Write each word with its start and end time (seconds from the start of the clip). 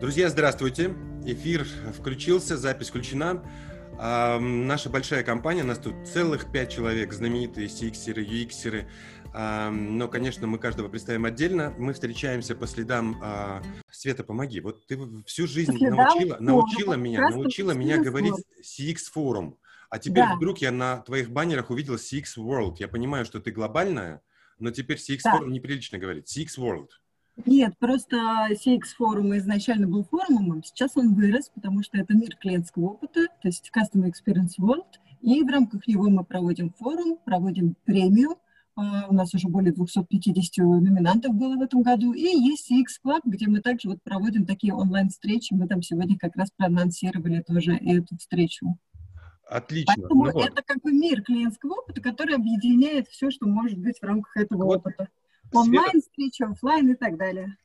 Друзья, 0.00 0.30
здравствуйте. 0.30 0.94
Эфир 1.26 1.66
включился, 1.94 2.56
запись 2.56 2.88
включена. 2.88 3.44
А, 3.98 4.38
наша 4.40 4.88
большая 4.88 5.22
компания, 5.22 5.62
у 5.62 5.66
нас 5.66 5.76
тут 5.76 6.08
целых 6.08 6.50
пять 6.50 6.72
человек, 6.72 7.12
знаменитые 7.12 7.66
CX-еры, 7.66 8.24
UX-еры. 8.24 8.88
А, 9.34 9.70
но, 9.70 10.08
конечно, 10.08 10.46
мы 10.46 10.58
каждого 10.58 10.88
представим 10.88 11.26
отдельно. 11.26 11.74
Мы 11.76 11.92
встречаемся 11.92 12.54
по 12.56 12.66
следам 12.66 13.20
а, 13.22 13.62
Света, 13.90 14.24
помоги. 14.24 14.60
Вот 14.60 14.86
ты 14.86 14.98
всю 15.26 15.46
жизнь 15.46 15.76
научила, 15.78 16.38
научила 16.40 16.94
меня, 16.94 17.28
научила 17.28 17.72
меня 17.72 17.98
говорить 18.02 18.32
CX-форум. 18.62 19.58
А 19.90 19.98
теперь 19.98 20.24
да. 20.24 20.36
вдруг 20.36 20.62
я 20.62 20.72
на 20.72 21.02
твоих 21.02 21.30
баннерах 21.30 21.68
увидел 21.68 21.96
CX 21.96 22.38
World. 22.38 22.76
Я 22.78 22.88
понимаю, 22.88 23.26
что 23.26 23.38
ты 23.38 23.50
глобальная, 23.50 24.22
но 24.58 24.70
теперь 24.70 24.96
CX 24.96 25.18
да. 25.24 25.36
Forum 25.36 25.50
неприлично 25.50 25.98
говорить. 25.98 26.34
CX 26.34 26.56
World. 26.56 26.88
Нет, 27.46 27.74
просто 27.78 28.16
CX 28.50 28.80
форум 28.96 29.36
изначально 29.36 29.86
был 29.86 30.04
форумом, 30.04 30.62
сейчас 30.62 30.96
он 30.96 31.14
вырос, 31.14 31.50
потому 31.54 31.82
что 31.82 31.98
это 31.98 32.14
мир 32.14 32.36
клиентского 32.36 32.90
опыта, 32.90 33.26
то 33.40 33.48
есть 33.48 33.70
Customer 33.74 34.10
Experience 34.10 34.58
World, 34.58 34.86
и 35.20 35.42
в 35.42 35.48
рамках 35.48 35.86
него 35.86 36.08
мы 36.08 36.24
проводим 36.24 36.70
форум, 36.70 37.18
проводим 37.24 37.74
премию, 37.84 38.36
а, 38.76 39.06
у 39.08 39.14
нас 39.14 39.34
уже 39.34 39.48
более 39.48 39.72
250 39.72 40.64
номинантов 40.64 41.34
было 41.34 41.56
в 41.56 41.62
этом 41.62 41.82
году, 41.82 42.12
и 42.12 42.22
есть 42.22 42.70
CX 42.70 42.86
Club, 43.04 43.20
где 43.24 43.46
мы 43.48 43.60
также 43.60 43.88
вот 43.88 44.02
проводим 44.02 44.46
такие 44.46 44.72
онлайн-встречи, 44.72 45.54
мы 45.54 45.66
там 45.66 45.82
сегодня 45.82 46.18
как 46.18 46.36
раз 46.36 46.50
проанонсировали 46.56 47.42
тоже 47.42 47.74
эту 47.74 48.16
встречу. 48.16 48.78
Отлично. 49.50 49.94
Поэтому 49.96 50.26
ну, 50.26 50.40
это 50.40 50.62
как 50.62 50.80
бы 50.80 50.92
мир 50.92 51.22
клиентского 51.22 51.80
опыта, 51.80 52.00
который 52.00 52.36
объединяет 52.36 53.08
все, 53.08 53.30
что 53.30 53.46
может 53.46 53.78
быть 53.78 53.98
в 53.98 54.04
рамках 54.04 54.36
этого 54.36 54.64
вот. 54.64 54.76
опыта. 54.78 55.08
Онлайн 55.52 56.00
встречи, 56.00 56.42
офлайн 56.42 56.92
и 56.92 56.94
так 56.94 57.16
далее. 57.16 57.56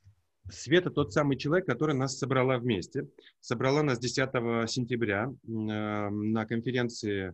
Света 0.50 0.91
тот 0.91 1.11
самый 1.11 1.38
человек, 1.38 1.66
который 1.66 1.95
нас 1.95 2.17
собрала 2.17 2.58
вместе. 2.58 3.08
Собрала 3.39 3.81
нас 3.81 4.00
10 4.00 4.69
сентября 4.69 5.25
э, 5.27 5.50
на 5.50 6.45
конференции 6.45 7.33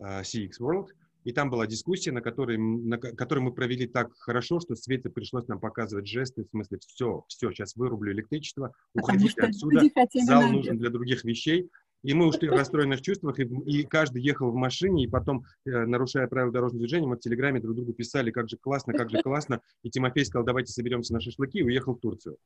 э, 0.00 0.22
CX 0.22 0.50
World. 0.60 0.88
И 1.24 1.32
там 1.32 1.50
была 1.50 1.66
дискуссия, 1.66 2.10
на 2.10 2.20
которой, 2.20 2.56
на 2.56 2.96
которой 2.96 3.40
мы 3.40 3.52
провели 3.52 3.86
так 3.86 4.12
хорошо, 4.18 4.60
что 4.60 4.74
Свете 4.76 5.10
пришлось 5.10 5.46
нам 5.46 5.60
показывать 5.60 6.06
жесты, 6.06 6.44
в 6.44 6.48
смысле, 6.48 6.78
все, 6.80 7.24
все, 7.28 7.52
сейчас 7.52 7.76
вырублю 7.76 8.12
электричество, 8.12 8.72
уходите 8.94 9.42
отсюда, 9.42 9.82
зал 10.24 10.50
нужен 10.50 10.78
для 10.78 10.90
других 10.90 11.24
вещей. 11.24 11.68
И 12.02 12.14
мы 12.14 12.26
ушли 12.26 12.48
в 12.48 12.52
расстроенных 12.52 13.02
чувствах, 13.02 13.40
и, 13.40 13.42
и 13.42 13.82
каждый 13.82 14.22
ехал 14.22 14.50
в 14.50 14.54
машине, 14.54 15.04
и 15.04 15.08
потом, 15.08 15.44
э, 15.64 15.84
нарушая 15.84 16.28
правила 16.28 16.52
дорожного 16.52 16.80
движения, 16.80 17.08
мы 17.08 17.16
в 17.16 17.20
Телеграме 17.20 17.60
друг 17.60 17.74
другу 17.74 17.92
писали, 17.92 18.30
как 18.30 18.48
же 18.48 18.56
классно, 18.56 18.92
как 18.92 19.10
же 19.10 19.20
классно. 19.20 19.60
И 19.82 19.90
Тимофей 19.90 20.24
сказал, 20.24 20.44
давайте 20.44 20.72
соберемся 20.72 21.12
на 21.12 21.20
шашлыки, 21.20 21.58
и 21.58 21.62
уехал 21.62 21.94
в 21.94 22.00
Турцию. 22.00 22.36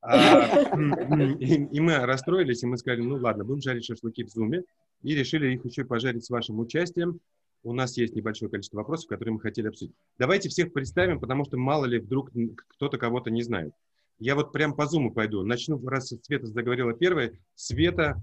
А, 0.00 0.66
и, 1.38 1.66
и 1.66 1.80
мы 1.80 1.98
расстроились, 1.98 2.62
и 2.62 2.66
мы 2.66 2.78
сказали, 2.78 3.02
ну 3.02 3.16
ладно, 3.16 3.44
будем 3.44 3.62
жарить 3.62 3.84
шашлыки 3.84 4.24
в 4.24 4.30
Зуме, 4.30 4.64
и 5.02 5.14
решили 5.14 5.54
их 5.54 5.64
еще 5.64 5.84
пожарить 5.84 6.24
с 6.24 6.30
вашим 6.30 6.58
участием. 6.58 7.20
У 7.62 7.72
нас 7.72 7.96
есть 7.96 8.14
небольшое 8.14 8.50
количество 8.50 8.78
вопросов, 8.78 9.08
которые 9.08 9.34
мы 9.34 9.40
хотели 9.40 9.68
обсудить. 9.68 9.94
Давайте 10.18 10.48
всех 10.48 10.72
представим, 10.72 11.20
потому 11.20 11.44
что 11.44 11.56
мало 11.56 11.84
ли 11.84 11.98
вдруг 11.98 12.30
кто-то 12.68 12.98
кого-то 12.98 13.30
не 13.30 13.42
знает. 13.42 13.72
Я 14.18 14.34
вот 14.34 14.52
прям 14.52 14.74
по 14.74 14.86
зуму 14.86 15.12
пойду. 15.12 15.44
Начну, 15.44 15.78
раз 15.86 16.12
Света 16.22 16.46
заговорила 16.46 16.94
первой. 16.94 17.38
Света, 17.54 18.20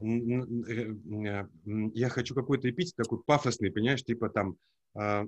э, 0.00 0.04
э, 0.04 1.44
я 1.94 2.08
хочу 2.08 2.34
какой-то 2.34 2.68
эпитет 2.68 2.96
такой 2.96 3.22
пафосный, 3.24 3.70
понимаешь, 3.70 4.02
типа 4.02 4.30
там 4.30 4.56
а, 4.94 5.26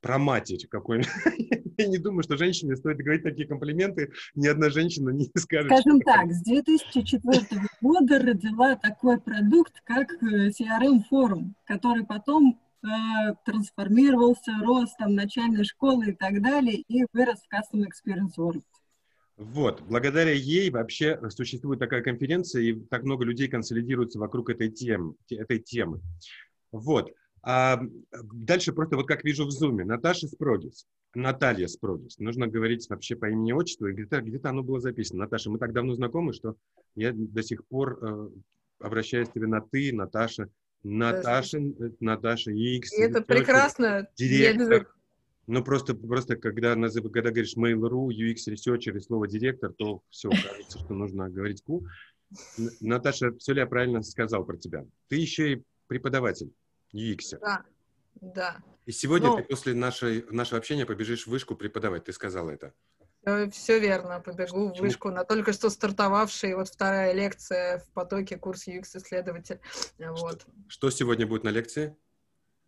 про 0.00 0.18
матерь 0.18 0.66
какой 0.68 1.02
Я 1.78 1.88
не 1.88 1.98
думаю, 1.98 2.22
что 2.22 2.36
женщине 2.36 2.76
стоит 2.76 2.98
говорить 2.98 3.22
такие 3.22 3.48
комплименты. 3.48 4.12
Ни 4.34 4.46
одна 4.46 4.70
женщина 4.70 5.10
не 5.10 5.30
скажет. 5.36 5.72
Скажем 5.72 6.00
так, 6.00 6.30
с 6.30 6.42
2004 6.42 7.62
года 7.80 8.18
родила 8.18 8.76
такой 8.76 9.20
продукт, 9.20 9.74
как 9.84 10.10
э, 10.22 10.50
CRM-форум, 10.50 11.54
который 11.64 12.04
потом 12.04 12.58
трансформировался, 13.44 14.52
рос 14.62 14.94
там 14.98 15.14
начальной 15.14 15.64
школы 15.64 16.10
и 16.10 16.12
так 16.12 16.40
далее, 16.40 16.76
и 16.88 17.04
вырос 17.12 17.40
в 17.40 17.54
Custom 17.54 17.84
Experience 17.84 18.38
World. 18.38 18.62
Вот, 19.40 19.80
благодаря 19.88 20.32
ей 20.32 20.68
вообще 20.68 21.18
существует 21.30 21.80
такая 21.80 22.02
конференция, 22.02 22.60
и 22.60 22.74
так 22.74 23.04
много 23.04 23.24
людей 23.24 23.48
консолидируются 23.48 24.18
вокруг 24.18 24.50
этой 24.50 24.68
темы. 24.68 25.14
Этой 25.30 25.58
темы. 25.58 26.02
Вот. 26.72 27.10
А 27.42 27.80
дальше 28.12 28.74
просто 28.74 28.96
вот 28.96 29.08
как 29.08 29.24
вижу 29.24 29.46
в 29.46 29.50
зуме. 29.50 29.82
Наташа 29.86 30.28
Спродис, 30.28 30.86
Наталья 31.14 31.68
Спродис. 31.68 32.18
Нужно 32.18 32.48
говорить 32.48 32.86
вообще 32.90 33.16
по 33.16 33.30
имени 33.30 33.52
отчеству. 33.52 33.86
И 33.86 33.94
где-то, 33.94 34.20
где-то 34.20 34.50
оно 34.50 34.62
было 34.62 34.78
записано. 34.78 35.20
Наташа, 35.20 35.50
мы 35.50 35.58
так 35.58 35.72
давно 35.72 35.94
знакомы, 35.94 36.34
что 36.34 36.56
я 36.94 37.12
до 37.14 37.42
сих 37.42 37.66
пор 37.66 37.98
э, 38.02 38.28
обращаюсь 38.78 39.30
к 39.30 39.32
тебе 39.32 39.46
на 39.46 39.62
«ты», 39.62 39.90
Наташа. 39.94 40.50
Наташа, 40.82 41.60
э, 41.60 41.90
Наташа 42.00 42.50
Икс. 42.50 42.92
это 42.92 43.22
прекрасно. 43.22 44.06
Директор. 44.16 44.86
Ну, 45.50 45.64
просто, 45.64 45.94
просто 45.94 46.36
когда, 46.36 46.74
когда 46.74 47.30
говоришь 47.30 47.56
Mail.ru, 47.56 48.06
UX 48.10 48.46
Researcher 48.48 48.96
и 48.96 49.00
слово 49.00 49.26
директор, 49.26 49.72
то 49.72 50.00
все, 50.08 50.30
кажется, 50.30 50.78
что 50.78 50.94
нужно 50.94 51.28
говорить 51.28 51.64
Q. 51.64 51.82
Наташа, 52.80 53.32
все 53.36 53.54
ли 53.54 53.60
я 53.60 53.66
правильно 53.66 54.00
сказал 54.02 54.44
про 54.44 54.56
тебя? 54.56 54.84
Ты 55.08 55.16
еще 55.16 55.52
и 55.54 55.62
преподаватель 55.88 56.52
UX. 56.94 57.36
Да, 57.40 57.64
да. 58.20 58.62
И 58.86 58.92
сегодня 58.92 59.30
ну, 59.30 59.38
ты 59.38 59.42
после 59.42 59.74
нашей, 59.74 60.24
нашего 60.30 60.58
общения 60.58 60.86
побежишь 60.86 61.26
в 61.26 61.30
вышку 61.30 61.56
преподавать, 61.56 62.04
ты 62.04 62.12
сказала 62.12 62.50
это. 62.50 62.72
Все 63.50 63.80
верно, 63.80 64.20
побегу 64.20 64.72
в 64.72 64.78
вышку 64.78 65.10
на 65.10 65.24
только 65.24 65.52
что 65.52 65.68
стартовавшая 65.68 66.54
вот 66.54 66.68
вторая 66.68 67.12
лекция 67.12 67.80
в 67.80 67.88
потоке 67.88 68.38
курс 68.38 68.68
UX-исследователь. 68.68 69.58
Вот. 69.98 70.42
Что, 70.42 70.50
что 70.68 70.90
сегодня 70.90 71.26
будет 71.26 71.42
на 71.42 71.48
лекции? 71.48 71.96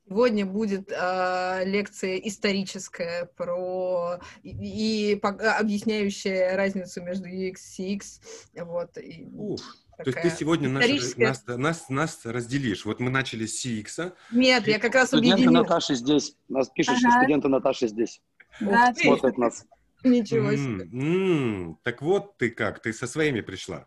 Сегодня 0.08 0.44
будет 0.44 0.90
э, 0.90 1.62
лекция 1.64 2.16
историческая 2.16 3.30
про 3.36 4.18
и, 4.42 5.12
и 5.12 5.16
по, 5.16 5.28
объясняющая 5.28 6.56
разницу 6.56 7.02
между 7.02 7.28
UX 7.28 7.54
и 7.78 7.96
CX. 7.96 8.64
Вот, 8.64 8.98
и 8.98 9.28
Ух. 9.32 9.60
То 9.98 10.10
есть 10.10 10.22
ты 10.22 10.30
сегодня 10.30 10.68
историческая... 10.68 11.28
нас, 11.28 11.44
нас, 11.46 11.88
нас, 11.88 12.20
разделишь. 12.24 12.84
Вот 12.84 12.98
мы 12.98 13.10
начали 13.10 13.46
с 13.46 13.64
CX. 13.64 14.14
Нет, 14.32 14.66
я 14.66 14.78
как 14.78 14.94
раз 14.94 15.08
студенты 15.08 15.34
объединю. 15.34 15.62
Наташи 15.62 15.94
здесь. 15.94 16.36
Нас 16.48 16.68
пишут, 16.70 16.96
ага. 16.98 17.10
что 17.10 17.20
студенты 17.20 17.48
Наташи 17.48 17.88
здесь. 17.88 18.20
Да, 18.60 18.92
Смотрят 18.94 19.38
нас. 19.38 19.64
Ничего 20.02 20.50
себе. 20.52 20.84
М-м-м. 20.92 21.78
Так 21.84 22.02
вот 22.02 22.36
ты 22.36 22.50
как, 22.50 22.80
ты 22.80 22.92
со 22.92 23.06
своими 23.06 23.40
пришла. 23.40 23.86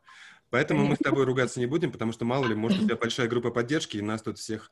Поэтому 0.49 0.85
мы 0.85 0.95
с 0.95 0.99
тобой 0.99 1.25
ругаться 1.25 1.59
не 1.59 1.65
будем, 1.65 1.91
потому 1.91 2.13
что 2.13 2.23
мало 2.23 2.45
ли, 2.45 2.55
может, 2.55 2.81
у 2.81 2.85
тебя 2.85 2.95
большая 2.95 3.27
группа 3.27 3.51
поддержки, 3.51 3.97
и 3.97 4.01
нас 4.01 4.21
тут 4.21 4.37
всех 4.37 4.71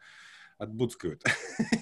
отбудскают. 0.64 1.24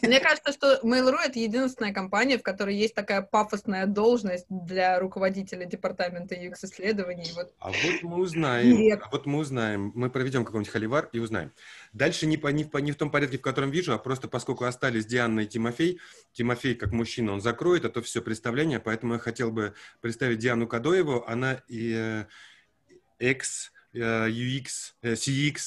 Мне 0.01 0.19
кажется, 0.19 0.51
что 0.51 0.79
Mail.ru— 0.83 1.17
это 1.25 1.39
единственная 1.39 1.93
компания, 1.93 2.37
в 2.37 2.43
которой 2.43 2.75
есть 2.75 2.93
такая 2.93 3.21
пафосная 3.21 3.85
должность 3.85 4.45
для 4.49 4.99
руководителя 4.99 5.65
департамента 5.65 6.35
UX-исследований. 6.35 7.31
Вот. 7.35 7.53
А 7.59 7.69
вот 7.69 8.03
мы 8.03 8.17
узнаем, 8.17 8.77
Директ. 8.77 9.03
а 9.05 9.09
вот 9.11 9.25
мы 9.25 9.39
узнаем, 9.39 9.91
мы 9.95 10.09
проведем 10.09 10.45
какой-нибудь 10.45 10.71
холивар 10.71 11.09
и 11.13 11.19
узнаем. 11.19 11.51
Дальше 11.93 12.25
не, 12.25 12.37
по, 12.37 12.47
не, 12.49 12.63
по, 12.63 12.77
не 12.77 12.91
в 12.91 12.95
том 12.95 13.09
порядке, 13.11 13.37
в 13.37 13.41
котором 13.41 13.71
вижу, 13.71 13.93
а 13.93 13.97
просто 13.97 14.27
поскольку 14.27 14.65
остались 14.65 15.05
Диана 15.05 15.41
и 15.41 15.47
Тимофей, 15.47 15.99
Тимофей 16.33 16.75
как 16.75 16.91
мужчина, 16.91 17.33
он 17.33 17.41
закроет, 17.41 17.85
это 17.85 18.01
все 18.01 18.21
представление, 18.21 18.79
поэтому 18.79 19.13
я 19.13 19.19
хотел 19.19 19.51
бы 19.51 19.73
представить 20.01 20.39
Диану 20.39 20.67
Кадоеву, 20.67 21.23
она 21.27 21.61
и 21.67 21.93
э, 21.95 22.25
экс 23.19 23.71
UX, 23.93 24.93
э, 25.01 25.13
CX 25.13 25.57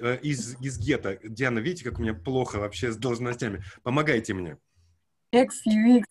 э, 0.00 0.18
из, 0.22 0.60
из 0.60 0.78
гетто. 0.78 1.18
Диана, 1.22 1.58
видите, 1.58 1.84
как 1.84 1.98
у 1.98 2.02
меня 2.02 2.14
плохо 2.14 2.58
вообще 2.58 2.92
с 2.92 2.96
должностями? 2.96 3.62
Помогайте 3.82 4.34
мне. 4.34 4.58
X, 5.32 5.62
UX, 5.66 6.04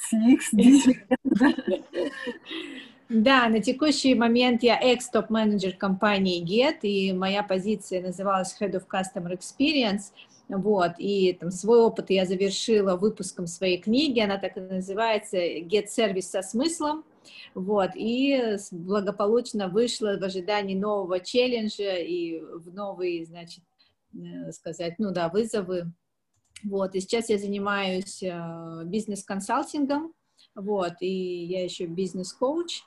CX. 0.54 0.98
Да, 3.14 3.50
на 3.50 3.60
текущий 3.60 4.16
момент 4.16 4.64
я 4.64 4.80
экс-топ-менеджер 4.80 5.74
компании 5.74 6.42
Get, 6.42 6.80
и 6.84 7.12
моя 7.12 7.44
позиция 7.44 8.02
называлась 8.02 8.56
Head 8.58 8.72
of 8.72 8.86
Customer 8.88 9.38
Experience. 9.38 10.14
Вот, 10.48 10.94
и 10.98 11.34
там 11.34 11.52
свой 11.52 11.80
опыт 11.80 12.10
я 12.10 12.26
завершила 12.26 12.96
выпуском 12.96 13.48
своей 13.48 13.80
книги, 13.80 14.22
она 14.22 14.38
так 14.38 14.56
и 14.56 14.62
называется 14.62 15.36
«Get 15.38 15.88
сервис 15.88 16.30
со 16.30 16.42
смыслом», 16.42 17.04
вот, 17.54 17.92
и 17.96 18.58
благополучно 18.72 19.68
вышла 19.68 20.18
в 20.20 20.24
ожидании 20.24 20.76
нового 20.76 21.20
челленджа 21.20 21.98
и 21.98 22.40
в 22.40 22.74
новые, 22.74 23.26
значит, 23.26 23.64
э, 24.14 24.52
сказать, 24.52 24.96
ну 25.00 25.12
да, 25.12 25.30
вызовы. 25.30 25.92
Вот, 26.64 26.96
и 26.96 27.00
сейчас 27.00 27.30
я 27.30 27.38
занимаюсь 27.38 28.22
э, 28.22 28.84
бизнес-консалтингом, 28.86 30.14
вот, 30.56 30.94
и 31.02 31.46
я 31.46 31.64
еще 31.64 31.86
бизнес-коуч, 31.86 32.84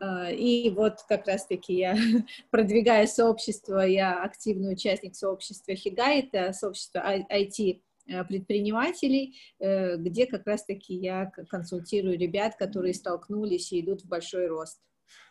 э, 0.00 0.34
и 0.34 0.70
вот 0.70 1.02
как 1.08 1.26
раз-таки 1.26 1.74
я 1.74 1.96
продвигаю 2.50 3.06
сообщество, 3.06 3.80
я 3.80 4.22
активный 4.22 4.72
участник 4.72 5.14
сообщества 5.14 5.74
Хигай, 5.74 6.20
это 6.20 6.52
сообщество 6.52 7.00
IT 7.30 7.80
предпринимателей, 8.28 9.38
э, 9.58 9.96
где 9.96 10.26
как 10.26 10.46
раз-таки 10.46 10.94
я 10.94 11.30
консультирую 11.48 12.18
ребят, 12.18 12.56
которые 12.56 12.94
столкнулись 12.94 13.72
и 13.72 13.80
идут 13.80 14.02
в 14.02 14.08
большой 14.08 14.46
рост. 14.46 14.80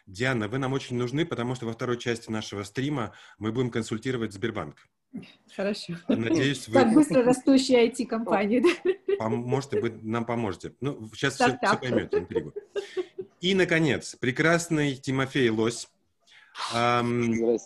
Диана, 0.05 0.47
вы 0.47 0.57
нам 0.57 0.73
очень 0.73 0.97
нужны, 0.97 1.25
потому 1.25 1.55
что 1.55 1.65
во 1.65 1.73
второй 1.73 1.97
части 1.97 2.29
нашего 2.29 2.63
стрима 2.63 3.13
мы 3.37 3.51
будем 3.51 3.71
консультировать 3.71 4.33
Сбербанк. 4.33 4.87
Хорошо. 5.55 5.93
Надеюсь, 6.07 6.67
вы... 6.67 6.73
Так 6.73 6.93
быстро 6.93 7.23
растущая 7.23 7.87
IT-компания. 7.87 8.63
Может, 9.19 9.73
вы 9.73 9.91
нам 10.01 10.25
поможете. 10.25 10.73
Ну, 10.79 11.09
сейчас 11.13 11.35
все, 11.35 11.57
все 11.61 11.77
поймете 11.77 12.19
интригу. 12.19 12.53
И, 13.41 13.55
наконец, 13.55 14.15
прекрасный 14.15 14.95
Тимофей 14.95 15.49
Лось. 15.49 15.87
Эм, 16.73 17.57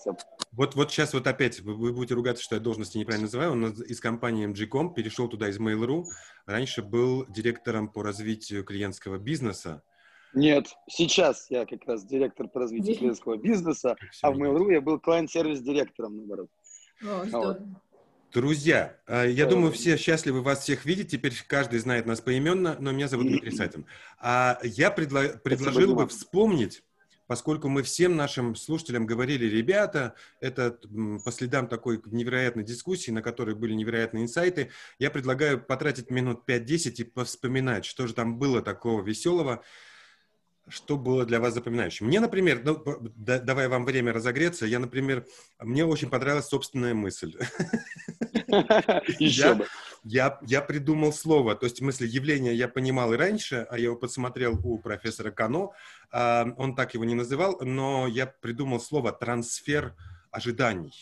вот, 0.52 0.76
вот 0.76 0.92
сейчас 0.92 1.14
вот 1.14 1.28
опять 1.28 1.60
вы, 1.60 1.76
вы 1.76 1.92
будете 1.92 2.14
ругаться, 2.14 2.44
что 2.44 2.56
я 2.56 2.62
должности 2.62 2.98
неправильно 2.98 3.26
называю. 3.26 3.52
Он 3.52 3.72
из 3.72 4.00
компании 4.00 4.48
MG.com 4.48 4.94
перешел 4.94 5.28
туда 5.28 5.50
из 5.50 5.60
Mail.ru. 5.60 6.06
Раньше 6.46 6.82
был 6.82 7.26
директором 7.28 7.90
по 7.90 8.04
развитию 8.04 8.64
клиентского 8.64 9.18
бизнеса. 9.18 9.84
Нет, 10.34 10.76
сейчас 10.88 11.50
я 11.50 11.66
как 11.66 11.86
раз 11.86 12.04
директор 12.04 12.48
по 12.48 12.60
развитию 12.60 12.98
клиентского 12.98 13.38
бизнеса, 13.38 13.96
а 14.22 14.32
в 14.32 14.38
Mail.ru 14.38 14.72
я 14.72 14.82
был 14.82 15.00
клиент-сервис-директором, 15.00 16.18
наоборот. 16.18 16.50
О, 17.02 17.24
вот. 17.32 17.60
Друзья, 18.34 18.98
э, 19.08 19.32
я 19.32 19.46
думаю, 19.46 19.72
все 19.72 19.96
счастливы 19.96 20.42
вас 20.42 20.60
всех 20.60 20.84
видеть. 20.84 21.10
Теперь 21.10 21.34
каждый 21.48 21.80
знает 21.80 22.06
нас 22.06 22.20
поименно, 22.20 22.76
но 22.80 22.92
меня 22.92 23.08
зовут 23.08 23.28
Дмитрий 23.28 23.52
Сатин. 23.56 23.86
А 24.20 24.60
я 24.64 24.90
предло- 24.90 25.38
предложил 25.38 25.96
бы 25.96 26.06
вспомнить, 26.08 26.84
поскольку 27.28 27.70
мы 27.70 27.84
всем 27.84 28.16
нашим 28.16 28.56
слушателям 28.56 29.06
говорили, 29.06 29.46
ребята, 29.46 30.16
это 30.40 30.78
по 31.24 31.32
следам 31.32 31.68
такой 31.68 32.02
невероятной 32.06 32.64
дискуссии, 32.64 33.12
на 33.12 33.22
которой 33.22 33.56
были 33.56 33.74
невероятные 33.74 34.24
инсайты, 34.24 34.72
я 35.00 35.12
предлагаю 35.12 35.62
потратить 35.62 36.10
минут 36.10 36.44
5-10 36.48 36.94
и 36.98 37.04
повспоминать, 37.04 37.86
что 37.86 38.08
же 38.08 38.14
там 38.14 38.38
было 38.38 38.62
такого 38.62 39.04
веселого, 39.04 39.64
что 40.68 40.98
было 40.98 41.26
для 41.26 41.40
вас 41.40 41.54
запоминающим? 41.54 42.08
Мне, 42.08 42.20
например, 42.20 42.62
ну, 42.64 42.84
да, 43.16 43.40
давай 43.40 43.68
вам 43.68 43.86
время 43.86 44.14
разогреться, 44.14 44.66
я, 44.66 44.80
например, 44.80 45.26
мне 45.60 45.86
очень 45.86 46.10
понравилась 46.10 46.48
собственная 46.48 46.94
мысль. 46.94 47.38
Еще 49.20 49.54
бы. 49.54 49.68
Я, 50.04 50.40
я 50.44 50.62
придумал 50.62 51.14
слово, 51.14 51.56
то 51.56 51.66
есть 51.66 51.82
мысли 51.82 52.06
явления 52.06 52.54
я 52.54 52.68
понимал 52.68 53.14
и 53.14 53.18
раньше, 53.18 53.66
а 53.70 53.78
я 53.78 53.86
его 53.86 53.96
подсмотрел 53.96 54.60
у 54.64 54.78
профессора 54.78 55.32
Кано, 55.32 55.74
он 56.12 56.76
так 56.76 56.94
его 56.94 57.06
не 57.06 57.16
называл, 57.16 57.58
но 57.62 58.08
я 58.08 58.26
придумал 58.26 58.80
слово 58.80 59.12
«трансфер 59.12 59.96
ожиданий». 60.32 60.94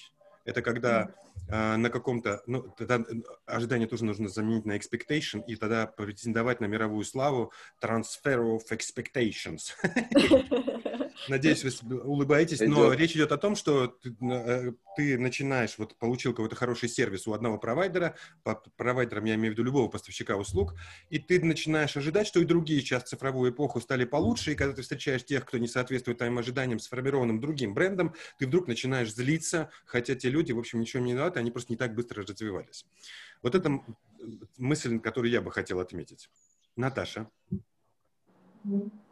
Это 0.46 0.62
когда 0.62 1.10
э, 1.48 1.76
на 1.78 1.90
каком-то, 1.90 2.44
ну, 2.48 2.64
тогда 2.78 3.02
ожидание 3.46 3.88
тоже 3.88 4.04
нужно 4.06 4.28
заменить 4.28 4.66
на 4.66 4.78
expectation, 4.78 5.42
и 5.48 5.56
тогда 5.56 5.88
претендовать 5.88 6.60
на 6.60 6.66
мировую 6.66 7.06
славу 7.06 7.52
transfer 7.82 8.58
of 8.58 8.64
expectations. 8.72 9.72
Надеюсь, 11.28 11.64
вы 11.84 12.02
улыбаетесь, 12.02 12.60
но 12.60 12.90
идет. 12.90 13.00
речь 13.00 13.16
идет 13.16 13.32
о 13.32 13.38
том, 13.38 13.56
что 13.56 13.88
ты, 13.88 14.16
э, 14.22 14.74
ты 14.96 15.18
начинаешь, 15.18 15.78
вот 15.78 15.96
получил 15.98 16.34
какой-то 16.34 16.56
хороший 16.56 16.90
сервис 16.90 17.28
у 17.28 17.34
одного 17.34 17.58
провайдера, 17.58 18.16
по 18.44 18.56
провайдерам 18.76 19.26
я 19.26 19.36
имею 19.36 19.54
в 19.54 19.54
виду 19.54 19.64
любого 19.64 19.90
поставщика 19.90 20.36
услуг, 20.36 20.76
и 21.10 21.20
ты 21.20 21.44
начинаешь 21.44 21.96
ожидать, 21.96 22.28
что 22.28 22.40
и 22.40 22.46
другие 22.46 22.82
сейчас 22.82 23.04
в 23.04 23.08
цифровую 23.08 23.52
эпоху 23.52 23.80
стали 23.80 24.06
получше, 24.06 24.52
и 24.52 24.56
когда 24.56 24.74
ты 24.74 24.82
встречаешь 24.82 25.24
тех, 25.24 25.46
кто 25.46 25.58
не 25.58 25.68
соответствует 25.68 26.18
твоим 26.18 26.38
ожиданиям, 26.38 26.80
сформированным 26.80 27.40
другим 27.40 27.74
брендом, 27.74 28.14
ты 28.38 28.48
вдруг 28.48 28.68
начинаешь 28.68 29.14
злиться, 29.14 29.70
хотя 29.86 30.16
те 30.16 30.30
люди, 30.30 30.52
в 30.52 30.60
общем, 30.60 30.80
ничего 30.80 31.04
не 31.04 31.14
виноваты, 31.14 31.40
они 31.40 31.52
просто 31.52 31.72
не 31.72 31.78
так 31.78 31.96
быстро 31.96 32.24
развивались. 32.24 32.86
Вот 33.42 33.56
это 33.56 33.82
мысль, 34.58 35.00
которую 35.00 35.32
я 35.32 35.42
бы 35.42 35.52
хотел 35.52 35.80
отметить. 35.80 36.30
Наташа. 36.76 37.30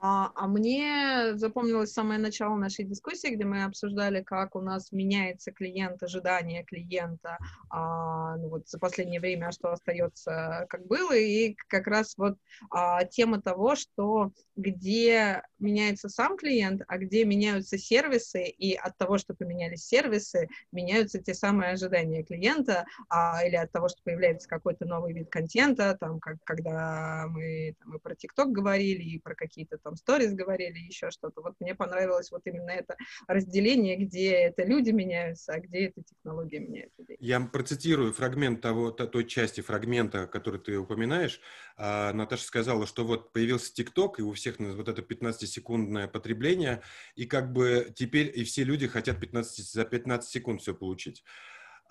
А, 0.03 0.31
а 0.33 0.47
мне 0.47 1.35
запомнилось 1.35 1.93
самое 1.93 2.19
начало 2.19 2.55
нашей 2.55 2.85
дискуссии, 2.85 3.35
где 3.35 3.45
мы 3.45 3.63
обсуждали, 3.63 4.23
как 4.23 4.55
у 4.55 4.59
нас 4.59 4.91
меняется 4.91 5.51
клиент, 5.51 6.01
ожидания 6.01 6.63
клиента 6.63 7.37
а, 7.69 8.35
ну 8.37 8.49
вот 8.49 8.67
за 8.67 8.79
последнее 8.79 9.19
время, 9.19 9.47
а 9.47 9.51
что 9.51 9.71
остается 9.71 10.65
как 10.69 10.87
было, 10.87 11.15
и 11.15 11.55
как 11.67 11.85
раз 11.85 12.15
вот 12.17 12.37
а, 12.71 13.03
тема 13.05 13.41
того, 13.43 13.75
что 13.75 14.31
где 14.55 15.43
меняется 15.59 16.09
сам 16.09 16.35
клиент, 16.35 16.81
а 16.87 16.97
где 16.97 17.23
меняются 17.23 17.77
сервисы, 17.77 18.43
и 18.45 18.73
от 18.73 18.97
того, 18.97 19.19
что 19.19 19.35
поменялись 19.35 19.85
сервисы, 19.85 20.49
меняются 20.71 21.21
те 21.21 21.35
самые 21.35 21.73
ожидания 21.73 22.23
клиента, 22.23 22.85
а, 23.07 23.45
или 23.45 23.55
от 23.55 23.71
того, 23.71 23.87
что 23.87 24.01
появляется 24.03 24.49
какой-то 24.49 24.85
новый 24.85 25.13
вид 25.13 25.29
контента, 25.29 25.95
там, 25.99 26.19
как, 26.19 26.37
когда 26.43 27.27
мы, 27.29 27.75
там, 27.79 27.95
и 27.95 27.99
про 27.99 28.15
ТикТок 28.15 28.51
говорили, 28.51 29.03
и 29.03 29.19
про 29.19 29.35
какие-то 29.35 29.77
сторис 29.95 30.33
говорили, 30.33 30.77
еще 30.77 31.11
что-то. 31.11 31.41
Вот 31.41 31.55
мне 31.59 31.75
понравилось 31.75 32.31
вот 32.31 32.41
именно 32.45 32.71
это 32.71 32.95
разделение, 33.27 33.97
где 33.97 34.31
это 34.31 34.63
люди 34.63 34.91
меняются, 34.91 35.53
а 35.53 35.59
где 35.59 35.87
это 35.87 36.03
технология 36.03 36.59
меняется. 36.59 37.03
Я 37.19 37.39
процитирую 37.41 38.13
фрагмент 38.13 38.61
того, 38.61 38.91
той 38.91 39.25
части 39.25 39.61
фрагмента, 39.61 40.27
который 40.27 40.59
ты 40.59 40.77
упоминаешь. 40.77 41.41
А, 41.77 42.13
Наташа 42.13 42.43
сказала, 42.43 42.85
что 42.85 43.05
вот 43.05 43.33
появился 43.33 43.73
ТикТок, 43.73 44.19
и 44.19 44.23
у 44.23 44.33
всех 44.33 44.59
вот 44.59 44.87
это 44.87 45.01
15-секундное 45.01 46.07
потребление, 46.07 46.81
и 47.15 47.25
как 47.25 47.51
бы 47.51 47.91
теперь 47.95 48.31
и 48.33 48.43
все 48.43 48.63
люди 48.63 48.87
хотят 48.87 49.19
15, 49.19 49.71
за 49.71 49.85
15 49.85 50.29
секунд 50.29 50.61
все 50.61 50.73
получить. 50.73 51.23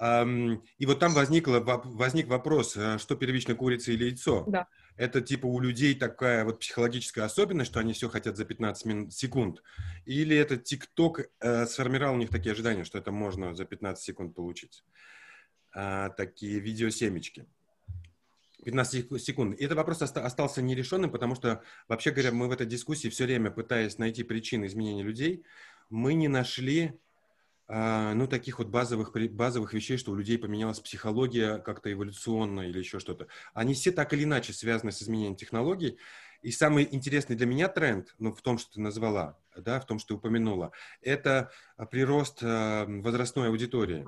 И 0.01 0.87
вот 0.87 0.99
там 0.99 1.13
возникло, 1.13 1.59
возник 1.61 2.27
вопрос, 2.29 2.75
а 2.77 2.99
что 2.99 3.17
первично, 3.17 3.55
курица 3.55 3.93
или 3.93 4.05
яйцо? 4.05 4.45
Да. 4.49 4.67
Это 4.97 5.21
типа 5.21 5.45
у 5.47 5.61
людей 5.61 5.95
такая 5.95 6.45
вот 6.45 6.61
психологическая 6.61 7.27
особенность, 7.27 7.71
что 7.71 7.81
они 7.81 7.93
все 7.93 8.09
хотят 8.09 8.37
за 8.37 8.47
15 8.47 8.85
минут, 8.87 9.13
секунд? 9.13 9.63
Или 10.07 10.37
это 10.37 10.57
ТикТок 10.57 11.29
э, 11.41 11.67
сформировал 11.67 12.15
у 12.15 12.19
них 12.19 12.31
такие 12.31 12.53
ожидания, 12.53 12.85
что 12.85 12.97
это 12.99 13.13
можно 13.13 13.55
за 13.55 13.67
15 13.67 14.03
секунд 14.03 14.35
получить? 14.35 14.85
А, 15.73 16.09
такие 16.11 16.61
видеосемечки. 16.61 17.47
15 18.65 19.23
секунд. 19.23 19.59
И 19.59 19.65
этот 19.65 19.77
вопрос 19.77 20.03
остался 20.03 20.63
нерешенным, 20.63 21.11
потому 21.11 21.35
что, 21.35 21.63
вообще 21.89 22.11
говоря, 22.11 22.33
мы 22.33 22.49
в 22.49 22.53
этой 22.53 22.67
дискуссии 22.67 23.09
все 23.09 23.25
время, 23.25 23.51
пытаясь 23.51 23.99
найти 23.99 24.23
причины 24.23 24.67
изменения 24.67 25.03
людей, 25.03 25.45
мы 25.89 26.15
не 26.15 26.29
нашли 26.29 26.99
ну, 27.71 28.27
таких 28.27 28.59
вот 28.59 28.69
базовых, 28.69 29.13
базовых 29.31 29.75
вещей, 29.75 29.97
что 29.97 30.11
у 30.11 30.17
людей 30.17 30.39
поменялась 30.39 30.81
психология 30.81 31.59
как-то 31.59 31.93
эволюционно 31.93 32.63
или 32.63 32.79
еще 32.79 32.99
что-то. 32.99 33.29
Они 33.55 33.75
все 33.75 33.93
так 33.93 34.13
или 34.13 34.25
иначе 34.25 34.53
связаны 34.53 34.91
с 34.91 35.03
изменением 35.03 35.37
технологий. 35.37 35.97
И 36.43 36.51
самый 36.51 36.89
интересный 36.91 37.37
для 37.37 37.47
меня 37.47 37.69
тренд, 37.69 38.15
ну, 38.19 38.33
в 38.33 38.41
том, 38.43 38.59
что 38.59 38.73
ты 38.73 38.81
назвала, 38.81 39.39
да, 39.57 39.79
в 39.79 39.87
том, 39.87 39.99
что 39.99 40.09
ты 40.09 40.15
упомянула, 40.15 40.73
это 41.03 41.51
прирост 41.91 42.43
э, 42.43 42.87
возрастной 42.87 43.49
аудитории 43.49 44.07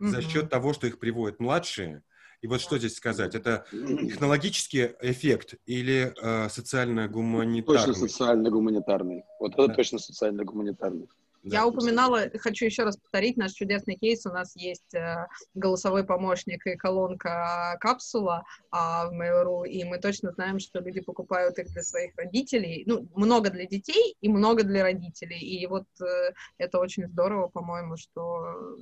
mm-hmm. 0.00 0.08
за 0.08 0.22
счет 0.22 0.50
того, 0.50 0.72
что 0.72 0.86
их 0.86 0.98
приводят 0.98 1.40
младшие. 1.40 2.02
И 2.40 2.46
вот 2.46 2.60
что 2.60 2.78
здесь 2.78 2.96
сказать? 2.96 3.34
Это 3.34 3.64
технологический 3.70 4.92
эффект 5.00 5.54
или 5.66 6.14
э, 6.20 6.48
социально-гуманитарный? 6.48 7.84
Точно 7.84 7.94
социально-гуманитарный. 7.94 9.24
Вот 9.38 9.52
это 9.52 9.68
да. 9.68 9.74
точно 9.74 9.98
социально-гуманитарный. 9.98 11.08
Да, 11.44 11.56
Я 11.56 11.66
упоминала, 11.66 12.30
хочу 12.38 12.64
еще 12.64 12.84
раз 12.84 12.96
повторить 12.96 13.36
наш 13.36 13.52
чудесный 13.52 13.96
кейс. 13.96 14.24
У 14.24 14.30
нас 14.30 14.56
есть 14.56 14.94
э, 14.94 15.26
голосовой 15.52 16.02
помощник 16.02 16.66
и 16.66 16.74
колонка 16.74 17.76
капсула 17.80 18.44
э, 18.72 18.76
в 18.76 19.12
Mail.ru, 19.12 19.68
и 19.68 19.84
мы 19.84 19.98
точно 19.98 20.32
знаем, 20.32 20.58
что 20.58 20.80
люди 20.80 21.02
покупают 21.02 21.58
их 21.58 21.70
для 21.70 21.82
своих 21.82 22.16
родителей. 22.16 22.84
Ну, 22.86 23.06
много 23.14 23.50
для 23.50 23.66
детей 23.66 24.16
и 24.22 24.28
много 24.30 24.62
для 24.64 24.82
родителей. 24.82 25.38
И 25.38 25.66
вот 25.66 25.84
э, 26.00 26.32
это 26.56 26.78
очень 26.78 27.08
здорово, 27.08 27.48
по-моему, 27.48 27.98
что 27.98 28.78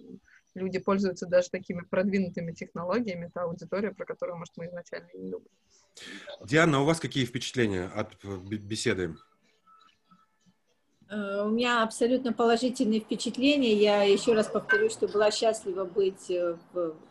люди 0.55 0.79
пользуются 0.79 1.27
даже 1.27 1.51
такими 1.51 1.81
продвинутыми 1.81 2.53
технологиями, 2.53 3.29
та 3.35 3.43
аудитория, 3.43 3.91
про 3.91 4.05
которую, 4.05 4.39
может, 4.39 4.57
мы 4.57 4.67
изначально 4.67 5.09
не 5.15 5.31
думали. 5.31 5.51
Диана, 6.45 6.81
у 6.81 6.85
вас 6.85 7.01
какие 7.01 7.25
впечатления 7.25 7.87
от 7.87 8.25
э, 8.25 8.37
беседы? 8.37 9.17
Э, 11.13 11.43
у 11.45 11.51
меня 11.51 11.83
абсолютно 11.83 12.33
положительные 12.33 13.01
впечатления. 13.01 13.75
Я 13.75 14.03
еще 14.03 14.33
раз 14.33 14.49
повторю, 14.49 14.89
что 14.89 15.07
была 15.09 15.31
счастлива 15.31 15.85
быть 15.85 16.31
э, 16.31 16.57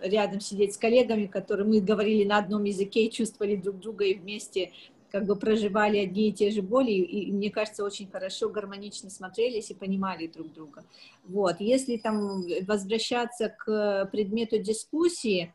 рядом, 0.02 0.40
сидеть 0.40 0.74
с 0.74 0.78
коллегами, 0.78 1.28
которые 1.28 1.68
мы 1.68 1.82
говорили 1.82 2.24
на 2.24 2.40
одном 2.40 2.64
языке, 2.64 3.10
чувствовали 3.10 3.56
друг 3.56 3.80
друга 3.80 4.06
и 4.06 4.16
вместе 4.16 4.72
как 5.12 5.26
бы 5.26 5.36
проживали 5.36 5.98
одни 5.98 6.30
и 6.30 6.32
те 6.32 6.52
же 6.52 6.62
боли, 6.62 6.92
и, 6.92 7.34
мне 7.34 7.52
кажется, 7.52 7.84
очень 7.84 8.10
хорошо, 8.10 8.48
гармонично 8.48 9.10
смотрелись 9.10 9.70
и 9.70 9.76
понимали 9.76 10.28
друг 10.28 10.54
друга. 10.54 10.86
Вот. 11.26 11.58
Если 11.60 11.98
там 11.98 12.46
возвращаться 12.66 13.50
к 13.50 14.10
предмету 14.10 14.58
дискуссии, 14.58 15.54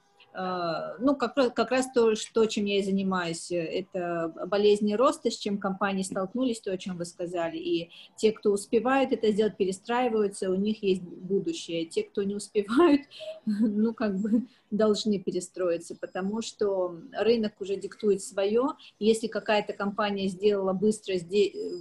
ну, 0.99 1.17
как, 1.17 1.35
как 1.35 1.71
раз 1.71 1.91
то, 1.95 2.15
что, 2.15 2.45
чем 2.45 2.67
я 2.67 2.81
и 2.81 2.83
занимаюсь, 2.83 3.51
это 3.51 4.35
болезни 4.47 4.93
роста, 4.93 5.31
с 5.31 5.37
чем 5.39 5.57
компании 5.57 6.03
столкнулись, 6.03 6.61
то, 6.61 6.73
о 6.73 6.77
чем 6.77 6.99
вы 6.99 7.07
сказали. 7.07 7.57
И 7.57 7.91
те, 8.17 8.33
кто 8.33 8.51
успевают 8.51 9.13
это 9.13 9.33
сделать, 9.33 9.57
перестраиваются, 9.57 10.51
у 10.51 10.55
них 10.55 10.83
есть 10.83 11.01
будущее. 11.01 11.87
Те, 11.87 12.03
кто 12.03 12.23
не 12.23 12.35
успевают, 12.35 13.03
ну, 13.47 13.95
как 13.95 14.19
бы 14.19 14.43
должны 14.71 15.19
перестроиться, 15.19 15.97
потому 15.99 16.43
что 16.43 17.01
рынок 17.13 17.59
уже 17.61 17.77
диктует 17.77 18.21
свое. 18.23 18.71
Если 18.99 19.29
какая-то 19.29 19.73
компания 19.73 20.29
сделала 20.29 20.75
быстро, 20.75 21.15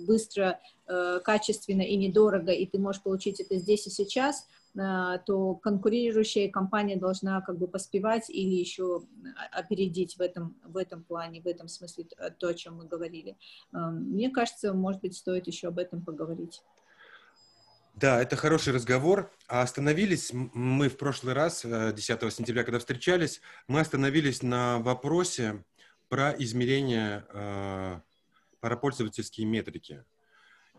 быстро, 0.07 0.61
э, 0.87 1.19
качественно 1.21 1.81
и 1.81 1.97
недорого, 1.97 2.53
и 2.53 2.65
ты 2.65 2.79
можешь 2.79 3.01
получить 3.01 3.41
это 3.41 3.57
здесь 3.57 3.87
и 3.87 3.89
сейчас, 3.89 4.45
Э, 4.45 4.64
то 4.75 5.55
конкурирующая 5.63 6.49
компания 6.49 6.97
должна 6.97 7.41
как 7.41 7.57
бы 7.57 7.67
поспевать 7.67 8.29
или 8.29 8.55
еще 8.55 9.03
опередить 9.51 10.17
в 10.17 10.21
этом, 10.21 10.55
в 10.65 10.75
этом 10.75 11.03
плане, 11.03 11.41
в 11.41 11.47
этом 11.47 11.69
смысле 11.69 12.05
то, 12.37 12.47
о 12.49 12.53
чем 12.53 12.75
мы 12.75 12.85
говорили. 12.85 13.37
Э, 13.73 13.77
мне 13.89 14.29
кажется, 14.29 14.73
может 14.73 15.01
быть, 15.01 15.15
стоит 15.15 15.47
еще 15.47 15.69
об 15.69 15.79
этом 15.79 16.03
поговорить. 16.03 16.61
Да, 17.95 18.21
это 18.21 18.35
хороший 18.35 18.73
разговор. 18.73 19.31
А 19.47 19.61
остановились 19.61 20.31
мы 20.33 20.89
в 20.89 20.97
прошлый 20.97 21.33
раз, 21.33 21.63
10 21.63 22.23
э, 22.23 22.31
сентября, 22.31 22.63
когда 22.63 22.79
встречались, 22.79 23.41
мы 23.67 23.79
остановились 23.79 24.43
на 24.43 24.79
вопросе 24.79 25.63
про 26.09 26.31
измерение 26.31 27.25
э, 27.29 28.01
парапользовательские 28.59 29.47
метрики. 29.47 30.03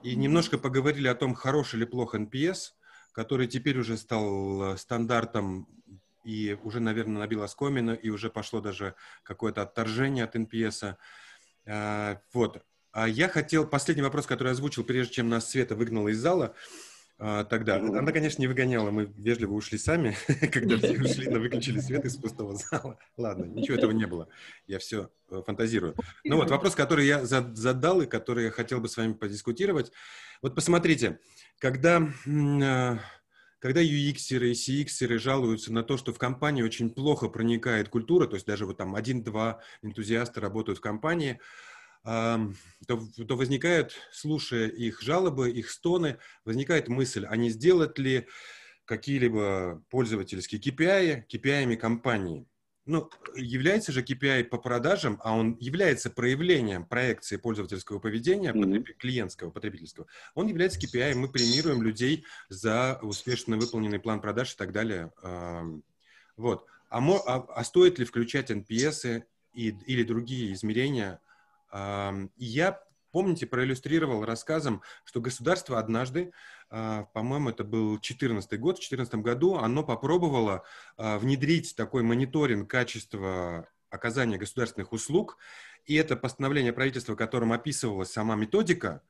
И 0.02 0.14
немножко 0.14 0.58
поговорили 0.58 1.08
о 1.08 1.14
том, 1.14 1.34
хорош 1.34 1.72
или 1.72 1.86
плох 1.86 2.14
NPS– 2.14 2.72
который 3.16 3.46
теперь 3.46 3.78
уже 3.78 3.96
стал 3.96 4.74
э, 4.74 4.76
стандартом 4.76 5.66
и 6.22 6.54
уже, 6.62 6.80
наверное, 6.80 7.20
набил 7.20 7.42
оскомину, 7.42 7.94
и 7.94 8.10
уже 8.10 8.28
пошло 8.28 8.60
даже 8.60 8.94
какое-то 9.22 9.62
отторжение 9.62 10.24
от 10.24 10.36
NPS. 10.36 10.96
А, 11.66 12.20
вот. 12.34 12.62
А 12.92 13.08
я 13.08 13.28
хотел, 13.28 13.66
последний 13.66 14.02
вопрос, 14.02 14.26
который 14.26 14.52
озвучил, 14.52 14.84
прежде 14.84 15.14
чем 15.14 15.30
нас 15.30 15.48
Света 15.48 15.76
выгнала 15.76 16.08
из 16.08 16.18
зала, 16.18 16.54
а, 17.18 17.44
тогда. 17.44 17.76
Она, 17.76 18.12
конечно, 18.12 18.42
не 18.42 18.46
выгоняла, 18.46 18.90
мы 18.90 19.10
вежливо 19.16 19.54
ушли 19.54 19.78
сами, 19.78 20.14
когда 20.52 20.76
все 20.76 21.00
ушли, 21.00 21.28
но 21.28 21.38
выключили 21.38 21.80
свет 21.80 22.04
из 22.04 22.16
пустого 22.16 22.56
зала. 22.56 22.98
Ладно, 23.16 23.44
ничего 23.44 23.78
этого 23.78 23.92
не 23.92 24.06
было. 24.06 24.28
Я 24.66 24.78
все 24.78 25.10
э, 25.30 25.42
фантазирую. 25.46 25.94
Ну 26.24 26.36
вот, 26.36 26.50
вопрос, 26.50 26.74
который 26.74 27.06
я 27.06 27.24
задал 27.24 28.02
и 28.02 28.06
который 28.06 28.44
я 28.44 28.50
хотел 28.50 28.80
бы 28.80 28.88
с 28.88 28.98
вами 28.98 29.14
подискутировать. 29.14 29.92
Вот 30.42 30.54
посмотрите, 30.54 31.18
когда, 31.58 32.06
а, 32.26 32.98
когда 33.60 33.80
UX-еры 33.80 34.50
и 34.50 34.52
CX-еры 34.52 35.18
жалуются 35.18 35.72
на 35.72 35.82
то, 35.82 35.96
что 35.96 36.12
в 36.12 36.18
компании 36.18 36.62
очень 36.62 36.90
плохо 36.90 37.28
проникает 37.28 37.88
культура, 37.88 38.26
то 38.26 38.34
есть 38.34 38.46
даже 38.46 38.66
вот 38.66 38.76
там 38.76 38.94
один-два 38.94 39.60
энтузиаста 39.80 40.42
работают 40.42 40.80
в 40.80 40.82
компании, 40.82 41.40
то, 42.06 43.00
то 43.26 43.36
возникает, 43.36 43.92
слушая 44.12 44.68
их 44.68 45.02
жалобы, 45.02 45.50
их 45.50 45.70
стоны, 45.70 46.18
возникает 46.44 46.86
мысль, 46.88 47.26
а 47.28 47.36
не 47.36 47.50
сделать 47.50 47.98
ли 47.98 48.26
какие-либо 48.84 49.82
пользовательские 49.90 50.60
KPI, 50.60 51.24
KPI 51.26 51.76
компании. 51.76 52.46
Ну, 52.84 53.10
является 53.34 53.90
же 53.90 54.02
KPI 54.02 54.44
по 54.44 54.58
продажам, 54.58 55.20
а 55.24 55.36
он 55.36 55.56
является 55.58 56.08
проявлением 56.08 56.86
проекции 56.86 57.36
пользовательского 57.36 57.98
поведения, 57.98 58.52
mm-hmm. 58.52 58.84
клиентского, 58.98 59.50
потребительского. 59.50 60.06
Он 60.36 60.46
является 60.46 60.78
KPI, 60.78 61.16
мы 61.16 61.28
премируем 61.28 61.82
людей 61.82 62.24
за 62.48 63.00
успешно 63.02 63.56
выполненный 63.56 63.98
план 63.98 64.20
продаж 64.20 64.54
и 64.54 64.56
так 64.56 64.70
далее. 64.70 65.10
Вот. 66.36 66.66
А, 66.88 67.00
а, 67.00 67.46
а 67.56 67.64
стоит 67.64 67.98
ли 67.98 68.04
включать 68.04 68.52
NPS 68.52 69.24
и, 69.52 69.70
или 69.86 70.04
другие 70.04 70.52
измерения 70.52 71.20
я, 71.72 72.80
помните, 73.12 73.46
проиллюстрировал 73.46 74.24
рассказом, 74.24 74.82
что 75.04 75.20
государство 75.20 75.78
однажды, 75.78 76.32
а, 76.68 77.04
по-моему, 77.14 77.50
это 77.50 77.64
был 77.64 77.92
2014 77.92 78.58
год, 78.58 78.76
в 78.76 78.80
2014 78.80 79.14
году 79.16 79.56
оно 79.56 79.84
попробовало 79.84 80.64
а, 80.96 81.18
внедрить 81.18 81.76
такой 81.76 82.02
мониторинг 82.02 82.68
качества 82.70 83.68
оказания 83.90 84.36
государственных 84.36 84.92
услуг, 84.92 85.38
и 85.86 85.94
это 85.94 86.16
постановление 86.16 86.72
правительства, 86.72 87.12
в 87.14 87.16
котором 87.16 87.52
описывалась 87.52 88.10
сама 88.10 88.34
методика, 88.34 89.02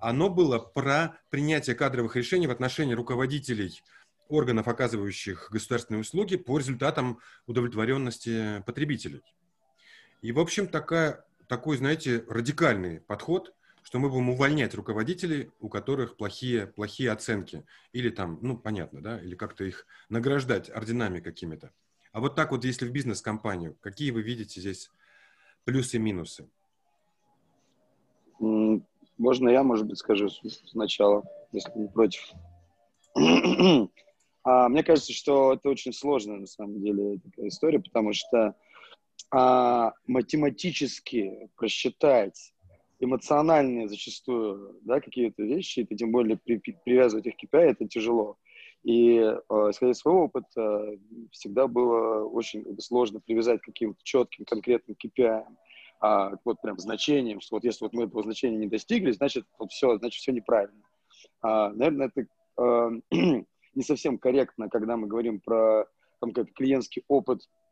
оно 0.00 0.28
было 0.28 0.58
про 0.58 1.16
принятие 1.30 1.76
кадровых 1.76 2.16
решений 2.16 2.46
в 2.46 2.50
отношении 2.50 2.94
руководителей 2.94 3.82
органов, 4.28 4.68
оказывающих 4.68 5.48
государственные 5.50 6.00
услуги, 6.00 6.36
по 6.36 6.58
результатам 6.58 7.20
удовлетворенности 7.46 8.62
потребителей. 8.66 9.22
И, 10.22 10.32
в 10.32 10.40
общем, 10.40 10.66
такая 10.66 11.24
такой, 11.48 11.76
знаете, 11.76 12.24
радикальный 12.28 13.00
подход, 13.00 13.54
что 13.82 13.98
мы 13.98 14.08
будем 14.08 14.30
увольнять 14.30 14.74
руководителей, 14.74 15.50
у 15.60 15.68
которых 15.68 16.16
плохие, 16.16 16.66
плохие 16.66 17.12
оценки. 17.12 17.64
Или 17.92 18.10
там, 18.10 18.38
ну, 18.40 18.56
понятно, 18.56 19.02
да, 19.02 19.20
или 19.20 19.34
как-то 19.34 19.64
их 19.64 19.86
награждать 20.08 20.70
орденами 20.70 21.20
какими-то. 21.20 21.72
А 22.12 22.20
вот 22.20 22.34
так 22.34 22.50
вот, 22.50 22.64
если 22.64 22.86
в 22.86 22.92
бизнес-компанию, 22.92 23.76
какие 23.80 24.10
вы 24.10 24.22
видите 24.22 24.60
здесь 24.60 24.90
плюсы 25.64 25.96
и 25.96 26.00
минусы? 26.00 26.48
Можно 28.38 29.48
я, 29.48 29.62
может 29.62 29.86
быть, 29.86 29.98
скажу 29.98 30.28
сначала, 30.28 31.22
если 31.52 31.78
не 31.78 31.88
против. 31.88 32.22
а, 34.44 34.68
мне 34.68 34.82
кажется, 34.82 35.12
что 35.12 35.52
это 35.52 35.68
очень 35.68 35.92
сложная, 35.92 36.38
на 36.38 36.46
самом 36.46 36.80
деле, 36.80 37.18
такая 37.18 37.48
история, 37.48 37.80
потому 37.80 38.12
что 38.12 38.56
а, 39.36 39.92
математически 40.06 41.50
просчитать 41.56 42.54
эмоциональные 43.00 43.88
зачастую 43.88 44.78
да, 44.82 45.00
какие-то 45.00 45.42
вещи, 45.42 45.80
и 45.80 45.96
тем 45.96 46.12
более 46.12 46.36
при, 46.36 46.58
привязывать 46.58 47.26
их 47.26 47.34
к 47.36 47.42
KPI, 47.42 47.60
это 47.60 47.88
тяжело. 47.88 48.38
И, 48.84 49.16
э, 49.16 49.70
исходя 49.70 49.90
из 49.90 49.98
своего 49.98 50.24
опыта, 50.24 50.96
всегда 51.32 51.66
было 51.66 52.24
очень 52.24 52.64
сложно 52.80 53.18
привязать 53.18 53.60
каким-то 53.62 53.98
четким, 54.04 54.44
конкретным 54.44 54.96
KPI, 55.02 55.44
а, 56.00 56.32
вот 56.44 56.60
прям 56.62 56.78
значением, 56.78 57.40
что 57.40 57.56
вот 57.56 57.64
если 57.64 57.84
вот 57.84 57.92
мы 57.92 58.04
этого 58.04 58.22
значения 58.22 58.58
не 58.58 58.68
достигли, 58.68 59.10
значит, 59.10 59.46
вот 59.58 59.72
все, 59.72 59.98
значит, 59.98 60.20
все 60.20 60.30
неправильно. 60.30 60.82
А, 61.42 61.70
наверное, 61.70 62.12
это 62.14 62.26
а, 62.56 62.90
не 63.10 63.82
совсем 63.82 64.18
корректно, 64.18 64.68
когда 64.68 64.96
мы 64.96 65.08
говорим 65.08 65.40
про 65.40 65.86
там, 66.20 66.32
клиентский 66.32 67.02
опыт 67.08 67.40
а, 67.40 67.63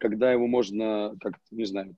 когда 0.00 0.32
его 0.32 0.46
можно, 0.46 1.16
как 1.20 1.38
не 1.50 1.64
знаю, 1.64 1.96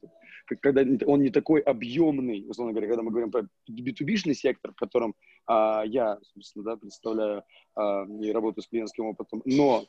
когда 0.60 0.82
он 1.06 1.22
не 1.22 1.30
такой 1.30 1.60
объемный, 1.60 2.44
условно 2.48 2.72
говоря, 2.72 2.88
когда 2.88 3.02
мы 3.02 3.10
говорим 3.10 3.30
про 3.30 3.48
B2B-шный 3.70 4.34
сектор, 4.34 4.72
в 4.72 4.76
котором 4.76 5.14
а, 5.46 5.82
я, 5.86 6.18
собственно, 6.34 6.64
да, 6.64 6.76
представляю 6.76 7.44
а, 7.74 8.04
и 8.04 8.30
работаю 8.30 8.62
с 8.62 8.68
клиентским 8.68 9.06
опытом, 9.06 9.42
но 9.44 9.86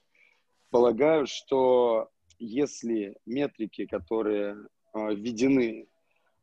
полагаю, 0.70 1.28
что 1.28 2.10
если 2.40 3.18
метрики, 3.26 3.86
которые 3.86 4.58
а, 4.94 5.14
введены, 5.14 5.88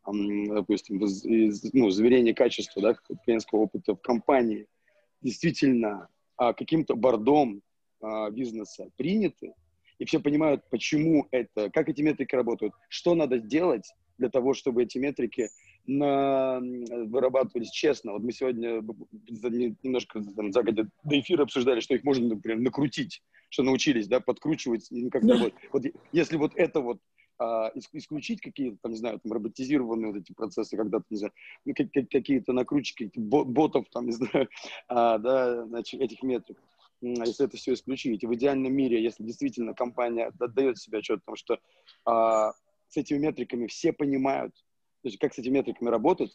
а, 0.03 0.13
допустим, 0.13 1.03
из, 1.05 1.73
ну, 1.73 1.91
заверение 1.91 2.35
качества 2.35 2.83
да, 2.83 2.95
клиентского 3.25 3.61
опыта 3.61 3.95
в 3.95 4.01
компании, 4.01 4.67
действительно 5.23 6.09
а, 6.37 6.53
каким-то 6.53 6.97
бордом 6.97 7.63
а, 8.01 8.31
бизнеса 8.31 8.91
приняты, 8.97 9.55
и 10.03 10.05
все 10.05 10.19
понимают, 10.19 10.65
почему 10.69 11.29
это, 11.31 11.71
как 11.71 11.89
эти 11.89 12.03
метрики 12.03 12.35
работают, 12.35 12.75
что 12.89 13.15
надо 13.15 13.39
сделать 13.39 13.89
для 14.19 14.31
того, 14.31 14.53
чтобы 14.53 14.83
эти 14.83 14.99
метрики 14.99 15.49
на, 15.87 16.59
вырабатывались 16.61 17.71
честно. 17.71 18.15
Вот 18.15 18.23
мы 18.23 18.33
сегодня 18.33 18.83
немножко 19.85 20.21
там, 20.35 20.53
загодя 20.53 20.89
до 21.05 21.21
эфира 21.21 21.45
обсуждали, 21.45 21.79
что 21.79 21.95
их 21.95 22.03
можно, 22.03 22.27
например, 22.27 22.59
накрутить, 22.59 23.23
что 23.49 23.63
научились, 23.63 24.09
да, 24.09 24.19
подкручивать, 24.19 24.91
как 25.13 25.25
да. 25.25 25.37
вот, 25.37 25.55
вот 25.73 25.85
если 26.11 26.37
вот 26.37 26.51
это 26.57 26.81
вот 26.81 26.99
а, 27.39 27.71
исключить 27.93 28.41
какие-то, 28.41 28.79
там, 28.83 28.91
не 28.91 28.99
знаю, 28.99 29.21
там, 29.21 29.33
роботизированные 29.33 30.13
вот 30.13 30.21
эти 30.21 30.33
процессы, 30.33 30.77
когда-то, 30.77 31.05
не 31.11 31.17
знаю, 31.19 31.33
ну, 31.65 31.75
какие-то 31.75 32.53
накручки, 32.53 33.09
ботов, 33.15 33.87
там, 33.93 34.07
не 34.07 34.13
знаю, 34.13 34.49
а, 34.89 35.19
да, 35.19 35.65
значит, 35.67 36.01
этих 36.01 36.25
метрик, 36.25 36.59
если 37.03 37.47
это 37.47 37.57
все 37.57 37.75
исключить. 37.75 38.25
В 38.25 38.35
идеальном 38.35 38.73
мире, 38.73 39.03
если 39.03 39.25
действительно 39.25 39.75
компания 39.75 40.31
отдает 40.39 40.79
себе 40.79 40.99
отчет 40.99 41.19
о 41.19 41.27
том, 41.27 41.37
что 41.37 41.59
а, 42.05 42.53
с 42.89 42.97
этими 42.97 43.19
метриками 43.19 43.67
все 43.67 43.93
понимают, 43.93 44.55
то 45.03 45.09
есть 45.09 45.19
как 45.19 45.35
с 45.35 45.39
этими 45.39 45.55
метриками 45.55 45.89
работать, 45.89 46.33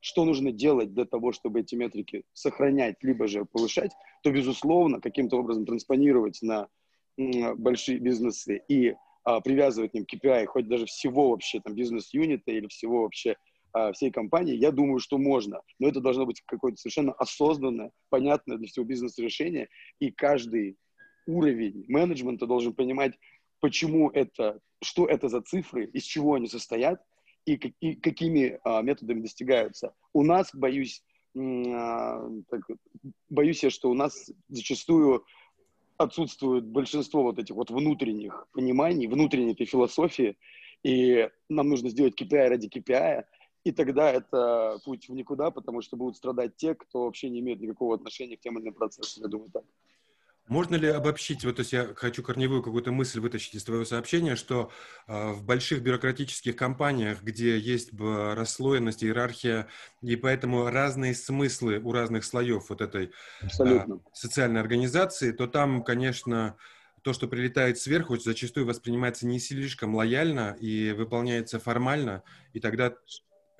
что 0.00 0.24
нужно 0.24 0.52
делать 0.52 0.92
для 0.92 1.04
того, 1.04 1.32
чтобы 1.32 1.60
эти 1.60 1.74
метрики 1.74 2.24
сохранять, 2.32 2.96
либо 3.02 3.26
же 3.26 3.44
повышать, 3.44 3.92
то, 4.22 4.30
безусловно, 4.30 5.00
каким-то 5.00 5.38
образом 5.38 5.66
транспонировать 5.66 6.40
на 6.42 6.68
большие 7.16 7.98
бизнесы 7.98 8.62
и 8.68 8.94
а, 9.24 9.40
привязывать 9.40 9.92
к 9.92 9.94
ним 9.94 10.04
KPI, 10.04 10.46
хоть 10.46 10.68
даже 10.68 10.86
всего 10.86 11.30
вообще 11.30 11.60
там 11.60 11.74
бизнес-юнита 11.74 12.52
или 12.52 12.66
всего 12.66 13.02
вообще 13.02 13.32
а, 13.32 13.53
всей 13.94 14.10
компании, 14.10 14.54
я 14.54 14.70
думаю, 14.70 15.00
что 15.00 15.18
можно. 15.18 15.60
Но 15.78 15.88
это 15.88 16.00
должно 16.00 16.26
быть 16.26 16.42
какое-то 16.46 16.78
совершенно 16.78 17.12
осознанное, 17.12 17.90
понятное 18.08 18.56
для 18.56 18.68
всего 18.68 18.84
бизнеса 18.84 19.22
решение. 19.22 19.68
И 19.98 20.10
каждый 20.10 20.76
уровень 21.26 21.84
менеджмента 21.88 22.46
должен 22.46 22.72
понимать, 22.74 23.14
почему 23.60 24.10
это, 24.10 24.60
что 24.82 25.06
это 25.06 25.28
за 25.28 25.40
цифры, 25.40 25.86
из 25.86 26.02
чего 26.02 26.34
они 26.34 26.48
состоят 26.48 27.00
и, 27.46 27.54
и 27.80 27.94
какими 27.94 28.58
а, 28.64 28.82
методами 28.82 29.22
достигаются. 29.22 29.94
У 30.12 30.22
нас, 30.22 30.50
боюсь, 30.54 31.02
а, 31.36 32.28
так, 32.50 32.62
боюсь 33.28 33.62
я, 33.62 33.70
что 33.70 33.90
у 33.90 33.94
нас 33.94 34.30
зачастую 34.48 35.24
отсутствует 35.96 36.66
большинство 36.66 37.22
вот 37.22 37.38
этих 37.38 37.54
вот 37.54 37.70
внутренних 37.70 38.46
пониманий, 38.52 39.06
внутренней 39.06 39.52
этой 39.52 39.66
философии, 39.66 40.36
и 40.82 41.30
нам 41.48 41.68
нужно 41.68 41.88
сделать 41.88 42.20
KPI 42.20 42.48
ради 42.48 42.68
KPI, 42.68 43.24
и 43.64 43.72
тогда 43.72 44.12
это 44.12 44.78
путь 44.84 45.08
в 45.08 45.12
никуда, 45.12 45.50
потому 45.50 45.80
что 45.80 45.96
будут 45.96 46.16
страдать 46.16 46.56
те, 46.56 46.74
кто 46.74 47.04
вообще 47.04 47.30
не 47.30 47.40
имеет 47.40 47.60
никакого 47.60 47.94
отношения 47.94 48.36
к 48.36 48.40
тем 48.40 48.58
или 48.58 48.64
иным 48.64 48.74
процессам, 48.74 49.24
я 49.24 49.28
думаю 49.28 49.50
так. 49.50 49.64
Можно 50.46 50.74
ли 50.74 50.88
обобщить, 50.88 51.42
вот 51.42 51.56
то 51.56 51.60
есть 51.60 51.72
я 51.72 51.94
хочу 51.94 52.22
корневую 52.22 52.62
какую-то 52.62 52.92
мысль 52.92 53.18
вытащить 53.18 53.54
из 53.54 53.64
твоего 53.64 53.86
сообщения, 53.86 54.36
что 54.36 54.70
э, 55.06 55.32
в 55.32 55.42
больших 55.42 55.80
бюрократических 55.82 56.54
компаниях, 56.54 57.22
где 57.22 57.58
есть 57.58 57.98
расслоенность, 57.98 59.02
иерархия, 59.02 59.68
и 60.02 60.16
поэтому 60.16 60.68
разные 60.68 61.14
смыслы 61.14 61.78
у 61.78 61.92
разных 61.92 62.24
слоев 62.24 62.68
вот 62.68 62.82
этой 62.82 63.12
э, 63.40 63.86
социальной 64.12 64.60
организации, 64.60 65.32
то 65.32 65.46
там, 65.46 65.82
конечно, 65.82 66.58
то, 67.00 67.14
что 67.14 67.26
прилетает 67.26 67.78
сверху, 67.78 68.18
зачастую 68.18 68.66
воспринимается 68.66 69.26
не 69.26 69.38
слишком 69.38 69.94
лояльно 69.94 70.58
и 70.60 70.92
выполняется 70.92 71.58
формально, 71.58 72.22
и 72.52 72.60
тогда 72.60 72.94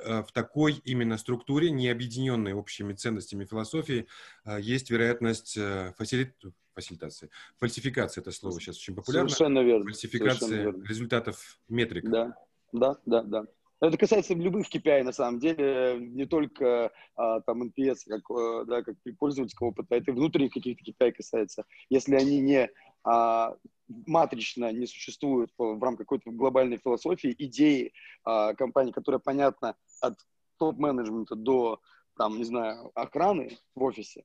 в 0.05 0.33
такой 0.33 0.75
именно 0.85 1.17
структуре, 1.19 1.71
не 1.71 1.89
объединенной 1.89 2.53
общими 2.53 2.93
ценностями 2.93 3.45
философии, 3.45 4.07
э, 4.45 4.61
есть 4.61 4.91
вероятность 4.91 5.57
э, 5.57 5.93
фасилит... 5.97 6.35
фасилитации. 6.75 7.31
Фальсификация 7.59 8.23
это 8.23 8.31
слово 8.31 8.61
сейчас 8.61 8.77
очень 8.77 8.95
популярно. 8.95 9.29
Совершенно 9.29 9.61
верно. 9.61 9.85
Фальсификация 9.85 10.39
Совершенно 10.39 10.63
верно. 10.63 10.89
результатов 10.89 11.59
метрик. 11.69 12.09
Да, 12.09 12.37
да, 12.73 12.99
да, 13.07 13.23
да. 13.23 13.45
Это 13.81 13.99
касается 13.99 14.35
любых 14.35 14.75
KPI, 14.75 15.03
на 15.03 15.13
самом 15.13 15.41
деле, 15.41 15.99
не 15.99 16.25
только 16.25 16.91
а, 17.17 17.41
там 17.41 17.65
NPS, 17.65 17.97
как, 18.07 18.67
да, 18.67 18.83
как 18.83 18.97
пользовательского 19.19 19.69
опыта, 19.69 19.97
это 19.97 20.11
и 20.11 20.15
внутренних 20.15 20.53
каких-то 20.53 20.91
KPI 20.91 21.13
касается. 21.13 21.65
Если 21.91 22.15
они 22.15 22.41
не 22.41 22.71
а, 23.03 23.57
матрично 23.89 24.73
не 24.73 24.87
существуют 24.87 25.51
в 25.59 25.83
рамках 25.83 26.07
какой-то 26.07 26.31
глобальной 26.31 26.79
философии, 26.79 27.35
идеи 27.39 27.93
а, 28.25 28.55
компании, 28.55 28.93
которая 28.93 29.19
понятна 29.19 29.77
от 30.01 30.19
топ-менеджмента 30.59 31.35
до, 31.35 31.81
там, 32.17 32.39
не 32.39 32.45
знаю, 32.45 32.91
охраны 32.95 33.59
в 33.75 33.83
офисе, 33.83 34.25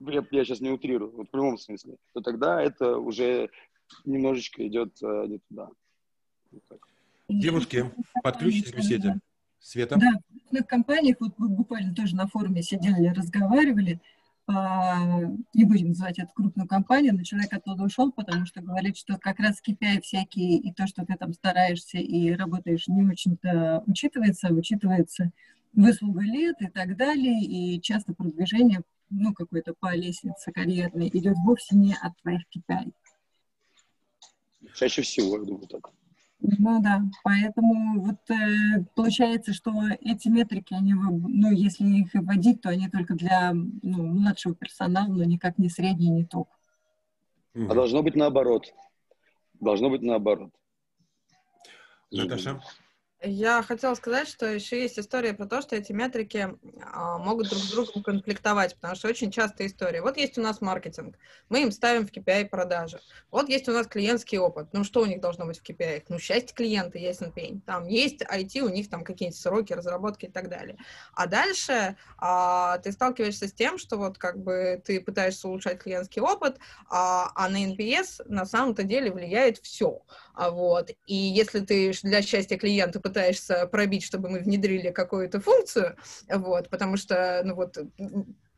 я, 0.00 0.26
я 0.30 0.44
сейчас 0.44 0.60
не 0.60 0.70
утрирую, 0.70 1.12
вот 1.12 1.28
в 1.28 1.30
прямом 1.30 1.58
смысле, 1.58 1.96
то 2.12 2.20
тогда 2.20 2.62
это 2.62 2.98
уже 2.98 3.50
немножечко 4.04 4.66
идет 4.66 4.96
а, 5.02 5.26
не 5.26 5.38
туда. 5.48 5.68
Вот 6.50 6.80
Девушки, 7.28 7.90
подключитесь 8.22 8.72
к 8.72 8.76
беседе. 8.76 9.20
Света? 9.60 9.96
Да, 9.96 10.06
в 10.12 10.32
крупных 10.32 10.66
компаниях, 10.66 11.16
вот 11.20 11.34
мы 11.36 11.48
буквально 11.48 11.94
тоже 11.94 12.16
на 12.16 12.26
форуме 12.26 12.62
сидели, 12.62 13.08
разговаривали, 13.08 14.00
не 14.50 15.64
будем 15.64 15.88
называть 15.88 16.18
это 16.18 16.30
крупную 16.34 16.68
компанию, 16.68 17.14
но 17.14 17.22
человек 17.22 17.52
оттуда 17.52 17.84
ушел, 17.84 18.12
потому 18.12 18.46
что 18.46 18.60
говорит, 18.60 18.96
что 18.96 19.18
как 19.18 19.38
раз 19.38 19.60
KPI 19.66 20.00
всякие 20.02 20.58
и 20.58 20.72
то, 20.72 20.86
что 20.86 21.04
ты 21.04 21.16
там 21.16 21.32
стараешься 21.32 21.98
и 21.98 22.32
работаешь, 22.32 22.88
не 22.88 23.02
очень-то 23.02 23.82
учитывается, 23.86 24.48
учитывается 24.52 25.30
выслуга 25.72 26.22
лет 26.22 26.56
и 26.60 26.66
так 26.66 26.96
далее, 26.96 27.40
и 27.40 27.80
часто 27.80 28.12
продвижение, 28.12 28.82
ну, 29.10 29.32
какой-то 29.32 29.74
по 29.78 29.94
лестнице 29.94 30.52
карьерной 30.52 31.08
идет 31.08 31.36
вовсе 31.44 31.76
не 31.76 31.94
от 31.94 32.16
твоих 32.22 32.42
KPI. 32.54 32.92
Чаще 34.74 35.02
всего, 35.02 35.38
я 35.38 35.44
думаю, 35.44 35.66
так. 35.66 35.90
Ну 36.42 36.80
да, 36.82 37.02
поэтому 37.22 38.00
вот 38.00 38.30
э, 38.30 38.84
получается, 38.94 39.52
что 39.52 39.72
эти 40.00 40.28
метрики, 40.28 40.72
они, 40.72 40.94
ну, 40.94 41.50
если 41.50 41.84
их 41.84 42.14
вводить, 42.14 42.62
то 42.62 42.70
они 42.70 42.88
только 42.88 43.14
для 43.14 43.52
ну, 43.52 44.06
младшего 44.06 44.54
персонала, 44.54 45.08
но 45.08 45.24
никак 45.24 45.58
не 45.58 45.68
средний, 45.68 46.08
не 46.08 46.24
топ. 46.24 46.48
А 47.54 47.74
должно 47.74 48.02
быть 48.02 48.16
наоборот. 48.16 48.72
Должно 49.60 49.90
быть 49.90 50.02
наоборот. 50.02 50.50
Наташа? 52.10 52.60
Я 53.22 53.62
хотела 53.62 53.94
сказать, 53.96 54.28
что 54.28 54.46
еще 54.46 54.80
есть 54.80 54.98
история 54.98 55.34
про 55.34 55.44
то, 55.44 55.60
что 55.60 55.76
эти 55.76 55.92
метрики 55.92 56.56
а, 56.90 57.18
могут 57.18 57.50
друг 57.50 57.62
с 57.62 57.70
другом 57.70 58.02
конфликтовать, 58.02 58.76
потому 58.76 58.94
что 58.94 59.08
очень 59.08 59.30
частая 59.30 59.66
история. 59.66 60.00
Вот 60.00 60.16
есть 60.16 60.38
у 60.38 60.40
нас 60.40 60.62
маркетинг, 60.62 61.18
мы 61.50 61.60
им 61.62 61.70
ставим 61.70 62.06
в 62.06 62.10
KPI 62.10 62.46
продажи. 62.46 62.98
Вот 63.30 63.50
есть 63.50 63.68
у 63.68 63.72
нас 63.72 63.86
клиентский 63.86 64.38
опыт. 64.38 64.68
Ну, 64.72 64.84
что 64.84 65.02
у 65.02 65.04
них 65.04 65.20
должно 65.20 65.44
быть 65.44 65.58
в 65.58 65.62
KPI? 65.62 66.04
Ну, 66.08 66.18
счастье 66.18 66.54
клиента, 66.54 66.96
ясен 66.96 67.30
пень. 67.30 67.60
Там 67.60 67.86
есть 67.86 68.22
IT, 68.22 68.60
у 68.60 68.70
них 68.70 68.88
там 68.88 69.04
какие-нибудь 69.04 69.38
сроки, 69.38 69.74
разработки 69.74 70.24
и 70.24 70.30
так 70.30 70.48
далее. 70.48 70.78
А 71.12 71.26
дальше 71.26 71.96
а, 72.16 72.78
ты 72.78 72.90
сталкиваешься 72.90 73.48
с 73.48 73.52
тем, 73.52 73.76
что 73.76 73.98
вот 73.98 74.16
как 74.16 74.42
бы 74.42 74.80
ты 74.82 74.98
пытаешься 74.98 75.46
улучшать 75.46 75.82
клиентский 75.82 76.22
опыт, 76.22 76.58
а, 76.88 77.30
а 77.34 77.50
на 77.50 77.66
NPS 77.66 78.22
на 78.24 78.46
самом-то 78.46 78.82
деле 78.82 79.12
влияет 79.12 79.58
все. 79.58 80.00
А 80.40 80.50
вот. 80.50 80.88
И 81.04 81.14
если 81.14 81.60
ты 81.60 81.92
для 82.02 82.22
счастья 82.22 82.56
клиента 82.56 82.98
пытаешься 82.98 83.66
пробить, 83.66 84.02
чтобы 84.02 84.30
мы 84.30 84.38
внедрили 84.38 84.90
какую-то 84.90 85.38
функцию, 85.38 85.98
вот, 86.30 86.70
потому 86.70 86.96
что, 86.96 87.42
ну 87.44 87.54
вот, 87.54 87.76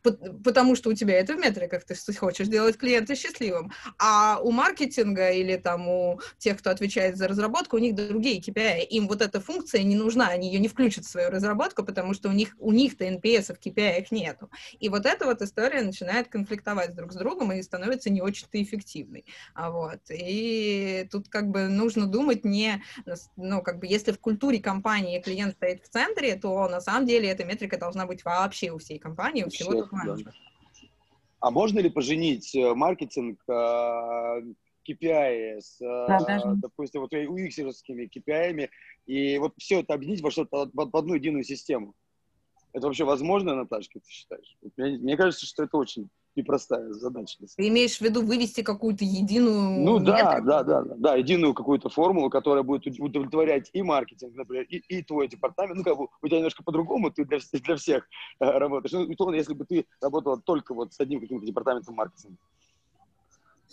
потому 0.02 0.76
что 0.76 0.90
у 0.90 0.94
тебя 0.94 1.14
это 1.14 1.34
в 1.34 1.38
метриках, 1.38 1.84
ты 1.84 1.94
хочешь 2.14 2.48
делать 2.48 2.76
клиента 2.76 3.14
счастливым. 3.14 3.72
А 3.98 4.40
у 4.42 4.50
маркетинга 4.50 5.30
или 5.30 5.56
там 5.56 5.88
у 5.88 6.20
тех, 6.38 6.58
кто 6.58 6.70
отвечает 6.70 7.16
за 7.16 7.28
разработку, 7.28 7.76
у 7.76 7.78
них 7.78 7.94
другие 7.94 8.40
KPI. 8.40 8.84
Им 8.84 9.08
вот 9.08 9.22
эта 9.22 9.40
функция 9.40 9.82
не 9.82 9.96
нужна, 9.96 10.28
они 10.28 10.52
ее 10.52 10.58
не 10.58 10.68
включат 10.68 11.04
в 11.04 11.08
свою 11.08 11.30
разработку, 11.30 11.84
потому 11.84 12.14
что 12.14 12.28
у 12.28 12.32
них 12.32 12.56
у 12.58 12.72
них-то 12.72 13.04
NPS 13.04 13.54
в 13.54 13.66
KPI 13.66 14.06
нету. 14.10 14.50
И 14.78 14.88
вот 14.88 15.06
эта 15.06 15.26
вот 15.26 15.42
история 15.42 15.82
начинает 15.82 16.28
конфликтовать 16.28 16.94
друг 16.94 17.12
с 17.12 17.16
другом 17.16 17.52
и 17.52 17.62
становится 17.62 18.10
не 18.10 18.20
очень-то 18.20 18.62
эффективной. 18.62 19.24
А 19.54 19.70
вот. 19.70 20.00
И 20.10 21.06
тут 21.10 21.28
как 21.28 21.50
бы 21.50 21.68
нужно 21.68 22.06
думать 22.06 22.44
не, 22.44 22.82
ну, 23.36 23.62
как 23.62 23.78
бы, 23.78 23.86
если 23.86 24.12
в 24.12 24.18
культуре 24.18 24.58
компании 24.60 25.20
клиент 25.20 25.54
стоит 25.54 25.84
в 25.84 25.88
центре, 25.88 26.36
то 26.36 26.68
на 26.68 26.80
самом 26.80 27.06
деле 27.06 27.28
эта 27.28 27.44
метрика 27.44 27.78
должна 27.78 28.06
быть 28.06 28.24
вообще 28.24 28.70
у 28.70 28.78
всей 28.78 28.98
компании, 28.98 29.44
у 29.44 29.50
всего 29.50 29.91
да. 29.92 30.16
А 31.40 31.50
можно 31.50 31.80
ли 31.80 31.90
поженить 31.90 32.54
э, 32.54 32.74
маркетинг 32.74 33.40
э, 33.48 33.52
KPI 34.88 35.60
с, 35.60 35.80
э, 35.80 36.54
допустим, 36.56 37.00
вот 37.00 37.12
UX-овскими 37.12 38.08
KPI, 38.08 38.68
и 39.06 39.38
вот 39.38 39.52
все 39.58 39.80
это 39.80 39.94
объединить 39.94 40.22
во 40.22 40.30
что-то, 40.30 40.70
в 40.72 40.96
одну 40.96 41.14
единую 41.14 41.42
систему? 41.42 41.94
Это 42.72 42.86
вообще 42.86 43.04
возможно, 43.04 43.54
Наташа, 43.54 43.90
как 43.92 44.02
ты 44.02 44.10
считаешь? 44.10 44.56
Мне, 44.76 44.98
мне 44.98 45.16
кажется, 45.16 45.44
что 45.44 45.64
это 45.64 45.76
очень 45.76 46.08
непростая 46.36 46.92
задача. 46.92 47.38
Ты 47.56 47.68
имеешь 47.68 47.98
в 47.98 48.00
виду 48.00 48.24
вывести 48.24 48.62
какую-то 48.62 49.04
единую... 49.04 49.80
Ну 49.84 49.98
да, 49.98 50.40
да, 50.40 50.62
да, 50.62 50.82
да, 50.82 50.94
да, 50.96 51.14
единую 51.16 51.54
какую-то 51.54 51.88
формулу, 51.88 52.30
которая 52.30 52.62
будет 52.62 52.86
удовлетворять 52.98 53.70
и 53.72 53.82
маркетинг, 53.82 54.34
например, 54.34 54.64
и, 54.64 54.76
и 54.76 55.02
твой 55.02 55.28
департамент. 55.28 55.78
Ну, 55.78 55.84
как 55.84 55.96
бы 55.96 56.08
у 56.22 56.26
тебя 56.26 56.38
немножко 56.38 56.62
по-другому, 56.62 57.10
ты 57.10 57.24
для, 57.24 57.38
для 57.52 57.76
всех 57.76 58.08
э, 58.40 58.44
работаешь. 58.44 58.92
Ну, 58.92 59.02
условно, 59.12 59.34
если 59.34 59.54
бы 59.54 59.64
ты 59.64 59.86
работала 60.00 60.40
только 60.40 60.74
вот 60.74 60.92
с 60.92 61.00
одним 61.00 61.20
каким-то 61.20 61.46
департаментом 61.46 61.94
маркетинга. 61.94 62.36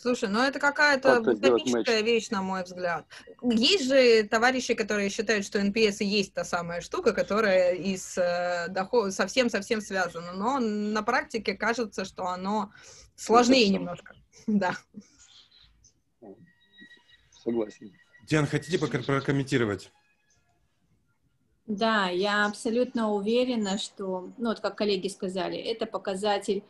Слушай, 0.01 0.29
ну 0.29 0.39
это 0.39 0.59
какая-то 0.59 1.19
утопическая 1.19 2.01
вещь, 2.01 2.29
на 2.29 2.41
мой 2.41 2.63
взгляд. 2.63 3.05
Есть 3.43 3.89
же 3.89 4.23
товарищи, 4.23 4.73
которые 4.73 5.09
считают, 5.09 5.45
что 5.45 5.59
NPS 5.59 5.97
и 5.99 6.05
есть 6.05 6.33
та 6.33 6.45
самая 6.45 6.79
штука, 6.79 7.11
которая 7.11 7.75
из 7.75 8.17
э, 8.17 8.67
доход... 8.69 9.13
совсем-совсем 9.13 9.81
связана. 9.81 10.31
Но 10.31 10.59
на 10.59 11.03
практике 11.03 11.53
кажется, 11.53 12.05
что 12.05 12.27
оно 12.27 12.71
сложнее 13.15 13.65
это 13.65 13.73
немножко. 13.73 14.15
Да. 14.47 14.73
Согласен. 17.43 17.91
Диан, 18.25 18.47
хотите 18.47 18.79
прокомментировать? 18.79 19.91
Да, 21.67 22.07
я 22.07 22.45
абсолютно 22.45 23.11
уверена, 23.11 23.77
что, 23.77 24.31
ну 24.37 24.49
вот 24.49 24.61
как 24.61 24.77
коллеги 24.77 25.07
сказали, 25.09 25.57
это 25.57 25.85
показатель 25.85 26.63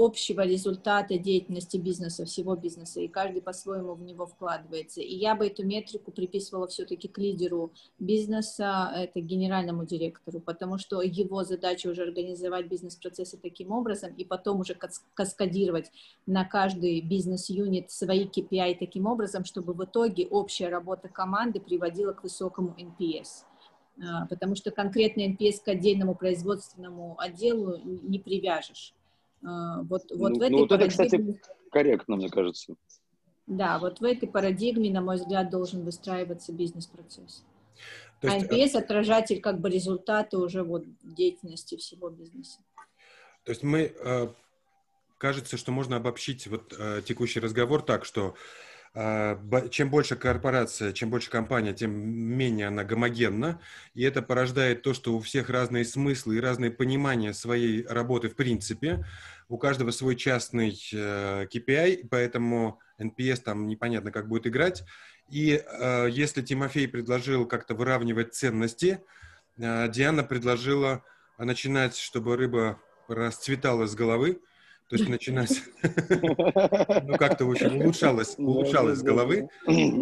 общего 0.00 0.40
результата 0.40 1.18
деятельности 1.18 1.76
бизнеса, 1.76 2.24
всего 2.24 2.56
бизнеса, 2.56 3.00
и 3.00 3.08
каждый 3.08 3.42
по-своему 3.42 3.94
в 3.94 4.02
него 4.02 4.26
вкладывается. 4.26 5.02
И 5.02 5.14
я 5.14 5.34
бы 5.34 5.46
эту 5.46 5.64
метрику 5.66 6.10
приписывала 6.10 6.66
все-таки 6.68 7.06
к 7.06 7.18
лидеру 7.18 7.72
бизнеса, 7.98 8.90
это 8.96 9.20
генеральному 9.20 9.84
директору, 9.84 10.40
потому 10.40 10.78
что 10.78 11.02
его 11.02 11.44
задача 11.44 11.88
уже 11.88 12.02
организовать 12.02 12.66
бизнес-процессы 12.66 13.36
таким 13.36 13.72
образом 13.72 14.14
и 14.14 14.24
потом 14.24 14.60
уже 14.60 14.74
каскадировать 15.14 15.90
на 16.26 16.44
каждый 16.44 17.02
бизнес-юнит 17.02 17.90
свои 17.90 18.26
KPI 18.26 18.78
таким 18.78 19.06
образом, 19.06 19.44
чтобы 19.44 19.74
в 19.74 19.84
итоге 19.84 20.26
общая 20.26 20.68
работа 20.68 21.08
команды 21.08 21.60
приводила 21.60 22.12
к 22.12 22.22
высокому 22.22 22.74
NPS 22.78 23.44
а, 24.02 24.26
потому 24.26 24.54
что 24.54 24.70
конкретный 24.70 25.34
NPS 25.34 25.62
к 25.62 25.68
отдельному 25.68 26.14
производственному 26.14 27.16
отделу 27.18 27.76
не 27.84 28.18
привяжешь. 28.18 28.94
А, 29.44 29.82
вот, 29.82 30.02
вот 30.10 30.32
ну, 30.32 30.38
в 30.38 30.42
этой 30.42 30.50
ну, 30.50 30.58
вот 30.58 30.72
это, 30.72 30.88
кстати, 30.88 31.40
корректно, 31.70 32.16
мне 32.16 32.28
кажется. 32.28 32.74
Да, 33.46 33.78
вот 33.78 34.00
в 34.00 34.04
этой 34.04 34.28
парадигме, 34.28 34.90
на 34.90 35.00
мой 35.00 35.16
взгляд, 35.16 35.50
должен 35.50 35.84
выстраиваться 35.84 36.52
бизнес-процесс. 36.52 37.44
То 38.20 38.28
есть, 38.28 38.46
а 38.50 38.54
NPS 38.54 38.78
отражатель 38.78 39.40
как 39.40 39.60
бы 39.60 39.70
результата 39.70 40.38
уже 40.38 40.62
вот 40.62 40.84
деятельности 41.02 41.76
всего 41.76 42.10
бизнеса. 42.10 42.58
То 43.44 43.52
есть 43.52 43.62
мы, 43.62 43.94
э, 43.98 44.28
кажется, 45.16 45.56
что 45.56 45.72
можно 45.72 45.96
обобщить 45.96 46.46
вот 46.46 46.74
э, 46.78 47.00
текущий 47.04 47.40
разговор 47.40 47.82
так, 47.82 48.04
что 48.04 48.28
э, 48.28 48.69
чем 48.92 49.88
больше 49.88 50.16
корпорация, 50.16 50.92
чем 50.92 51.10
больше 51.10 51.30
компания, 51.30 51.72
тем 51.72 51.92
менее 51.92 52.66
она 52.66 52.82
гомогенна, 52.82 53.60
и 53.94 54.02
это 54.02 54.20
порождает 54.20 54.82
то, 54.82 54.94
что 54.94 55.14
у 55.14 55.20
всех 55.20 55.48
разные 55.48 55.84
смыслы 55.84 56.36
и 56.36 56.40
разные 56.40 56.72
понимания 56.72 57.32
своей 57.32 57.86
работы 57.86 58.28
в 58.28 58.34
принципе, 58.34 59.04
у 59.48 59.58
каждого 59.58 59.92
свой 59.92 60.16
частный 60.16 60.70
KPI, 60.70 62.08
поэтому 62.10 62.80
NPS 63.00 63.42
там 63.44 63.68
непонятно, 63.68 64.10
как 64.10 64.26
будет 64.26 64.48
играть, 64.48 64.84
и 65.30 65.62
э, 65.64 66.08
если 66.10 66.42
Тимофей 66.42 66.88
предложил 66.88 67.46
как-то 67.46 67.74
выравнивать 67.74 68.34
ценности, 68.34 69.00
э, 69.56 69.88
Диана 69.88 70.24
предложила 70.24 71.04
начинать, 71.38 71.96
чтобы 71.96 72.36
рыба 72.36 72.80
расцветала 73.06 73.86
с 73.86 73.94
головы, 73.94 74.40
то 74.90 74.96
есть 74.96 75.08
начинать, 75.08 75.62
ну 75.84 77.16
как-то, 77.16 77.44
в 77.44 77.52
общем, 77.52 77.76
улучшалась, 77.76 78.34
улучшалась 78.36 78.98
с 78.98 79.02
головы, 79.02 79.48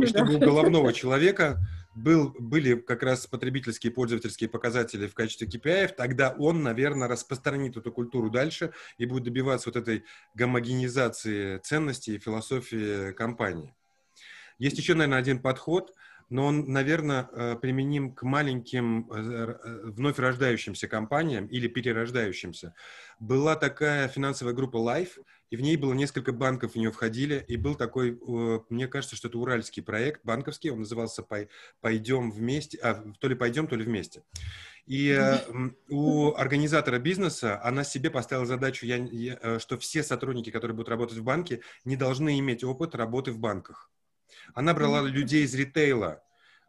чтобы 0.07 0.37
у 0.37 0.39
головного 0.39 0.95
человека 0.95 1.61
был, 1.95 2.35
были 2.39 2.75
как 2.75 3.03
раз 3.03 3.27
потребительские 3.27 3.93
пользовательские 3.93 4.49
показатели 4.49 5.07
в 5.07 5.13
качестве 5.13 5.47
KPI, 5.47 5.89
тогда 5.95 6.35
он, 6.39 6.63
наверное, 6.63 7.07
распространит 7.07 7.77
эту 7.77 7.93
культуру 7.93 8.31
дальше 8.31 8.73
и 8.97 9.05
будет 9.05 9.25
добиваться 9.25 9.69
вот 9.69 9.77
этой 9.77 10.05
гомогенизации 10.33 11.59
ценностей 11.59 12.15
и 12.15 12.19
философии 12.19 13.13
компании. 13.13 13.75
Есть 14.59 14.79
еще, 14.79 14.95
наверное, 14.95 15.19
один 15.19 15.41
подход, 15.41 15.93
но 16.31 16.47
он, 16.47 16.71
наверное, 16.71 17.29
э, 17.33 17.57
применим 17.61 18.15
к 18.15 18.23
маленьким 18.23 19.11
э, 19.11 19.57
э, 19.65 19.81
вновь 19.85 20.19
рождающимся 20.19 20.87
компаниям 20.87 21.47
или 21.47 21.69
перерождающимся. 21.69 22.75
Была 23.19 23.57
такая 23.57 24.09
финансовая 24.09 24.55
группа 24.55 24.77
Life, 24.77 25.23
и 25.51 25.57
в 25.57 25.63
ней 25.63 25.77
было 25.77 25.95
несколько 25.95 26.33
банков, 26.33 26.73
в 26.73 26.77
нее 26.77 26.91
входили, 26.91 27.45
и 27.49 27.57
был 27.57 27.75
такой, 27.75 28.21
мне 28.69 28.87
кажется, 28.87 29.17
что 29.17 29.29
это 29.29 29.39
уральский 29.39 29.83
проект 29.83 30.23
банковский, 30.23 30.71
он 30.71 30.81
назывался 30.81 31.25
«Пойдем 31.81 32.31
вместе», 32.31 32.79
а, 32.83 33.03
то 33.19 33.29
ли 33.29 33.35
«Пойдем», 33.35 33.67
то 33.67 33.75
ли 33.75 33.83
«Вместе». 33.83 34.23
И 34.87 35.19
у 35.89 36.35
организатора 36.35 36.99
бизнеса 36.99 37.61
она 37.63 37.83
себе 37.83 38.11
поставила 38.11 38.47
задачу, 38.47 38.85
я, 38.85 38.97
я, 38.97 39.59
что 39.59 39.79
все 39.79 40.03
сотрудники, 40.03 40.51
которые 40.51 40.75
будут 40.75 40.91
работать 40.91 41.17
в 41.17 41.25
банке, 41.25 41.63
не 41.85 41.97
должны 41.97 42.39
иметь 42.39 42.63
опыт 42.63 42.95
работы 42.95 43.33
в 43.33 43.39
банках. 43.39 43.91
Она 44.55 44.75
брала 44.75 45.03
людей 45.03 45.45
из 45.45 45.55
ритейла. 45.55 46.23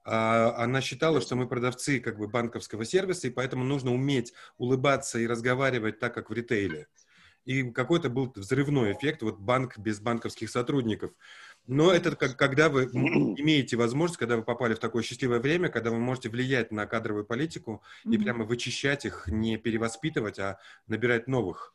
А, 0.05 0.55
она 0.57 0.81
считала, 0.81 1.21
что 1.21 1.35
мы 1.35 1.47
продавцы 1.47 1.99
как 1.99 2.17
бы 2.17 2.27
банковского 2.27 2.85
сервиса, 2.85 3.27
и 3.27 3.31
поэтому 3.31 3.63
нужно 3.63 3.93
уметь 3.93 4.33
улыбаться 4.57 5.19
и 5.19 5.27
разговаривать 5.27 5.99
так, 5.99 6.13
как 6.13 6.29
в 6.29 6.33
ритейле. 6.33 6.87
И 7.45 7.71
какой-то 7.71 8.09
был 8.09 8.31
взрывной 8.35 8.93
эффект, 8.93 9.21
вот 9.23 9.39
банк 9.39 9.77
без 9.77 9.99
банковских 9.99 10.49
сотрудников. 10.49 11.11
Но 11.67 11.91
это 11.91 12.15
как, 12.15 12.37
когда 12.37 12.69
вы 12.69 12.83
имеете 12.93 13.77
возможность, 13.77 14.19
когда 14.19 14.37
вы 14.37 14.43
попали 14.43 14.73
в 14.73 14.79
такое 14.79 15.03
счастливое 15.03 15.39
время, 15.39 15.69
когда 15.69 15.91
вы 15.91 15.99
можете 15.99 16.29
влиять 16.29 16.71
на 16.71 16.85
кадровую 16.85 17.25
политику 17.25 17.83
и 18.05 18.17
прямо 18.17 18.45
вычищать 18.45 19.05
их, 19.05 19.27
не 19.27 19.57
перевоспитывать, 19.57 20.39
а 20.39 20.59
набирать 20.87 21.27
новых. 21.27 21.73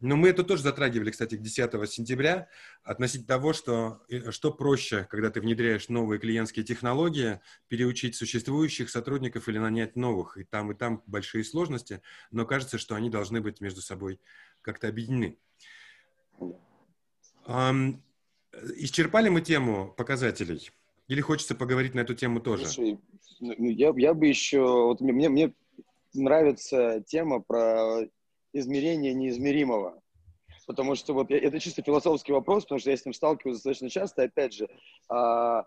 Но 0.00 0.16
мы 0.16 0.28
это 0.28 0.44
тоже 0.44 0.62
затрагивали, 0.62 1.10
кстати, 1.10 1.36
10 1.36 1.90
сентября, 1.90 2.48
относительно 2.84 3.26
того, 3.26 3.52
что, 3.52 4.00
э, 4.08 4.30
что 4.30 4.52
проще, 4.52 5.06
когда 5.10 5.30
ты 5.30 5.40
внедряешь 5.40 5.88
новые 5.88 6.20
клиентские 6.20 6.64
технологии, 6.64 7.40
переучить 7.66 8.14
существующих 8.14 8.90
сотрудников 8.90 9.48
или 9.48 9.58
нанять 9.58 9.96
новых. 9.96 10.36
И 10.36 10.44
там, 10.44 10.70
и 10.70 10.74
там 10.74 11.02
большие 11.06 11.42
сложности, 11.42 12.00
но 12.30 12.46
кажется, 12.46 12.78
что 12.78 12.94
они 12.94 13.10
должны 13.10 13.40
быть 13.40 13.60
между 13.60 13.80
собой 13.80 14.20
как-то 14.62 14.86
объединены. 14.88 15.36
Um, 17.46 18.00
исчерпали 18.76 19.30
мы 19.30 19.40
тему 19.40 19.92
показателей? 19.96 20.70
Или 21.08 21.22
хочется 21.22 21.54
поговорить 21.54 21.94
на 21.94 22.00
эту 22.00 22.14
тему 22.14 22.40
тоже? 22.40 22.66
Слушай, 22.66 23.00
ну, 23.40 23.70
я, 23.70 23.92
я 23.96 24.14
бы 24.14 24.26
еще... 24.26 24.60
Вот 24.60 25.00
мне, 25.00 25.28
мне 25.28 25.54
нравится 26.12 27.02
тема 27.06 27.40
про 27.40 28.06
измерение 28.52 29.14
неизмеримого. 29.14 30.00
Потому 30.66 30.94
что 30.94 31.14
вот 31.14 31.30
это 31.30 31.58
чисто 31.60 31.82
философский 31.82 32.32
вопрос, 32.32 32.64
потому 32.64 32.78
что 32.78 32.90
я 32.90 32.96
с 32.96 33.04
ним 33.04 33.14
сталкиваюсь 33.14 33.56
достаточно 33.56 33.88
часто. 33.88 34.24
Опять 34.24 34.52
же, 34.52 34.68
а, 35.08 35.66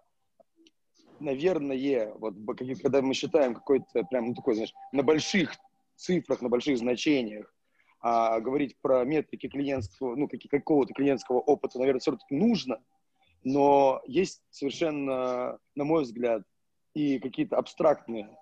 наверное, 1.20 2.13
вот 2.15 2.36
когда 2.82 3.02
мы 3.02 3.13
считаем 3.13 3.56
какой-то 3.56 4.04
прям 4.04 4.28
ну, 4.28 4.36
такой, 4.36 4.56
знаешь, 4.56 4.74
на 4.91 5.04
больших 5.04 5.56
цифрах, 5.96 6.41
на 6.41 6.50
больших 6.50 6.78
значениях, 6.78 7.54
а 8.02 8.39
говорить 8.39 8.76
про 8.82 9.04
метрики 9.04 9.48
клиентского, 9.48 10.15
ну, 10.15 10.28
какого-то 10.28 10.94
клиентского 10.94 11.39
опыта, 11.39 11.78
наверное, 11.78 12.00
все-таки 12.00 12.36
нужно, 12.36 12.80
но 13.44 14.02
есть 14.06 14.41
совершенно, 14.50 15.60
на 15.76 15.84
мой 15.84 16.04
взгляд, 16.04 16.44
и 16.94 17.20
какие-то 17.20 17.58
абстрактные 17.58 18.38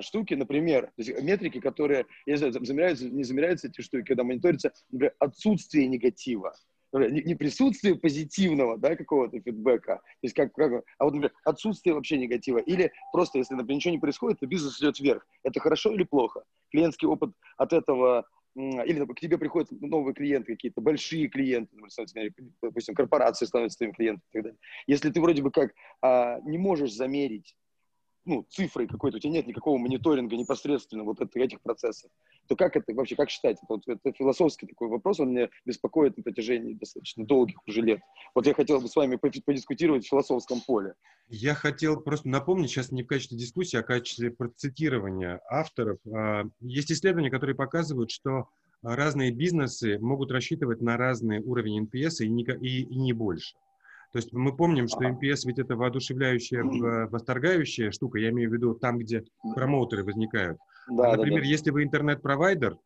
штуки, 0.00 0.34
например, 0.34 0.90
метрики, 0.96 1.60
которые, 1.60 2.06
я 2.26 2.36
знаю, 2.36 2.52
замеряются, 2.52 3.08
не 3.08 3.24
замеряются 3.24 3.68
эти 3.68 3.80
штуки, 3.80 4.04
когда 4.04 4.24
мониторится, 4.24 4.72
например, 4.90 5.14
отсутствие 5.18 5.88
негатива, 5.88 6.54
не 6.92 7.34
присутствие 7.34 7.94
позитивного, 7.94 8.76
да, 8.76 8.96
какого-то 8.96 9.40
фидбэка, 9.40 9.96
то 9.96 10.18
есть 10.22 10.34
как, 10.34 10.52
как, 10.52 10.84
а 10.98 11.04
вот, 11.04 11.14
например, 11.14 11.32
отсутствие 11.44 11.94
вообще 11.94 12.18
негатива, 12.18 12.58
или 12.58 12.92
просто, 13.12 13.38
если, 13.38 13.54
например, 13.54 13.76
ничего 13.76 13.92
не 13.92 14.00
происходит, 14.00 14.40
то 14.40 14.46
бизнес 14.46 14.78
идет 14.80 14.98
вверх. 15.00 15.26
Это 15.42 15.60
хорошо 15.60 15.92
или 15.92 16.04
плохо? 16.04 16.42
Клиентский 16.70 17.08
опыт 17.08 17.30
от 17.56 17.72
этого 17.72 18.26
или 18.54 19.04
к 19.06 19.20
тебе 19.20 19.38
приходят 19.38 19.70
новые 19.80 20.14
клиенты 20.14 20.52
какие-то, 20.52 20.82
большие 20.82 21.28
клиенты, 21.28 21.74
допустим, 22.62 22.94
корпорации 22.94 23.46
становятся 23.46 23.78
твоим 23.78 23.94
клиентом 23.94 24.24
и 24.30 24.32
так 24.34 24.42
далее. 24.42 24.58
Если 24.86 25.10
ты 25.10 25.22
вроде 25.22 25.42
бы 25.42 25.50
как 25.50 25.72
а, 26.02 26.38
не 26.42 26.58
можешь 26.58 26.92
замерить 26.92 27.56
ну, 28.24 28.46
цифрой 28.48 28.86
какой-то, 28.86 29.16
у 29.16 29.20
тебя 29.20 29.32
нет 29.32 29.46
никакого 29.46 29.78
мониторинга 29.78 30.36
непосредственно 30.36 31.04
вот 31.04 31.20
это, 31.20 31.38
этих 31.40 31.60
процессов, 31.60 32.10
то 32.46 32.56
как 32.56 32.76
это 32.76 32.94
вообще, 32.94 33.16
как 33.16 33.30
считать? 33.30 33.58
Это, 33.62 33.66
вот, 33.68 33.82
это 33.86 34.12
философский 34.12 34.66
такой 34.66 34.88
вопрос, 34.88 35.20
он 35.20 35.30
меня 35.30 35.48
беспокоит 35.64 36.16
на 36.16 36.22
протяжении 36.22 36.74
достаточно 36.74 37.24
долгих 37.24 37.58
уже 37.66 37.82
лет. 37.82 38.00
Вот 38.34 38.46
я 38.46 38.54
хотел 38.54 38.80
бы 38.80 38.88
с 38.88 38.96
вами 38.96 39.16
подискутировать 39.16 40.04
в 40.04 40.08
философском 40.08 40.60
поле. 40.60 40.94
Я 41.28 41.54
хотел 41.54 42.00
просто 42.00 42.28
напомнить, 42.28 42.70
сейчас 42.70 42.92
не 42.92 43.02
в 43.02 43.06
качестве 43.06 43.38
дискуссии, 43.38 43.76
а 43.76 43.82
в 43.82 43.86
качестве 43.86 44.30
процитирования 44.30 45.40
авторов. 45.48 45.98
А, 46.12 46.44
есть 46.60 46.92
исследования, 46.92 47.30
которые 47.30 47.56
показывают, 47.56 48.10
что 48.10 48.48
разные 48.82 49.30
бизнесы 49.30 49.98
могут 49.98 50.30
рассчитывать 50.30 50.80
на 50.80 50.96
разный 50.96 51.40
уровень 51.40 51.86
NPS 51.86 52.24
и 52.24 52.28
не, 52.28 52.42
и, 52.42 52.82
и 52.82 52.96
не 52.96 53.12
больше. 53.12 53.54
То 54.12 54.18
есть 54.18 54.32
мы 54.32 54.54
помним, 54.54 54.88
что 54.88 55.04
MPS 55.04 55.46
ведь 55.46 55.58
это 55.58 55.74
воодушевляющая, 55.74 56.62
восторгающая 57.06 57.90
штука, 57.90 58.18
я 58.18 58.28
имею 58.28 58.50
в 58.50 58.52
виду 58.52 58.74
там, 58.74 58.98
где 58.98 59.24
промоутеры 59.54 60.04
возникают. 60.04 60.58
Да, 60.88 61.16
Например, 61.16 61.40
да, 61.40 61.44
да. 61.44 61.50
если 61.50 61.70
вы 61.70 61.82
интернет-провайдер, 61.82 62.76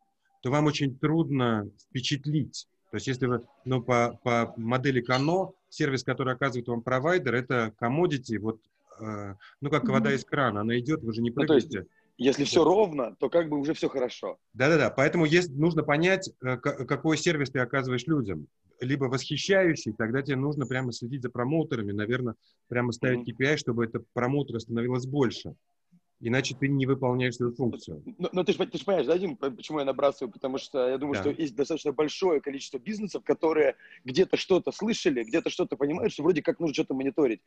то 0.41 0.51
вам 0.51 0.67
очень 0.67 0.97
трудно 0.97 1.69
впечатлить. 1.89 2.67
То 2.91 2.97
есть 2.97 3.07
если 3.07 3.25
вы, 3.25 3.45
ну, 3.65 3.81
по, 3.81 4.17
по 4.23 4.53
модели 4.55 5.01
Кано, 5.01 5.53
сервис, 5.67 6.03
который 6.03 6.33
оказывает 6.33 6.67
вам 6.69 6.81
провайдер, 6.81 7.35
это 7.35 7.73
commodity, 7.81 8.39
вот, 8.39 8.61
э, 9.01 9.33
ну, 9.59 9.69
как 9.69 9.83
вода 9.89 10.13
из 10.13 10.23
крана, 10.23 10.61
она 10.61 10.79
идет, 10.79 11.03
вы 11.03 11.11
же 11.11 11.21
не 11.21 11.31
прыгаете. 11.31 11.65
Ну, 11.65 11.71
то 11.71 11.77
есть, 11.79 11.89
если 12.17 12.43
все 12.45 12.63
ровно, 12.63 13.17
то 13.19 13.29
как 13.29 13.49
бы 13.49 13.59
уже 13.59 13.73
все 13.73 13.89
хорошо. 13.89 14.37
Да-да-да, 14.53 14.89
поэтому 14.89 15.25
есть, 15.25 15.53
нужно 15.53 15.83
понять, 15.83 16.29
э, 16.41 16.55
какой 16.55 17.17
сервис 17.17 17.49
ты 17.49 17.59
оказываешь 17.59 18.07
людям 18.07 18.47
либо 18.79 19.05
восхищающий, 19.05 19.93
тогда 19.93 20.21
тебе 20.21 20.37
нужно 20.37 20.65
прямо 20.65 20.91
следить 20.91 21.23
за 21.23 21.29
промоутерами, 21.29 21.91
наверное, 21.91 22.35
прямо 22.67 22.91
ставить 22.91 23.27
KPI, 23.27 23.57
чтобы 23.57 23.85
это 23.85 24.03
промоутера 24.13 24.59
становилось 24.59 25.05
больше. 25.05 25.55
Иначе 26.19 26.55
ты 26.59 26.67
не 26.67 26.87
выполняешь 26.87 27.35
свою 27.35 27.53
функцию. 27.53 28.01
Но, 28.05 28.13
ну, 28.17 28.29
но 28.33 28.43
ты 28.43 28.51
же 28.51 28.65
ты 28.65 28.79
ж 28.79 28.83
понимаешь, 28.83 29.05
да, 29.05 29.17
Дим, 29.19 29.37
почему 29.37 29.79
я 29.79 29.85
набрасываю? 29.85 30.31
Потому 30.31 30.57
что 30.57 30.89
я 30.89 30.97
думаю, 30.97 31.13
да. 31.15 31.21
что 31.21 31.29
есть 31.29 31.55
достаточно 31.55 31.91
большое 31.91 32.41
количество 32.41 32.79
бизнесов, 32.79 33.23
которые 33.23 33.75
где-то 34.03 34.35
что-то 34.35 34.71
слышали, 34.71 35.23
где-то 35.23 35.51
что-то 35.51 35.77
понимают, 35.77 36.11
что 36.11 36.23
вроде 36.23 36.41
как 36.41 36.59
нужно 36.59 36.73
что-то 36.73 36.95
мониторить. 36.95 37.41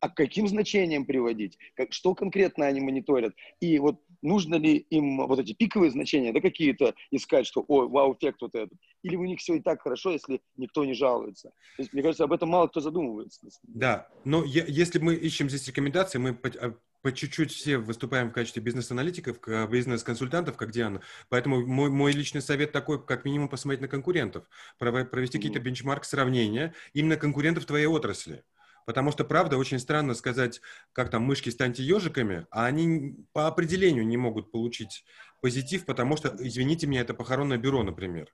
А 0.00 0.08
к 0.08 0.16
каким 0.16 0.46
значениям 0.48 1.06
приводить? 1.06 1.58
Как, 1.74 1.92
что 1.92 2.14
конкретно 2.14 2.66
они 2.66 2.80
мониторят? 2.80 3.34
И 3.60 3.78
вот 3.78 4.00
нужно 4.20 4.56
ли 4.56 4.76
им 4.76 5.26
вот 5.26 5.38
эти 5.38 5.54
пиковые 5.54 5.90
значения, 5.90 6.32
да, 6.32 6.40
какие-то 6.40 6.94
искать, 7.10 7.46
что, 7.46 7.64
о, 7.66 7.88
вау-эффект 7.88 8.42
вот 8.42 8.54
этот? 8.54 8.78
Или 9.02 9.16
у 9.16 9.24
них 9.24 9.38
все 9.38 9.54
и 9.54 9.60
так 9.60 9.82
хорошо, 9.82 10.12
если 10.12 10.40
никто 10.56 10.84
не 10.84 10.94
жалуется? 10.94 11.50
То 11.76 11.82
есть, 11.82 11.92
мне 11.92 12.02
кажется, 12.02 12.24
об 12.24 12.32
этом 12.32 12.50
мало 12.50 12.68
кто 12.68 12.80
задумывается. 12.80 13.40
Да, 13.62 14.08
но 14.24 14.44
я, 14.44 14.64
если 14.66 14.98
мы 14.98 15.14
ищем 15.14 15.48
здесь 15.48 15.66
рекомендации, 15.68 16.18
мы 16.18 16.34
по 16.34 17.12
чуть-чуть 17.12 17.52
все 17.52 17.76
выступаем 17.76 18.30
в 18.30 18.32
качестве 18.32 18.62
бизнес-аналитиков, 18.62 19.38
бизнес-консультантов, 19.68 20.56
как 20.56 20.70
Диана. 20.70 21.02
Поэтому 21.28 21.66
мой, 21.66 21.90
мой 21.90 22.12
личный 22.12 22.40
совет 22.40 22.72
такой, 22.72 23.04
как 23.04 23.26
минимум 23.26 23.50
посмотреть 23.50 23.82
на 23.82 23.88
конкурентов, 23.88 24.44
провести 24.78 25.36
какие-то 25.36 25.60
бенчмарк 25.60 26.04
сравнения 26.04 26.74
именно 26.94 27.16
конкурентов 27.16 27.66
твоей 27.66 27.86
отрасли. 27.86 28.42
Потому 28.84 29.12
что, 29.12 29.24
правда, 29.24 29.56
очень 29.56 29.78
странно 29.78 30.14
сказать, 30.14 30.60
как 30.92 31.10
там 31.10 31.22
мышки 31.22 31.48
станьте 31.48 31.82
ежиками, 31.82 32.46
а 32.50 32.66
они 32.66 33.16
по 33.32 33.46
определению 33.46 34.06
не 34.06 34.16
могут 34.16 34.50
получить 34.50 35.04
позитив, 35.40 35.84
потому 35.84 36.16
что, 36.16 36.34
извините 36.38 36.86
меня, 36.86 37.00
это 37.00 37.14
похоронное 37.14 37.58
бюро, 37.58 37.82
например. 37.82 38.32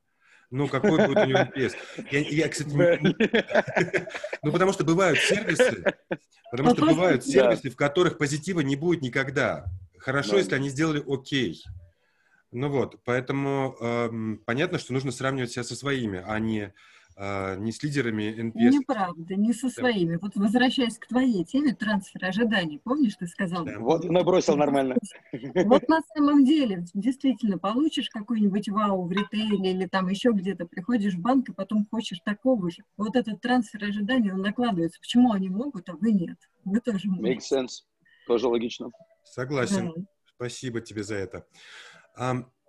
Ну, 0.51 0.67
какой 0.67 1.07
будет 1.07 1.19
у 1.19 1.27
него 1.27 1.39
PS? 1.39 1.75
Я, 2.11 2.21
я 2.21 2.49
кстати, 2.49 2.71
ну, 4.43 4.51
потому 4.51 4.73
что 4.73 4.83
бывают 4.83 5.21
сервисы, 5.21 5.85
потому 6.51 6.71
что 6.71 6.87
бывают 6.87 7.25
сервисы, 7.25 7.71
в 7.71 7.77
которых 7.77 8.19
позитива 8.19 8.61
не 8.61 8.75
будет 8.75 9.03
никогда. 9.03 9.67
Хорошо, 9.99 10.39
если 10.39 10.57
они 10.57 10.69
сделали 10.69 11.05
окей. 11.07 11.63
Ну 12.53 12.69
вот, 12.69 12.99
поэтому 13.05 13.77
эм, 13.81 14.43
понятно, 14.45 14.81
что 14.81 14.93
нужно 14.93 15.13
сравнивать 15.13 15.53
себя 15.53 15.63
со 15.63 15.77
своими, 15.77 16.21
а 16.27 16.37
не 16.41 16.75
не 17.21 17.71
с 17.71 17.83
лидерами 17.83 18.35
NPS. 18.51 18.71
Неправда, 18.71 19.35
не 19.37 19.53
со 19.53 19.69
своими. 19.69 20.17
Вот 20.17 20.37
возвращаясь 20.37 20.99
к 20.99 21.07
твоей 21.07 21.45
теме, 21.45 21.75
трансфер 21.75 22.25
ожиданий, 22.25 22.81
помнишь, 22.83 23.17
ты 23.17 23.27
сказал? 23.27 23.65
Да. 23.67 23.79
Вот 23.79 24.05
набросил 24.05 24.57
нормально. 24.57 24.97
Вот 25.71 25.89
на 25.89 26.01
самом 26.15 26.45
деле, 26.45 26.85
действительно, 26.95 27.59
получишь 27.59 28.09
какой-нибудь 28.09 28.69
вау 28.71 29.07
в 29.07 29.13
ритейле 29.13 29.73
или 29.73 29.87
там 29.87 30.09
еще 30.09 30.31
где-то, 30.33 30.67
приходишь 30.67 31.15
в 31.15 31.21
банк 31.21 31.51
и 31.51 31.53
потом 31.53 31.87
хочешь 31.91 32.21
такого 32.25 32.71
же. 32.71 32.85
Вот 32.97 33.17
этот 33.17 33.41
трансфер 33.41 33.85
ожиданий, 33.85 34.33
он 34.33 34.41
накладывается. 34.41 34.99
Почему 35.01 35.33
они 35.33 35.51
могут, 35.51 35.89
а 35.89 35.95
вы 35.95 36.13
нет? 36.13 36.39
Вы 36.65 36.81
тоже 36.81 37.09
можете. 37.09 37.35
Makes 37.35 37.61
sense. 37.61 37.85
Тоже 38.27 38.49
логично. 38.49 38.91
Согласен. 39.25 39.93
Да. 39.95 40.03
Спасибо 40.37 40.81
тебе 40.81 41.03
за 41.03 41.17
это. 41.17 41.47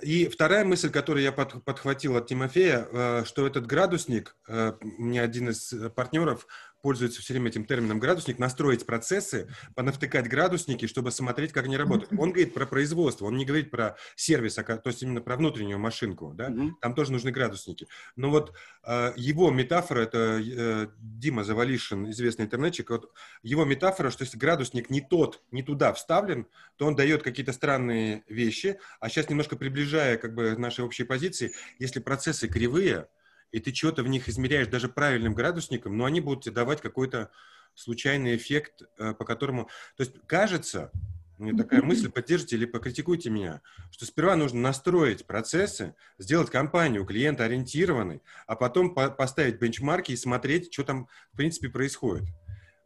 И 0.02 0.28
вторая 0.28 0.66
мысль, 0.66 0.90
которую 0.90 1.24
я 1.24 1.32
подхватил 1.32 2.18
от 2.18 2.28
Тимофея, 2.28 2.88
э, 2.92 3.24
что 3.26 3.46
этот 3.46 3.68
градусник, 3.68 4.36
э, 4.48 4.74
мне 4.82 5.22
один 5.22 5.50
из 5.50 5.74
партнеров 5.96 6.48
пользуется 6.82 7.22
все 7.22 7.34
время 7.34 7.50
этим 7.50 7.66
термином 7.66 8.00
градусник, 8.00 8.40
настроить 8.40 8.86
процессы, 8.86 9.48
понавтыкать 9.76 10.28
градусники, 10.28 10.88
чтобы 10.88 11.12
смотреть, 11.12 11.52
как 11.52 11.66
они 11.66 11.78
работают. 11.78 12.12
Он 12.18 12.32
говорит 12.32 12.54
про 12.54 12.66
производство, 12.66 13.26
он 13.26 13.38
не 13.38 13.46
говорит 13.46 13.72
про 13.72 13.98
сервис, 14.16 14.58
а, 14.58 14.64
то 14.64 14.90
есть 14.90 15.04
именно 15.04 15.22
про 15.22 15.38
внутреннюю 15.38 15.80
машинку, 15.80 16.34
да? 16.34 16.54
Там 16.82 16.96
тоже 16.96 17.12
нужны 17.12 17.32
градусники. 17.32 17.88
Но 18.16 18.30
вот 18.30 18.54
э, 18.84 19.14
его 19.16 19.52
метафора, 19.52 20.02
это 20.02 20.42
э, 20.42 20.88
Дима 21.00 21.44
Завалишин, 21.44 22.10
известный 22.12 22.46
интернетчик, 22.46 22.90
вот 22.90 23.12
его 23.44 23.66
метафора, 23.66 24.10
что 24.10 24.24
если 24.24 24.38
градусник 24.38 24.90
не 24.90 25.02
тот, 25.02 25.42
не 25.52 25.64
туда 25.64 25.94
вставлен, 25.94 26.48
то 26.78 26.86
он 26.86 26.96
дает 26.96 27.24
какие-то 27.24 27.54
странные 27.54 28.24
вещи, 28.28 28.80
а 29.00 29.10
сейчас 29.10 29.30
немножко 29.30 29.56
приближая 29.56 30.18
как 30.18 30.34
бы 30.34 30.56
наши 30.58 30.84
общие 30.84 31.06
позиции, 31.06 31.54
если 31.80 32.00
процессы 32.00 32.48
кривые, 32.48 33.08
и 33.52 33.60
ты 33.60 33.74
что-то 33.74 34.04
в 34.04 34.08
них 34.08 34.30
измеряешь 34.30 34.68
даже 34.68 34.90
правильным 34.90 35.34
градусником, 35.34 35.98
но 35.98 36.06
они 36.06 36.22
будут 36.22 36.44
тебе 36.44 36.56
давать 36.56 36.82
какой-то 36.82 37.32
случайный 37.76 38.36
эффект, 38.36 38.84
э, 38.98 39.14
по 39.14 39.26
которому... 39.26 39.70
То 39.98 40.04
есть 40.04 40.16
кажется, 40.28 40.92
мне 41.38 41.54
такая 41.54 41.82
мысль, 41.82 42.10
поддержите 42.10 42.56
или 42.56 42.66
покритикуйте 42.66 43.32
меня, 43.32 43.62
что 43.90 44.06
сперва 44.06 44.36
нужно 44.36 44.62
настроить 44.62 45.26
процессы, 45.26 45.96
сделать 46.20 46.52
компанию 46.52 47.04
клиентоориентированной, 47.04 48.22
а 48.46 48.56
потом 48.56 48.94
по 48.94 49.10
поставить 49.10 49.60
бенчмарки 49.60 50.12
и 50.12 50.18
смотреть, 50.18 50.72
что 50.72 50.84
там 50.84 51.08
в 51.34 51.38
принципе 51.38 51.70
происходит. 51.70 52.26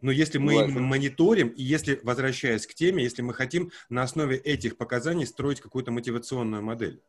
Но 0.02 0.12
если 0.12 0.38
мы 0.38 0.54
именно 0.54 0.82
мониторим, 0.82 1.50
и 1.50 1.64
если, 1.64 2.00
возвращаясь 2.04 2.68
к 2.68 2.74
теме, 2.74 3.04
если 3.04 3.22
мы 3.24 3.34
хотим 3.34 3.72
на 3.90 4.04
основе 4.04 4.38
этих 4.38 4.78
показаний 4.78 5.26
строить 5.26 5.62
какую-то 5.62 5.92
мотивационную 5.92 6.62
модель. 6.62 7.02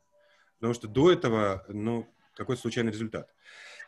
Потому 0.59 0.75
что 0.75 0.89
до 0.89 1.13
этого, 1.13 1.65
ну, 1.69 2.09
какой 2.37 2.57
случайный 2.57 2.93
результат. 2.93 3.35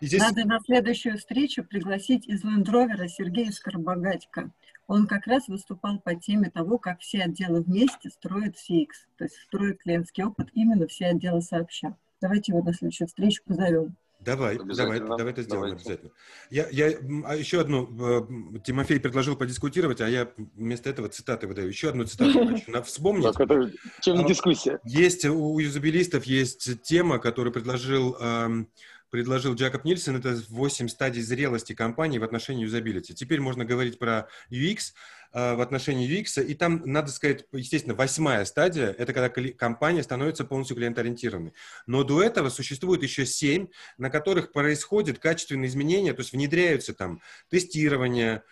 И 0.00 0.06
здесь... 0.06 0.20
Надо 0.20 0.44
на 0.44 0.58
следующую 0.60 1.18
встречу 1.18 1.62
пригласить 1.62 2.26
из 2.26 2.44
Rover 2.44 3.06
Сергея 3.08 3.50
Скоробогатько. 3.50 4.50
Он 4.86 5.06
как 5.06 5.26
раз 5.26 5.48
выступал 5.48 6.00
по 6.00 6.14
теме 6.14 6.50
того, 6.50 6.78
как 6.78 7.00
все 7.00 7.22
отделы 7.22 7.60
вместе 7.62 8.08
строят 8.08 8.56
CX, 8.56 8.88
то 9.18 9.24
есть 9.24 9.36
строят 9.36 9.80
клиентский 9.80 10.24
опыт 10.24 10.48
именно 10.54 10.86
все 10.86 11.06
отделы 11.06 11.42
сообща. 11.42 11.96
Давайте 12.20 12.52
его 12.52 12.62
на 12.62 12.72
следующую 12.72 13.06
встречу 13.08 13.42
позовем. 13.44 13.96
Давай, 14.28 14.58
давай, 14.58 15.00
давай 15.00 15.32
это 15.32 15.42
сделаем 15.42 15.70
Давайте. 15.70 15.84
обязательно. 15.84 16.10
Я, 16.50 16.68
я 16.70 16.98
а 17.24 17.34
еще 17.34 17.62
одну, 17.62 17.88
э, 17.98 18.58
Тимофей 18.62 19.00
предложил 19.00 19.36
подискутировать, 19.36 20.02
а 20.02 20.08
я 20.08 20.30
вместо 20.54 20.90
этого 20.90 21.08
цитаты 21.08 21.46
выдаю. 21.46 21.68
Еще 21.68 21.88
одну 21.88 22.04
цитату 22.04 22.46
хочу 22.46 22.82
вспомнить. 22.82 23.24
Так, 23.24 23.40
это 23.40 23.72
чем 24.02 24.18
не 24.18 24.24
а, 24.24 24.28
дискуссия? 24.28 24.80
Есть 24.84 25.24
у 25.24 25.58
юзабилистов 25.58 26.24
есть 26.24 26.82
тема, 26.82 27.18
которую 27.18 27.54
предложил 27.54 28.16
эм, 28.20 28.68
предложил 29.10 29.54
Джакоб 29.54 29.84
Нильсон, 29.84 30.16
это 30.16 30.40
8 30.48 30.88
стадий 30.88 31.22
зрелости 31.22 31.74
компании 31.74 32.18
в 32.18 32.24
отношении 32.24 32.64
юзабилити. 32.64 33.14
Теперь 33.14 33.40
можно 33.40 33.64
говорить 33.64 33.98
про 33.98 34.28
UX 34.50 34.92
э, 35.32 35.54
в 35.54 35.60
отношении 35.60 36.08
UX, 36.08 36.44
и 36.44 36.54
там, 36.54 36.82
надо 36.84 37.10
сказать, 37.10 37.44
естественно, 37.52 37.94
восьмая 37.94 38.44
стадия, 38.44 38.94
это 38.98 39.12
когда 39.12 39.28
компания 39.28 40.02
становится 40.02 40.44
полностью 40.44 40.76
клиентоориентированной. 40.76 41.52
Но 41.86 42.04
до 42.04 42.22
этого 42.22 42.48
существует 42.50 43.02
еще 43.02 43.26
7, 43.26 43.68
на 43.96 44.10
которых 44.10 44.52
происходят 44.52 45.18
качественные 45.18 45.68
изменения, 45.68 46.12
то 46.12 46.20
есть 46.20 46.32
внедряются 46.32 46.94
там 46.94 47.20
тестирование, 47.48 48.42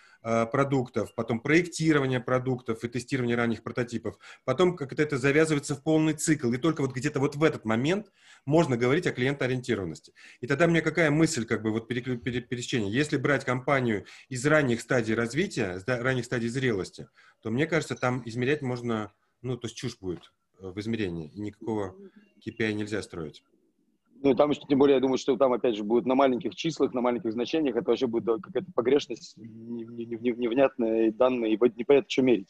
продуктов, 0.50 1.14
потом 1.14 1.38
проектирование 1.38 2.18
продуктов 2.18 2.82
и 2.82 2.88
тестирование 2.88 3.36
ранних 3.36 3.62
прототипов, 3.62 4.18
потом 4.44 4.76
как 4.76 4.92
это 4.92 5.18
завязывается 5.18 5.76
в 5.76 5.82
полный 5.82 6.14
цикл, 6.14 6.52
и 6.52 6.56
только 6.56 6.80
вот 6.80 6.92
где-то 6.92 7.20
вот 7.20 7.36
в 7.36 7.44
этот 7.44 7.64
момент 7.64 8.10
можно 8.44 8.76
говорить 8.76 9.06
о 9.06 9.12
клиентоориентированности. 9.12 10.12
И 10.40 10.46
тогда 10.46 10.66
мне 10.66 10.82
какая 10.82 11.10
мысль, 11.10 11.44
как 11.44 11.62
бы 11.62 11.70
вот 11.70 11.86
пересечение, 11.86 12.92
если 12.92 13.16
брать 13.16 13.44
компанию 13.44 14.04
из 14.28 14.44
ранних 14.46 14.80
стадий 14.80 15.14
развития, 15.14 15.80
ранних 15.86 16.24
стадий 16.24 16.48
зрелости, 16.48 17.08
то 17.40 17.50
мне 17.50 17.66
кажется, 17.66 17.94
там 17.94 18.22
измерять 18.24 18.62
можно, 18.62 19.12
ну, 19.42 19.56
то 19.56 19.66
есть 19.66 19.76
чушь 19.76 19.98
будет 19.98 20.32
э, 20.58 20.68
в 20.68 20.80
измерении, 20.80 21.30
и 21.34 21.40
никакого 21.40 21.94
KPI 22.44 22.72
нельзя 22.72 23.02
строить. 23.02 23.44
Ну, 24.26 24.32
и 24.32 24.34
там 24.34 24.50
еще, 24.50 24.60
тем 24.68 24.80
более, 24.80 24.96
я 24.96 25.00
думаю, 25.00 25.18
что 25.18 25.36
там, 25.36 25.52
опять 25.52 25.76
же, 25.76 25.84
будет 25.84 26.04
на 26.04 26.16
маленьких 26.16 26.52
числах, 26.56 26.92
на 26.92 27.00
маленьких 27.00 27.30
значениях, 27.30 27.76
это 27.76 27.90
вообще 27.90 28.08
будет 28.08 28.42
какая-то 28.42 28.72
погрешность 28.74 29.36
невнятная, 29.36 31.12
данные, 31.12 31.54
и 31.54 31.58
непонятно, 31.76 32.10
что 32.10 32.22
мерить. 32.22 32.48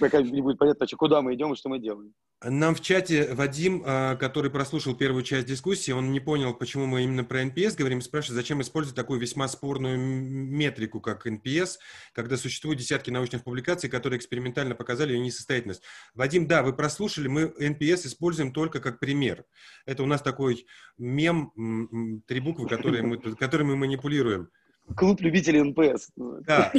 Пока 0.00 0.22
не 0.22 0.40
будет 0.40 0.56
понятно, 0.58 0.86
куда 0.96 1.20
мы 1.20 1.34
идем 1.34 1.52
и 1.52 1.56
что 1.56 1.68
мы 1.68 1.78
делаем. 1.80 2.14
Нам 2.46 2.74
в 2.74 2.82
чате 2.82 3.32
Вадим, 3.32 3.82
а, 3.86 4.16
который 4.16 4.50
прослушал 4.50 4.94
первую 4.94 5.22
часть 5.22 5.46
дискуссии, 5.46 5.92
он 5.92 6.12
не 6.12 6.20
понял, 6.20 6.52
почему 6.52 6.84
мы 6.84 7.02
именно 7.02 7.24
про 7.24 7.42
NPS 7.42 7.76
говорим, 7.76 8.02
спрашивает, 8.02 8.36
зачем 8.36 8.60
использовать 8.60 8.96
такую 8.96 9.18
весьма 9.18 9.48
спорную 9.48 9.96
метрику, 9.98 11.00
как 11.00 11.26
NPS, 11.26 11.78
когда 12.12 12.36
существуют 12.36 12.80
десятки 12.80 13.10
научных 13.10 13.44
публикаций, 13.44 13.88
которые 13.88 14.18
экспериментально 14.18 14.74
показали 14.74 15.14
ее 15.14 15.20
несостоятельность. 15.20 15.82
Вадим, 16.14 16.46
да, 16.46 16.62
вы 16.62 16.74
прослушали, 16.74 17.28
мы 17.28 17.44
NPS 17.58 18.08
используем 18.08 18.52
только 18.52 18.80
как 18.80 19.00
пример. 19.00 19.44
Это 19.86 20.02
у 20.02 20.06
нас 20.06 20.20
такой 20.20 20.66
мем, 20.98 22.22
три 22.26 22.40
буквы, 22.40 22.68
которые 22.68 23.02
мы, 23.02 23.18
которыми 23.18 23.68
мы 23.68 23.76
манипулируем. 23.76 24.50
Клуб 24.96 25.20
любителей 25.22 25.62
NPS. 25.62 26.10
Да, 26.16 26.70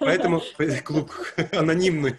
поэтому 0.00 0.42
клуб 0.84 1.12
анонимный. 1.52 2.16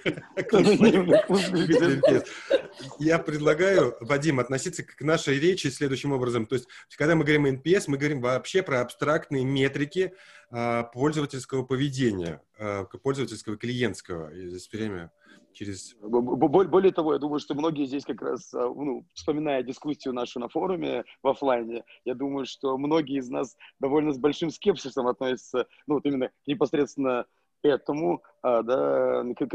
Я 3.00 3.20
предлагаю, 3.20 3.98
Вадим, 4.00 4.40
относиться 4.40 4.84
к 4.84 5.02
нашей 5.02 5.40
речи 5.40 5.68
следующим 5.68 6.14
образом. 6.14 6.46
То 6.46 6.56
есть, 6.56 6.68
когда 6.98 7.16
мы 7.16 7.26
говорим 7.26 7.46
NPS, 7.48 7.86
мы 7.88 7.98
говорим 7.98 8.22
вообще 8.22 8.64
про 8.64 8.82
абстрактные 8.82 9.44
метрики 9.44 10.14
а, 10.52 10.84
пользовательского 10.84 11.64
поведения, 11.64 12.42
а, 12.58 12.86
пользовательского 12.86 13.58
клиентского. 13.58 14.34
И 14.34 14.50
здесь 14.50 14.70
время 14.72 15.12
через... 15.54 15.96
Более 16.02 16.92
того, 16.92 17.14
я 17.14 17.20
думаю, 17.20 17.40
что 17.40 17.56
многие 17.56 17.86
здесь 17.86 18.06
как 18.06 18.22
раз, 18.22 18.54
а, 18.54 18.68
ну, 18.68 19.06
вспоминая 19.14 19.64
дискуссию 19.64 20.14
нашу 20.14 20.40
на 20.40 20.50
форуме 20.50 21.04
в 21.24 21.28
офлайне, 21.28 21.84
я 22.06 22.16
думаю, 22.16 22.46
что 22.46 22.78
многие 22.78 23.18
из 23.18 23.30
нас 23.30 23.58
довольно 23.80 24.14
с 24.14 24.18
большим 24.18 24.50
скепсисом 24.50 25.08
относятся, 25.08 25.68
ну, 25.88 25.96
вот 25.96 26.06
именно 26.06 26.32
непосредственно 26.46 27.26
этому, 27.64 28.24
а, 28.42 28.64
да, 28.64 29.26
как 29.38 29.50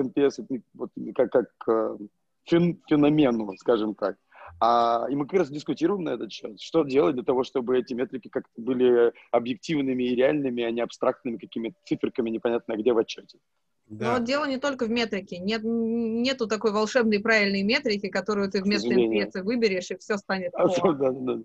вот, 0.74 0.90
как, 1.14 1.30
как 1.30 1.48
а, 1.68 1.96
фен, 2.44 2.80
феномену, 2.88 3.56
скажем 3.56 3.94
так. 3.94 4.16
А, 4.60 5.06
и 5.10 5.14
мы 5.14 5.26
как 5.26 5.40
раз 5.40 5.50
дискутируем 5.50 6.04
на 6.04 6.10
этот 6.10 6.32
счет, 6.32 6.60
что 6.60 6.84
делать 6.84 7.14
для 7.14 7.24
того, 7.24 7.44
чтобы 7.44 7.78
эти 7.78 7.94
метрики 7.94 8.28
как-то 8.28 8.60
были 8.60 9.12
объективными 9.30 10.04
и 10.04 10.14
реальными, 10.14 10.62
а 10.62 10.70
не 10.70 10.80
абстрактными 10.80 11.38
какими-то 11.38 11.76
циферками 11.84 12.30
непонятно 12.30 12.76
где 12.76 12.92
в 12.92 12.98
отчете. 12.98 13.38
Да. 13.86 14.18
Но 14.18 14.24
дело 14.24 14.46
не 14.46 14.58
только 14.58 14.86
в 14.86 14.90
метрике. 14.90 15.38
Нет, 15.38 15.62
нету 15.62 16.46
такой 16.46 16.72
волшебной 16.72 17.20
правильной 17.20 17.62
метрики, 17.62 18.08
которую 18.08 18.50
ты 18.50 18.62
вместо 18.62 18.92
инфекции 18.92 19.42
выберешь, 19.42 19.90
и 19.90 19.96
все 19.98 20.16
станет. 20.16 20.52
А, 20.54 20.66
да, 20.92 21.10
да. 21.12 21.38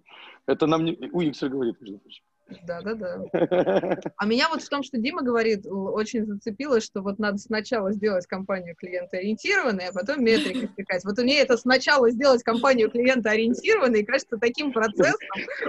Это 0.46 0.66
нам 0.66 0.86
не... 0.86 0.94
UX 0.94 1.48
говорит, 1.48 1.80
между 1.82 2.00
прочим. 2.00 2.24
Да-да-да. 2.66 3.20
А 4.18 4.26
меня 4.26 4.50
вот 4.50 4.62
в 4.62 4.70
том, 4.70 4.84
что 4.84 4.98
Дима 4.98 5.22
говорит, 5.22 5.66
очень 5.66 6.26
зацепило, 6.26 6.82
что 6.82 7.02
вот 7.02 7.20
надо 7.20 7.38
сначала 7.38 7.92
сделать 7.92 8.26
компанию 8.28 8.76
клиентоориентированной, 8.76 9.88
а 9.88 9.94
потом 9.94 10.24
метрики 10.24 10.68
стекать. 10.74 11.04
Вот 11.06 11.18
у 11.20 11.24
меня 11.24 11.42
это 11.42 11.58
сначала 11.58 12.10
сделать 12.12 12.44
компанию 12.44 12.90
клиентоориентированной, 12.90 14.04
кажется, 14.04 14.38
таким 14.38 14.72
процессом, 14.72 15.20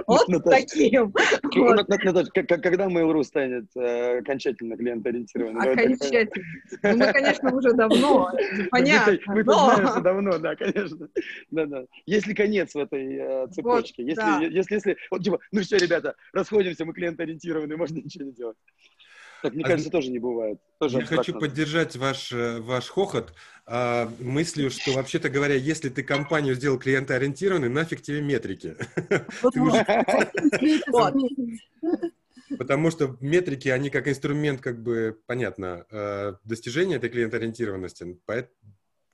вот 0.07 0.27
таким. 0.43 1.11
Когда 1.11 2.85
Mail.ru 2.85 3.23
станет 3.23 3.65
э, 3.75 4.19
окончательно 4.19 4.77
клиентоориентированным? 4.77 5.61
Окончательно. 5.61 6.45
Ну, 6.83 6.97
мы, 6.97 7.13
конечно, 7.13 7.55
уже 7.55 7.73
давно, 7.73 8.31
понятно. 8.71 9.17
Мы 9.27 9.43
знаем, 9.43 9.87
что 9.87 10.01
давно, 10.01 10.37
да, 10.37 10.55
конечно. 10.55 11.07
Да-да. 11.51 11.85
Есть 12.05 12.27
ли 12.27 12.33
конец 12.33 12.73
в 12.73 12.77
этой 12.77 13.15
э, 13.15 13.47
цепочке? 13.51 14.03
Если, 14.03 14.73
если, 14.73 14.97
вот, 15.09 15.23
типа, 15.23 15.39
ну 15.51 15.61
все, 15.61 15.77
ребята, 15.77 16.15
расходимся 16.33 16.70
расходимся, 16.71 16.85
мы 16.85 16.93
клиент-ориентированы, 16.93 17.77
можно 17.77 17.97
ничего 17.97 18.25
не 18.25 18.33
делать. 18.33 18.57
Так, 19.41 19.53
мне 19.53 19.63
а 19.63 19.67
кажется, 19.67 19.89
тоже 19.89 20.11
не 20.11 20.19
бывает. 20.19 20.59
Тоже 20.79 20.99
я 20.99 21.05
хочу 21.05 21.33
поддержать 21.33 21.95
ваш, 21.95 22.31
э, 22.31 22.59
ваш 22.59 22.89
хохот 22.89 23.33
а, 23.65 24.07
мыслью, 24.19 24.69
что, 24.69 24.93
вообще-то 24.93 25.29
говоря, 25.29 25.55
если 25.55 25.89
ты 25.89 26.03
компанию 26.03 26.53
сделал 26.53 26.77
клиентоориентированной, 26.77 27.69
нафиг 27.69 28.01
тебе 28.01 28.21
метрики. 28.21 28.75
Потому 32.57 32.91
что 32.91 33.17
метрики, 33.19 33.69
они 33.69 33.89
как 33.89 34.07
инструмент, 34.07 34.61
как 34.61 34.83
бы, 34.83 35.17
понятно, 35.25 35.85
э, 35.89 36.33
достижения 36.43 36.97
этой 36.97 37.09
клиентоориентированности. 37.09 38.19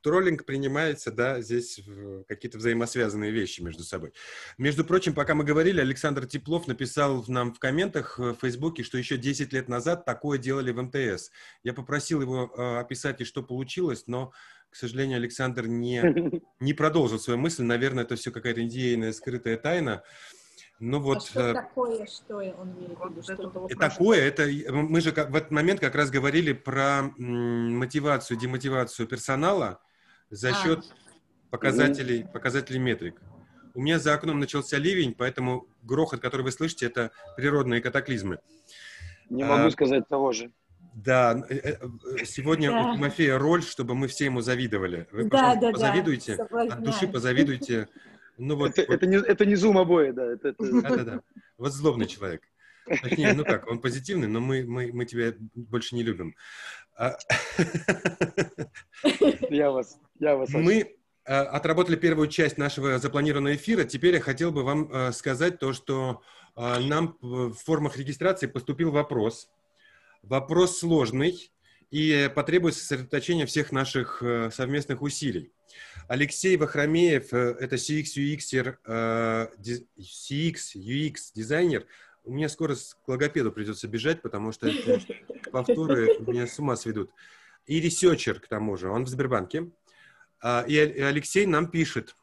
Троллинг 0.01 0.45
принимается, 0.45 1.12
да, 1.12 1.41
здесь 1.41 1.79
какие-то 2.27 2.57
взаимосвязанные 2.57 3.31
вещи 3.31 3.62
между 3.62 3.83
собой. 3.83 4.13
Между 4.57 4.86
прочим, 4.86 5.13
пока 5.13 5.36
мы 5.36 5.43
говорили, 5.43 5.81
Александр 5.81 6.25
Теплов 6.25 6.67
написал 6.67 7.23
нам 7.27 7.53
в 7.53 7.60
комментах 7.60 8.17
в 8.19 8.36
Фейсбуке, 8.36 8.83
что 8.83 8.97
еще 8.97 9.17
10 9.17 9.53
лет 9.53 9.67
назад 9.69 10.05
такое 10.05 10.38
делали 10.38 10.71
в 10.71 10.81
МТС. 10.81 11.31
Я 11.63 11.73
попросил 11.73 12.21
его 12.21 12.51
э, 12.55 12.79
описать, 12.79 13.21
и 13.21 13.25
что 13.25 13.43
получилось, 13.43 14.03
но, 14.07 14.31
к 14.69 14.75
сожалению, 14.75 15.17
Александр 15.17 15.67
не, 15.67 16.41
не 16.60 16.73
продолжил 16.73 17.19
свою 17.19 17.39
мысль. 17.39 17.63
Наверное, 17.63 18.03
это 18.03 18.15
все 18.15 18.31
какая-то 18.31 18.65
идейная 18.65 19.13
скрытая 19.13 19.57
тайна. 19.57 20.03
Ну 20.79 20.99
вот. 20.99 21.17
А 21.17 21.21
что 21.21 21.39
э, 21.41 21.53
такое, 21.53 22.05
что 22.05 22.36
он 22.36 22.73
имеет 22.73 22.99
в 22.99 23.10
виду? 23.10 23.23
Что 23.23 23.75
такое, 23.79 24.19
это 24.19 24.47
мы 24.71 25.01
же 25.01 25.12
в 25.12 25.36
этот 25.36 25.51
момент 25.51 25.79
как 25.79 25.95
раз 25.95 26.12
говорили 26.12 26.53
про 26.53 27.12
мотивацию, 27.17 28.38
демотивацию 28.38 29.07
персонала 29.07 29.81
за 30.29 30.53
счет 30.53 30.79
а. 30.79 31.51
показателей, 31.51 32.25
показателей 32.31 32.79
метрик. 32.79 33.21
У 33.73 33.81
меня 33.81 33.99
за 33.99 34.13
окном 34.13 34.39
начался 34.39 34.77
ливень, 34.77 35.13
поэтому 35.13 35.67
грохот, 35.83 36.19
который 36.19 36.41
вы 36.41 36.51
слышите, 36.51 36.87
это 36.87 37.11
природные 37.35 37.81
катаклизмы. 37.81 38.39
Не 39.29 39.43
могу 39.43 39.67
а, 39.67 39.71
сказать 39.71 40.07
того 40.07 40.31
же. 40.31 40.51
Да, 40.95 41.45
э, 41.49 41.55
э, 41.55 42.25
сегодня 42.25 42.71
да. 42.71 42.89
у 42.89 42.95
Тимофея 42.95 43.37
роль, 43.37 43.61
чтобы 43.61 43.93
мы 43.93 44.07
все 44.07 44.25
ему 44.25 44.41
завидовали. 44.41 45.07
Вы, 45.11 45.29
да, 45.29 45.55
да, 45.55 45.71
позавидуйте, 45.71 46.37
да, 46.37 46.61
от 46.61 46.81
души 46.81 47.07
позавидуйте. 47.07 47.87
Ну, 48.39 48.55
вот, 48.55 48.79
это, 48.79 48.87
вот. 48.87 48.95
это, 48.95 49.05
не, 49.05 49.17
это 49.17 49.45
не 49.45 49.55
зум 49.55 49.77
обои, 49.77 50.11
да. 50.11 50.25
Это, 50.25 50.49
это... 50.49 50.81
Да, 50.81 50.89
да, 50.89 51.03
да. 51.03 51.21
Вот 51.57 51.73
злобный 51.73 52.07
человек. 52.07 52.41
Точнее, 52.87 53.33
ну 53.33 53.43
как, 53.43 53.67
он 53.67 53.79
позитивный, 53.79 54.27
но 54.27 54.39
мы, 54.39 54.63
мы, 54.63 54.91
мы 54.91 55.05
тебя 55.05 55.33
больше 55.53 55.95
не 55.95 56.03
любим. 56.03 56.35
А 56.97 57.15
я 59.49 59.69
вас, 59.69 59.99
я 60.19 60.36
вас. 60.36 60.49
Мы 60.49 60.95
э, 61.25 61.34
отработали 61.34 61.95
первую 61.95 62.27
часть 62.27 62.58
нашего 62.58 62.99
запланированного 62.99 63.56
эфира. 63.56 63.84
Теперь 63.84 64.15
я 64.15 64.21
хотел 64.21 64.51
бы 64.51 64.63
вам 64.63 64.91
э, 64.91 65.12
сказать 65.12 65.60
то, 65.60 65.73
что 65.73 66.21
э, 66.56 66.80
нам 66.80 67.17
в 67.21 67.53
формах 67.53 67.97
регистрации 67.97 68.47
поступил 68.47 68.91
вопрос. 68.91 69.49
Вопрос 70.23 70.80
сложный 70.80 71.51
и 71.91 72.30
потребует 72.36 72.75
сосредоточения 72.75 73.45
всех 73.45 73.71
наших 73.71 74.21
совместных 74.51 75.01
усилий. 75.01 75.53
Алексей 76.10 76.58
Вахромеев, 76.58 77.32
это 77.34 77.75
CX 77.75 78.03
UX, 78.17 78.77
CX 79.97 80.58
UX 80.75 81.15
дизайнер, 81.34 81.86
у 82.27 82.32
меня 82.34 82.49
скоро 82.49 82.75
к 82.75 83.08
логопеду 83.08 83.51
придется 83.51 83.88
бежать, 83.88 84.21
потому 84.21 84.51
что 84.51 84.69
повторы 85.51 86.17
меня 86.19 86.45
с 86.45 86.60
ума 86.60 86.75
сведут. 86.75 87.10
И 87.65 87.80
researcher, 87.80 88.39
к 88.39 88.47
тому 88.47 88.77
же, 88.77 88.89
он 88.89 89.06
в 89.06 89.08
Сбербанке. 89.08 89.71
А, 90.41 90.63
и 90.67 90.78
Алексей 90.78 91.45
нам 91.45 91.67
пишет. 91.67 92.15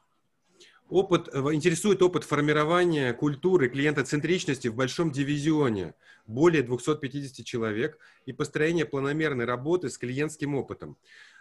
Опыт, 0.88 1.28
интересует 1.28 2.02
опыт 2.02 2.24
формирования 2.24 3.14
культуры 3.14 3.68
клиентоцентричности 3.68 4.68
в 4.68 4.74
большом 4.74 5.10
дивизионе, 5.10 5.94
более 6.26 6.62
250 6.62 7.44
человек, 7.44 7.98
и 8.26 8.32
построение 8.32 8.84
планомерной 8.84 9.46
работы 9.46 9.88
с 9.88 9.98
клиентским 9.98 10.54
опытом. 10.54 10.96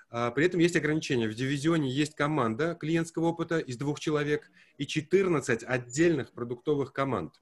А, 0.09 0.31
при 0.31 0.45
этом 0.45 0.59
есть 0.59 0.75
ограничения. 0.75 1.27
В 1.27 1.33
дивизионе 1.33 1.89
есть 1.89 2.15
команда 2.15 2.75
клиентского 2.75 3.27
опыта 3.27 3.59
из 3.59 3.77
двух 3.77 3.99
человек 3.99 4.49
и 4.77 4.85
14 4.85 5.63
отдельных 5.63 6.31
продуктовых 6.31 6.93
команд. 6.93 7.41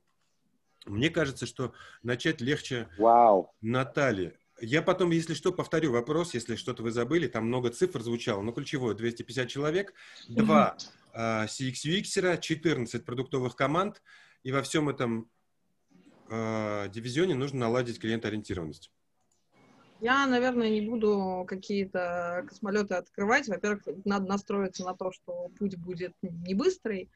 Мне 0.85 1.09
кажется, 1.09 1.45
что 1.45 1.73
начать 2.01 2.41
легче 2.41 2.87
Вау. 2.97 3.53
Натальи. 3.61 4.33
Я 4.61 4.83
потом, 4.83 5.09
если 5.09 5.33
что, 5.33 5.51
повторю 5.51 5.91
вопрос, 5.91 6.35
если 6.35 6.55
что-то 6.55 6.83
вы 6.83 6.91
забыли, 6.91 7.27
там 7.27 7.47
много 7.47 7.71
цифр 7.71 8.01
звучало, 8.01 8.41
но 8.41 8.51
ключевое 8.51 8.93
250 8.93 9.47
человек, 9.49 9.93
2 10.29 10.77
uh, 11.15 11.45
CX 11.45 11.73
UX, 11.85 12.39
14 12.39 13.03
продуктовых 13.03 13.55
команд, 13.55 14.03
и 14.43 14.51
во 14.51 14.61
всем 14.61 14.87
этом 14.87 15.29
э, 16.29 16.89
дивизионе 16.89 17.35
нужно 17.35 17.59
наладить 17.59 17.99
клиентоориентированность. 17.99 18.91
Я, 19.99 20.25
наверное, 20.25 20.69
не 20.69 20.81
буду 20.81 21.45
какие-то 21.47 22.43
космолеты 22.47 22.95
открывать. 22.95 23.47
Во-первых, 23.47 23.83
надо 24.03 24.25
настроиться 24.25 24.83
на 24.83 24.95
то, 24.95 25.11
что 25.11 25.49
путь 25.59 25.75
будет 25.77 26.13
не 26.21 26.55
быстрый, 26.55 27.11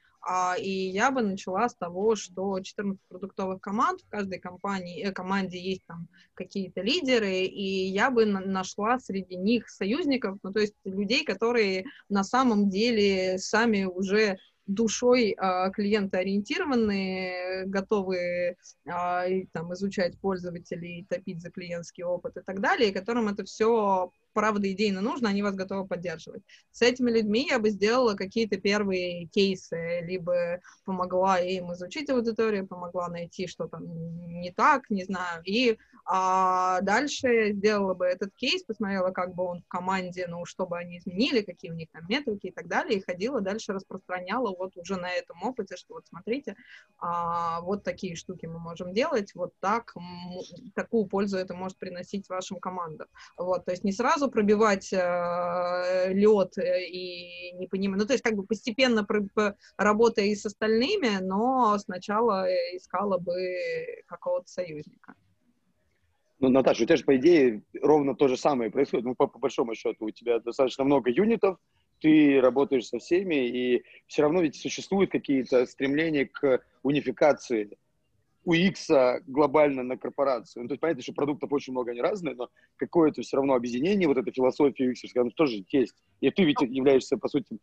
и 0.59 0.69
я 0.69 1.11
бы 1.11 1.21
начала 1.21 1.69
с 1.69 1.75
того, 1.75 2.15
что 2.15 2.59
14 2.59 2.99
продуктовых 3.07 3.61
команд, 3.61 4.01
в 4.01 4.09
каждой 4.09 4.39
компании, 4.39 5.03
э, 5.03 5.11
команде 5.11 5.59
есть 5.59 5.85
там 5.85 6.07
какие-то 6.33 6.81
лидеры, 6.81 7.43
и 7.43 7.87
я 7.87 8.09
бы 8.09 8.25
нашла 8.25 8.99
среди 8.99 9.35
них 9.35 9.69
союзников, 9.69 10.39
ну, 10.43 10.51
то 10.51 10.59
есть 10.59 10.75
людей, 10.83 11.23
которые 11.23 11.85
на 12.09 12.23
самом 12.23 12.69
деле 12.69 13.37
сами 13.37 13.85
уже 13.85 14.37
душой 14.67 15.35
а, 15.37 15.69
клиентоориентированные, 15.69 17.65
готовы 17.65 18.57
а, 18.87 19.25
там, 19.51 19.73
изучать 19.73 20.19
пользователей, 20.19 21.05
топить 21.09 21.41
за 21.41 21.51
клиентский 21.51 22.03
опыт 22.03 22.37
и 22.37 22.41
так 22.41 22.61
далее, 22.61 22.91
которым 22.91 23.27
это 23.27 23.43
все 23.43 24.11
правда 24.35 24.71
идейно 24.71 25.01
нужно, 25.01 25.29
они 25.29 25.41
вас 25.41 25.55
готовы 25.55 25.87
поддерживать. 25.87 26.43
С 26.71 26.81
этими 26.81 27.09
людьми 27.09 27.47
я 27.49 27.57
бы 27.57 27.69
сделала 27.69 28.13
какие-то 28.13 28.57
первые 28.57 29.27
кейсы, 29.27 30.01
либо 30.01 30.59
помогла 30.83 31.39
им 31.39 31.73
изучить 31.73 32.09
аудиторию, 32.09 32.67
помогла 32.67 33.07
найти 33.07 33.47
что-то 33.47 33.79
не 33.79 34.51
так, 34.51 34.89
не 34.89 35.05
знаю, 35.05 35.41
и 35.45 35.77
а 36.05 36.81
дальше 36.81 37.51
сделала 37.53 37.95
бы 37.95 38.05
этот 38.05 38.33
кейс, 38.35 38.63
посмотрела, 38.63 39.11
как 39.11 39.33
бы 39.33 39.43
он 39.43 39.61
в 39.61 39.67
команде, 39.67 40.27
ну, 40.27 40.45
что 40.45 40.67
бы 40.67 40.77
они 40.77 40.99
изменили, 40.99 41.41
какие 41.41 41.71
у 41.71 41.73
них 41.73 41.89
там 41.91 42.03
метрики 42.07 42.47
и 42.47 42.51
так 42.51 42.67
далее, 42.67 42.99
и 42.99 43.03
ходила 43.03 43.41
дальше 43.41 43.73
распространяла 43.73 44.55
вот 44.55 44.77
уже 44.77 44.97
на 44.97 45.11
этом 45.11 45.41
опыте, 45.43 45.75
что 45.77 45.95
вот 45.95 46.05
смотрите, 46.07 46.55
а, 46.99 47.61
вот 47.61 47.83
такие 47.83 48.15
штуки 48.15 48.45
мы 48.45 48.59
можем 48.59 48.93
делать, 48.93 49.33
вот 49.33 49.53
так, 49.59 49.95
такую 50.75 51.07
пользу 51.07 51.37
это 51.37 51.55
может 51.55 51.77
приносить 51.79 52.29
вашим 52.29 52.59
командам. 52.59 53.07
Вот, 53.37 53.65
то 53.65 53.71
есть 53.71 53.83
не 53.83 53.91
сразу 53.91 54.29
пробивать 54.29 54.93
э, 54.93 56.13
лед 56.13 56.57
и 56.57 57.51
не 57.53 57.67
понимать, 57.67 57.99
ну, 57.99 58.05
то 58.05 58.13
есть 58.13 58.23
как 58.23 58.35
бы 58.35 58.45
постепенно 58.45 59.03
про, 59.03 59.55
работая 59.77 60.25
и 60.25 60.35
с 60.35 60.45
остальными, 60.45 61.19
но 61.21 61.77
сначала 61.79 62.45
искала 62.75 63.17
бы 63.17 63.33
какого-то 64.07 64.47
союзника. 64.47 65.15
Ну, 66.45 66.51
Наташа, 66.51 66.83
у 66.83 66.85
тебя 66.85 66.95
же, 66.95 67.03
по 67.03 67.17
идее, 67.17 67.63
ровно 67.81 68.13
то 68.13 68.27
же 68.27 68.37
самое 68.37 68.69
происходит. 68.69 69.03
Ну, 69.03 69.15
по, 69.15 69.25
по 69.25 69.39
большому 69.39 69.73
счету, 69.73 70.05
у 70.05 70.11
тебя 70.11 70.39
достаточно 70.39 70.83
много 70.83 71.09
юнитов, 71.09 71.57
ты 71.99 72.39
работаешь 72.39 72.85
со 72.87 72.99
всеми, 72.99 73.47
и 73.47 73.83
все 74.05 74.21
равно 74.21 74.41
ведь 74.41 74.55
существуют 74.55 75.11
какие-то 75.11 75.65
стремления 75.65 76.25
к 76.25 76.61
унификации 76.83 77.75
у 78.43 78.53
X 78.53 78.91
глобально 79.25 79.81
на 79.81 79.97
корпорацию. 79.97 80.61
Ну, 80.61 80.69
то 80.69 80.73
есть 80.73 80.81
понятно, 80.81 81.01
что 81.01 81.13
продуктов 81.13 81.51
очень 81.51 81.73
много, 81.73 81.91
они 81.91 82.01
разные, 82.01 82.35
но 82.35 82.49
какое-то 82.75 83.23
все 83.23 83.37
равно 83.37 83.55
объединение, 83.55 84.07
вот 84.07 84.17
эта 84.17 84.31
философия 84.31 84.91
UX, 84.91 84.97
оно 85.15 85.31
тоже 85.31 85.65
есть. 85.71 85.95
И 86.21 86.29
ты 86.29 86.43
ведь 86.43 86.61
являешься, 86.61 87.17
по 87.17 87.27
сути, 87.27 87.57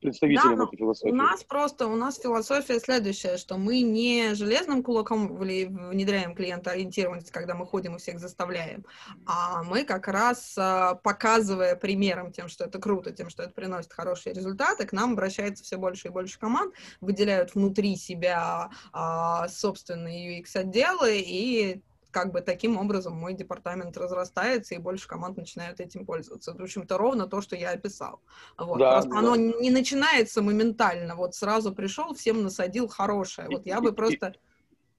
представителем 0.00 0.58
да, 0.58 0.64
этой 0.64 0.76
философии? 0.76 1.10
У 1.10 1.14
нас 1.14 1.44
просто, 1.44 1.86
у 1.86 1.96
нас 1.96 2.18
философия 2.18 2.80
следующая, 2.80 3.36
что 3.36 3.56
мы 3.56 3.80
не 3.82 4.34
железным 4.34 4.82
кулаком 4.82 5.36
внедряем 5.36 6.34
клиентоориентированность, 6.34 7.30
когда 7.30 7.54
мы 7.54 7.66
ходим 7.66 7.96
и 7.96 7.98
всех 7.98 8.18
заставляем, 8.18 8.84
а 9.26 9.62
мы 9.62 9.84
как 9.84 10.08
раз, 10.08 10.54
а, 10.58 10.94
показывая 10.96 11.76
примером 11.76 12.32
тем, 12.32 12.48
что 12.48 12.64
это 12.64 12.78
круто, 12.78 13.12
тем, 13.12 13.30
что 13.30 13.42
это 13.42 13.52
приносит 13.52 13.92
хорошие 13.92 14.34
результаты, 14.34 14.86
к 14.86 14.92
нам 14.92 15.12
обращается 15.12 15.64
все 15.64 15.76
больше 15.76 16.08
и 16.08 16.10
больше 16.10 16.38
команд, 16.38 16.74
выделяют 17.00 17.54
внутри 17.54 17.96
себя 17.96 18.70
а, 18.92 19.48
собственные 19.48 20.40
UX-отделы 20.40 21.20
и 21.20 21.82
как 22.16 22.32
бы 22.32 22.40
таким 22.40 22.78
образом 22.78 23.12
мой 23.12 23.34
департамент 23.34 23.94
разрастается, 23.98 24.74
и 24.74 24.78
больше 24.78 25.06
команд 25.06 25.36
начинают 25.36 25.80
этим 25.80 26.06
пользоваться. 26.06 26.54
В 26.54 26.62
общем-то, 26.62 26.96
ровно 26.96 27.26
то, 27.26 27.42
что 27.42 27.56
я 27.56 27.72
описал. 27.72 28.22
Вот. 28.56 28.78
Да, 28.78 28.92
просто 28.92 29.10
да. 29.10 29.18
оно 29.18 29.36
не 29.36 29.68
начинается 29.68 30.40
моментально. 30.40 31.14
Вот 31.14 31.34
сразу 31.34 31.74
пришел, 31.74 32.14
всем 32.14 32.42
насадил 32.42 32.88
хорошее. 32.88 33.48
Вот 33.50 33.66
я 33.66 33.82
бы 33.82 33.92
просто... 33.92 34.32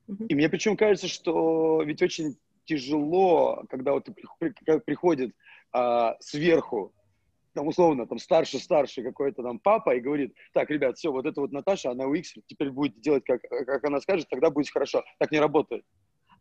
И, 0.08 0.26
и 0.28 0.36
мне 0.36 0.48
причем 0.48 0.78
кажется, 0.78 1.08
что 1.08 1.82
ведь 1.82 2.04
очень 2.04 2.38
тяжело, 2.66 3.64
когда 3.68 3.94
вот 3.94 4.08
приходит 4.86 5.34
а, 5.74 6.18
сверху 6.20 6.94
там, 7.56 7.68
условно, 7.68 8.06
там, 8.06 8.20
старший-старший 8.20 9.04
какой-то 9.04 9.42
там 9.42 9.58
папа 9.58 9.96
и 9.96 10.00
говорит, 10.00 10.36
так, 10.54 10.70
ребят, 10.70 11.00
все, 11.00 11.12
вот 11.12 11.26
это 11.26 11.42
вот 11.42 11.52
Наташа, 11.52 11.90
она 11.90 12.04
UX, 12.04 12.26
теперь 12.46 12.70
будет 12.70 13.02
делать, 13.02 13.24
как, 13.26 13.42
как 13.42 13.84
она 13.84 14.00
скажет, 14.02 14.30
тогда 14.30 14.52
будет 14.52 14.70
хорошо. 14.70 15.04
Так 15.18 15.32
не 15.32 15.40
работает. 15.40 15.84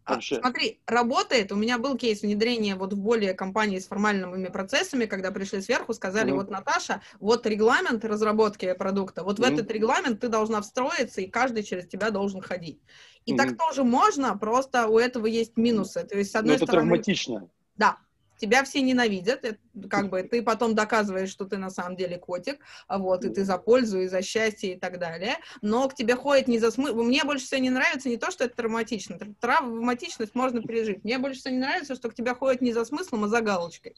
А, 0.06 0.14
вообще. 0.14 0.36
Смотри, 0.36 0.80
работает. 0.86 1.50
У 1.50 1.56
меня 1.56 1.78
был 1.78 1.96
кейс 1.96 2.22
внедрения 2.22 2.76
вот 2.76 2.92
в 2.92 2.96
более 2.96 3.34
компании 3.34 3.80
с 3.80 3.88
формальными 3.88 4.46
процессами, 4.46 5.04
когда 5.06 5.32
пришли 5.32 5.60
сверху, 5.60 5.92
сказали, 5.94 6.32
mm 6.32 6.36
вот, 6.36 6.50
Наташа, 6.50 7.02
вот 7.18 7.44
регламент 7.46 8.04
разработки 8.04 8.72
продукта, 8.74 9.24
вот 9.24 9.38
mm 9.38 9.42
в 9.42 9.52
этот 9.52 9.70
регламент 9.72 10.20
ты 10.20 10.28
должна 10.28 10.60
встроиться, 10.60 11.20
и 11.20 11.26
каждый 11.26 11.64
через 11.64 11.88
тебя 11.88 12.10
должен 12.10 12.40
ходить. 12.40 12.80
И 13.24 13.34
mm 13.34 13.36
так 13.36 13.58
тоже 13.58 13.82
можно, 13.82 14.38
просто 14.38 14.86
у 14.86 14.98
этого 14.98 15.26
есть 15.26 15.56
минусы. 15.56 16.04
То 16.04 16.16
есть, 16.16 16.30
с 16.30 16.36
одной 16.36 16.52
Но 16.52 16.56
это 16.56 16.66
стороны... 16.66 16.88
травматично. 16.88 17.50
Да, 17.74 17.98
тебя 18.38 18.64
все 18.64 18.82
ненавидят, 18.82 19.44
это, 19.44 19.58
как 19.88 20.10
бы 20.10 20.22
ты 20.22 20.42
потом 20.42 20.74
доказываешь, 20.74 21.30
что 21.30 21.44
ты 21.44 21.56
на 21.56 21.70
самом 21.70 21.96
деле 21.96 22.18
котик, 22.18 22.60
вот, 22.88 23.24
и 23.24 23.30
ты 23.30 23.44
за 23.44 23.58
пользу, 23.58 24.00
и 24.00 24.08
за 24.08 24.22
счастье, 24.22 24.74
и 24.74 24.78
так 24.78 24.98
далее, 24.98 25.36
но 25.62 25.88
к 25.88 25.94
тебе 25.94 26.16
ходит 26.16 26.48
не 26.48 26.58
за 26.58 26.70
смысл. 26.70 27.02
Мне 27.02 27.24
больше 27.24 27.46
всего 27.46 27.60
не 27.60 27.70
нравится 27.70 28.08
не 28.08 28.16
то, 28.16 28.30
что 28.30 28.44
это 28.44 28.56
травматично, 28.56 29.18
травматичность 29.40 30.34
можно 30.34 30.62
пережить, 30.62 31.04
мне 31.04 31.18
больше 31.18 31.40
всего 31.40 31.54
не 31.54 31.60
нравится, 31.60 31.94
что 31.94 32.10
к 32.10 32.14
тебе 32.14 32.34
ходит 32.34 32.60
не 32.60 32.72
за 32.72 32.84
смыслом, 32.84 33.24
а 33.24 33.28
за 33.28 33.40
галочкой 33.40 33.94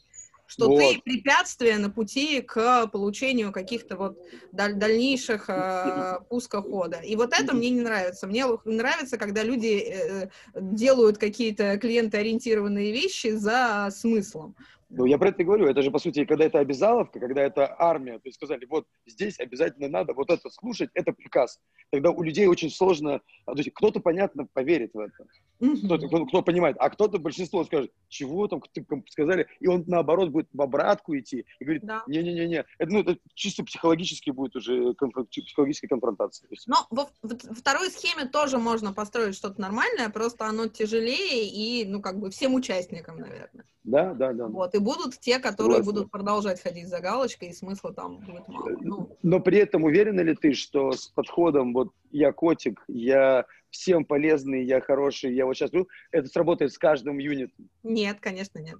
что 0.49 0.67
вот. 0.67 0.79
ты 0.79 1.01
препятствие 1.03 1.77
на 1.77 1.91
пути 1.91 2.41
к 2.41 2.87
получению 2.87 3.51
каких-то 3.51 3.95
вот 3.97 4.17
даль- 4.51 4.73
дальнейших 4.73 5.45
э, 5.47 6.21
пуска 6.27 6.63
хода. 6.63 6.97
И 7.01 7.15
вот 7.15 7.33
это 7.39 7.53
мне 7.55 7.69
не 7.69 7.81
нравится. 7.81 8.25
Мне 8.25 8.45
нравится, 8.65 9.19
когда 9.19 9.43
люди 9.43 9.77
э, 9.77 10.29
делают 10.55 11.19
какие-то 11.19 11.77
клиентоориентированные 11.77 12.91
вещи 12.91 13.27
за 13.27 13.89
смыслом. 13.91 14.55
Ну, 14.89 15.05
я 15.05 15.17
про 15.19 15.29
это 15.29 15.43
и 15.43 15.45
говорю. 15.45 15.67
Это 15.67 15.83
же, 15.83 15.91
по 15.91 15.99
сути, 15.99 16.25
когда 16.25 16.45
это 16.45 16.59
обязаловка, 16.59 17.19
когда 17.19 17.43
это 17.43 17.75
армия. 17.79 18.13
То 18.13 18.25
есть 18.25 18.37
сказали, 18.37 18.65
вот 18.65 18.87
здесь 19.05 19.39
обязательно 19.39 19.87
надо 19.87 20.13
вот 20.13 20.31
это 20.31 20.49
слушать, 20.49 20.89
это 20.95 21.13
приказ. 21.13 21.59
Тогда 21.91 22.09
у 22.09 22.23
людей 22.23 22.47
очень 22.47 22.71
сложно... 22.71 23.21
То 23.45 23.53
есть 23.55 23.71
кто-то, 23.73 23.99
понятно, 23.99 24.47
поверит 24.51 24.93
в 24.93 24.99
это. 24.99 25.25
Кто, 25.59 25.97
кто, 25.97 26.25
кто 26.25 26.41
понимает. 26.41 26.75
А 26.79 26.89
кто-то, 26.89 27.19
большинство 27.19 27.63
скажет, 27.65 27.91
чего 28.07 28.47
там 28.47 28.63
сказали, 29.09 29.47
и 29.59 29.67
он, 29.67 29.83
наоборот, 29.87 30.29
будет 30.29 30.47
в 30.53 30.61
обратку 30.61 31.17
идти 31.17 31.45
и 31.59 31.63
говорит, 31.63 31.83
не-не-не-не. 32.07 32.65
Это, 32.77 32.91
ну, 32.91 33.01
это 33.01 33.17
чисто 33.35 33.63
психологически 33.63 34.31
будет 34.31 34.55
уже 34.55 34.95
психологическая 35.29 35.89
конфронтация. 35.89 36.49
Но 36.65 36.87
во, 36.89 37.09
во 37.21 37.35
второй 37.53 37.91
схеме 37.91 38.25
тоже 38.25 38.57
можно 38.57 38.93
построить 38.93 39.35
что-то 39.35 39.61
нормальное, 39.61 40.09
просто 40.09 40.45
оно 40.45 40.67
тяжелее 40.67 41.47
и, 41.47 41.85
ну, 41.85 42.01
как 42.01 42.19
бы 42.19 42.31
всем 42.31 42.55
участникам, 42.55 43.19
наверное. 43.19 43.65
Да, 43.83 44.13
да, 44.13 44.33
да. 44.33 44.47
Вот, 44.47 44.75
и 44.75 44.78
будут 44.79 45.19
те, 45.19 45.39
которые 45.39 45.77
Согласна. 45.77 45.93
будут 45.93 46.11
продолжать 46.11 46.61
ходить 46.61 46.87
за 46.87 46.99
галочкой, 46.99 47.49
и 47.49 47.53
смысла 47.53 47.93
там 47.93 48.19
будет 48.19 48.47
мало. 48.47 48.69
Ну. 48.81 49.17
Но 49.23 49.39
при 49.39 49.57
этом 49.59 49.83
уверена 49.83 50.21
ли 50.21 50.35
ты, 50.35 50.53
что 50.53 50.91
с 50.91 51.07
подходом 51.07 51.73
вот 51.73 51.89
я 52.11 52.31
котик, 52.31 52.83
я 52.87 53.45
всем 53.69 54.05
полезный, 54.05 54.63
я 54.63 54.81
хороший, 54.81 55.33
я 55.33 55.45
вот 55.45 55.55
сейчас, 55.55 55.71
ну, 55.71 55.87
это 56.11 56.27
сработает 56.27 56.73
с 56.73 56.77
каждым 56.77 57.17
юнитом? 57.17 57.69
Нет, 57.83 58.19
конечно, 58.19 58.59
нет. 58.59 58.77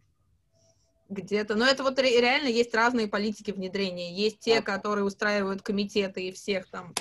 Где-то. 1.10 1.56
Но 1.56 1.66
это 1.66 1.84
вот 1.84 2.00
реально 2.00 2.48
есть 2.48 2.74
разные 2.76 3.08
политики 3.08 3.52
внедрения. 3.52 4.14
Есть 4.14 4.40
те, 4.40 4.60
а. 4.60 4.62
которые 4.62 5.06
устраивают 5.06 5.62
комитеты 5.62 6.28
и 6.28 6.32
всех 6.32 6.70
там. 6.70 6.94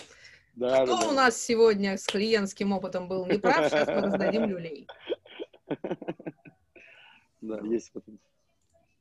Да, 0.55 0.85
Кто 0.85 0.97
да, 0.97 1.03
да. 1.03 1.09
у 1.09 1.13
нас 1.13 1.41
сегодня 1.41 1.97
с 1.97 2.07
клиентским 2.07 2.73
опытом 2.73 3.07
был 3.07 3.27
неправ, 3.27 3.71
сейчас 3.71 3.87
мы 3.87 4.01
раздадим 4.01 4.47
люлей. 4.47 4.89
Да, 7.41 7.61
есть 7.61 7.93
потенциал. 7.93 8.28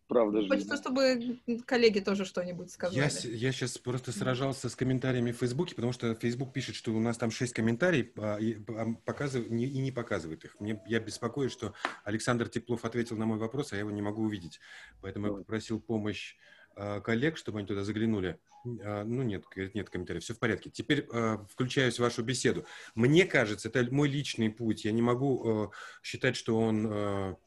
Правда 0.08 0.42
же. 0.42 0.48
Хочется, 0.48 0.78
чтобы 0.78 1.38
коллеги 1.66 2.00
тоже 2.00 2.24
что-нибудь 2.24 2.72
сказали. 2.72 2.98
Я, 2.98 3.10
я 3.30 3.52
сейчас 3.52 3.78
просто 3.78 4.14
сражался 4.14 4.70
с 4.70 4.76
комментариями 4.76 5.34
в 5.34 5.38
Фейсбуке, 5.38 5.76
потому 5.76 5.92
что 5.92 6.16
Facebook 6.16 6.54
пишет, 6.54 6.76
что 6.76 6.94
у 6.94 7.00
нас 7.00 7.18
там 7.18 7.30
шесть 7.30 7.54
комментариев 7.54 8.12
а, 8.16 8.38
и, 8.38 8.56
а, 8.70 8.94
показывает, 9.04 9.52
не, 9.52 9.66
и 9.66 9.80
не 9.80 9.92
показывает 9.92 10.46
их. 10.46 10.58
Мне, 10.62 10.82
я 10.88 11.02
беспокоюсь, 11.02 11.52
что 11.52 11.74
Александр 12.06 12.48
Теплов 12.48 12.86
ответил 12.86 13.18
на 13.18 13.26
мой 13.26 13.38
вопрос, 13.38 13.74
а 13.74 13.76
я 13.76 13.82
его 13.82 13.92
не 13.92 14.02
могу 14.02 14.24
увидеть. 14.24 14.62
Поэтому 15.02 15.28
я 15.28 15.34
попросил 15.34 15.82
помощь 15.82 16.36
а, 16.78 17.02
коллег, 17.02 17.36
чтобы 17.36 17.60
они 17.60 17.68
туда 17.68 17.84
заглянули. 17.84 18.40
Ну, 18.64 19.24
нет, 19.24 19.46
нет 19.56 19.90
комментариев, 19.90 20.24
все 20.24 20.34
в 20.34 20.40
порядке. 20.40 20.70
Теперь 20.70 21.08
включаюсь 21.50 21.96
в 21.96 22.00
вашу 22.02 22.22
беседу. 22.22 22.66
Мне 22.96 23.26
кажется, 23.26 23.70
это 23.70 23.86
мой 23.94 24.10
личный 24.10 24.50
путь. 24.50 24.84
Я 24.84 24.92
не 24.92 25.02
могу 25.02 25.72
считать, 26.04 26.36
что 26.36 26.60
он 26.60 27.38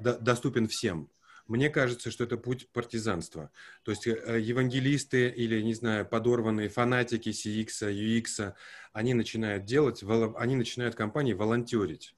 доступен 0.00 0.66
всем. 0.66 1.10
Мне 1.46 1.68
кажется, 1.68 2.10
что 2.10 2.24
это 2.24 2.38
путь 2.38 2.68
партизанства. 2.72 3.50
То 3.82 3.90
есть 3.90 4.06
э, 4.06 4.40
евангелисты 4.40 5.28
или, 5.28 5.60
не 5.60 5.74
знаю, 5.74 6.06
подорванные 6.06 6.70
фанатики 6.70 7.28
CX, 7.28 7.90
UX, 7.90 8.54
они 8.92 9.12
начинают 9.12 9.64
делать, 9.64 10.02
они 10.36 10.56
начинают 10.56 10.94
компании 10.94 11.34
волонтерить. 11.34 12.14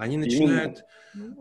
Они 0.00 0.16
начинают 0.16 0.86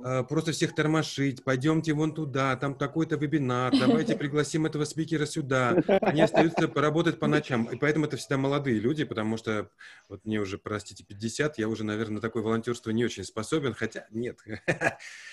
э, 0.03 0.23
просто 0.27 0.51
всех 0.51 0.75
тормошить. 0.75 1.45
Пойдемте 1.45 1.93
вон 1.93 2.13
туда, 2.13 2.57
там 2.57 2.75
такой-то 2.75 3.15
вебинар, 3.15 3.71
давайте 3.71 4.15
пригласим 4.17 4.65
этого 4.65 4.83
спикера 4.83 5.25
сюда. 5.25 5.77
Они 6.01 6.19
остаются 6.19 6.67
поработать 6.67 7.19
по 7.19 7.27
ночам. 7.27 7.63
И 7.71 7.77
поэтому 7.77 8.07
это 8.07 8.17
всегда 8.17 8.37
молодые 8.37 8.77
люди, 8.79 9.05
потому 9.05 9.37
что 9.37 9.69
вот 10.09 10.25
мне 10.25 10.41
уже, 10.41 10.57
простите, 10.57 11.05
50, 11.05 11.57
я 11.57 11.69
уже, 11.69 11.85
наверное, 11.85 12.15
на 12.15 12.21
такое 12.21 12.43
волонтерство 12.43 12.89
не 12.89 13.05
очень 13.05 13.23
способен, 13.23 13.73
хотя 13.73 14.07
нет. 14.11 14.39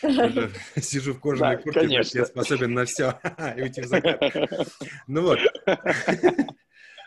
Сижу 0.77 1.15
в 1.15 1.19
кожаной 1.19 1.57
куртке, 1.61 2.01
я 2.15 2.25
способен 2.25 2.75
на 2.75 2.85
все. 2.85 3.19
И 3.57 3.63
уйти 3.63 3.81
в 3.81 3.87
закат. 3.87 4.23
Ну 5.09 5.23
вот. 5.23 5.41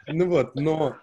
Ну 0.08 0.28
вот, 0.28 0.56
но 0.56 0.98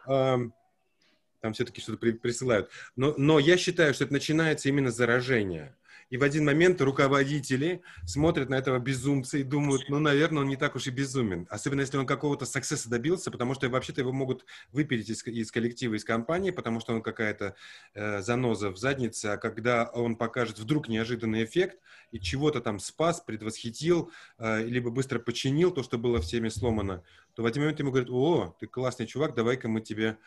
там 1.41 1.53
все-таки 1.53 1.81
что-то 1.81 1.99
при, 1.99 2.13
присылают. 2.13 2.71
Но, 2.97 3.15
но 3.17 3.39
я 3.39 3.57
считаю, 3.57 3.95
что 3.95 4.05
это 4.05 4.13
начинается 4.13 4.69
именно 4.69 4.91
заражение. 4.91 5.75
И 6.09 6.19
в 6.19 6.23
один 6.23 6.45
момент 6.45 6.81
руководители 6.81 7.83
смотрят 8.05 8.49
на 8.49 8.55
этого 8.55 8.79
безумца 8.79 9.39
и 9.39 9.43
думают, 9.43 9.89
ну, 9.89 9.99
наверное, 9.99 10.43
он 10.43 10.49
не 10.49 10.57
так 10.57 10.77
уж 10.77 10.87
и 10.87 10.91
безумен. 10.91 11.49
Особенно, 11.51 11.81
если 11.81 11.97
он 11.97 12.07
какого-то 12.07 12.47
саксесса 12.47 12.89
добился, 12.89 13.33
потому 13.33 13.55
что 13.55 13.69
вообще-то 13.69 14.03
его 14.03 14.13
могут 14.13 14.45
выпилить 14.71 15.11
из, 15.11 15.27
из 15.27 15.51
коллектива, 15.51 15.95
из 15.95 16.05
компании, 16.05 16.53
потому 16.53 16.79
что 16.79 16.95
он 16.95 17.03
какая-то 17.03 17.57
э, 17.95 18.23
заноза 18.23 18.71
в 18.71 18.79
заднице, 18.79 19.27
а 19.27 19.37
когда 19.37 19.87
он 19.87 20.15
покажет 20.15 20.61
вдруг 20.61 20.89
неожиданный 20.89 21.45
эффект 21.45 21.81
и 22.13 22.21
чего-то 22.21 22.61
там 22.61 22.79
спас, 22.79 23.21
предвосхитил, 23.21 24.13
э, 24.39 24.63
либо 24.65 24.91
быстро 24.91 25.19
починил 25.19 25.73
то, 25.73 25.83
что 25.83 25.99
было 25.99 26.21
всеми 26.21 26.51
сломано, 26.51 27.03
то 27.35 27.43
в 27.43 27.47
один 27.47 27.63
момент 27.63 27.81
ему 27.81 27.91
говорят, 27.91 28.11
о, 28.11 28.57
ты 28.61 28.69
классный 28.69 29.07
чувак, 29.07 29.35
давай-ка 29.35 29.69
мы 29.69 29.81
тебе 29.81 30.19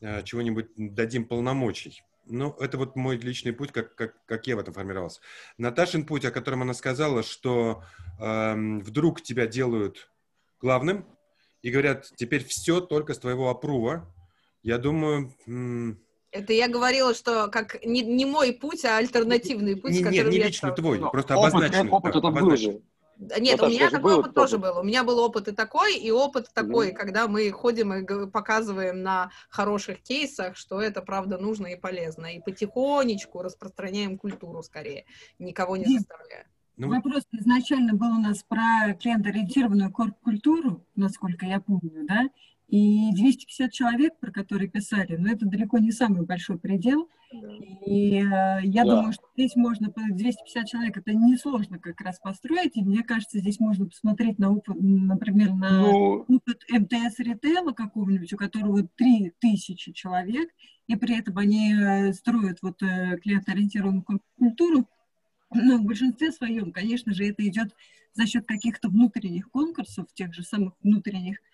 чего-нибудь 0.00 0.68
дадим 0.76 1.26
полномочий. 1.26 2.02
Ну, 2.26 2.56
это 2.58 2.78
вот 2.78 2.96
мой 2.96 3.18
личный 3.18 3.52
путь, 3.52 3.72
как, 3.72 3.94
как, 3.94 4.24
как 4.26 4.46
я 4.46 4.56
в 4.56 4.58
этом 4.58 4.72
формировался. 4.72 5.20
Наташин 5.58 6.06
путь, 6.06 6.24
о 6.24 6.30
котором 6.30 6.62
она 6.62 6.72
сказала, 6.72 7.22
что 7.22 7.82
э, 8.18 8.54
вдруг 8.80 9.20
тебя 9.20 9.46
делают 9.46 10.08
главным 10.60 11.06
и 11.62 11.70
говорят, 11.70 12.10
теперь 12.16 12.44
все 12.44 12.80
только 12.80 13.14
с 13.14 13.18
твоего 13.18 13.50
опрува. 13.50 14.10
Я 14.62 14.78
думаю... 14.78 15.34
Это 16.30 16.52
я 16.52 16.68
говорила, 16.68 17.14
что 17.14 17.48
как 17.48 17.84
не, 17.84 18.02
не 18.02 18.24
мой 18.24 18.52
путь, 18.52 18.84
а 18.84 18.96
альтернативный 18.96 19.76
путь, 19.76 19.92
не, 19.92 20.02
Нет, 20.02 20.26
не 20.26 20.38
лично 20.38 20.70
стал... 20.70 20.74
твой, 20.74 20.98
просто 20.98 21.36
опыт, 21.36 21.54
обозначенный. 21.54 21.90
Опыт, 21.90 22.16
опыт 22.16 22.32
это 22.32 22.40
был 22.40 22.56
же. 22.56 22.82
Нет, 23.16 23.62
у 23.62 23.68
меня 23.68 23.90
такой 23.90 24.14
опыт 24.14 24.34
тоже 24.34 24.58
был. 24.58 24.78
У 24.78 24.82
меня 24.82 25.04
был 25.04 25.18
опыт 25.18 25.48
и 25.48 25.52
такой, 25.52 25.96
и 25.96 26.10
опыт 26.10 26.50
такой, 26.52 26.90
mm-hmm. 26.90 26.94
когда 26.94 27.28
мы 27.28 27.50
ходим 27.50 27.92
и 27.92 28.30
показываем 28.30 29.02
на 29.02 29.30
хороших 29.48 30.02
кейсах, 30.02 30.56
что 30.56 30.80
это 30.80 31.02
правда 31.02 31.38
нужно 31.38 31.68
и 31.68 31.76
полезно. 31.76 32.34
И 32.34 32.40
потихонечку 32.40 33.42
распространяем 33.42 34.18
культуру 34.18 34.62
скорее, 34.62 35.06
никого 35.38 35.76
не 35.76 35.86
заставляя. 35.98 36.46
Ну, 36.76 36.88
Вопрос 36.88 37.22
изначально 37.30 37.94
был 37.94 38.08
у 38.08 38.20
нас 38.20 38.42
про 38.42 38.94
клиент-ориентированную 39.00 39.92
корп-культуру, 39.92 40.84
насколько 40.96 41.46
я 41.46 41.60
помню, 41.60 42.04
да? 42.06 42.28
И 42.68 43.12
250 43.12 43.72
человек, 43.72 44.18
про 44.18 44.32
которые 44.32 44.68
писали, 44.68 45.16
но 45.16 45.30
это 45.30 45.46
далеко 45.46 45.78
не 45.78 45.92
самый 45.92 46.24
большой 46.24 46.58
предел. 46.58 47.08
И 47.86 48.16
э, 48.16 48.60
я 48.62 48.84
да. 48.84 48.96
думаю, 48.96 49.12
что 49.12 49.24
здесь 49.36 49.54
можно, 49.54 49.92
250 49.94 50.66
человек, 50.66 50.96
это 50.96 51.12
несложно 51.12 51.78
как 51.78 52.00
раз 52.00 52.18
построить. 52.20 52.76
И 52.76 52.82
мне 52.82 53.02
кажется, 53.02 53.38
здесь 53.38 53.60
можно 53.60 53.86
посмотреть 53.86 54.38
на 54.38 54.50
опыт, 54.50 54.76
например, 54.78 55.52
на 55.52 55.80
ну... 55.80 56.24
опыт 56.28 56.64
МТС 56.70 57.18
ритейла 57.18 57.72
какого-нибудь, 57.72 58.32
у 58.32 58.36
которого 58.36 58.88
3000 58.96 59.92
человек, 59.92 60.48
и 60.86 60.96
при 60.96 61.18
этом 61.18 61.36
они 61.38 61.74
э, 61.74 62.12
строят 62.12 62.58
вот 62.62 62.82
э, 62.82 63.18
клиент-ориентированную 63.18 64.04
культуру. 64.38 64.88
Но 65.52 65.78
в 65.78 65.84
большинстве 65.84 66.32
своем, 66.32 66.72
конечно 66.72 67.12
же, 67.12 67.26
это 67.26 67.46
идет 67.46 67.74
за 68.14 68.26
счет 68.26 68.46
каких-то 68.46 68.88
внутренних 68.88 69.50
конкурсов, 69.50 70.06
тех 70.14 70.32
же 70.32 70.42
самых 70.42 70.74
внутренних 70.82 71.38
а, 71.38 71.53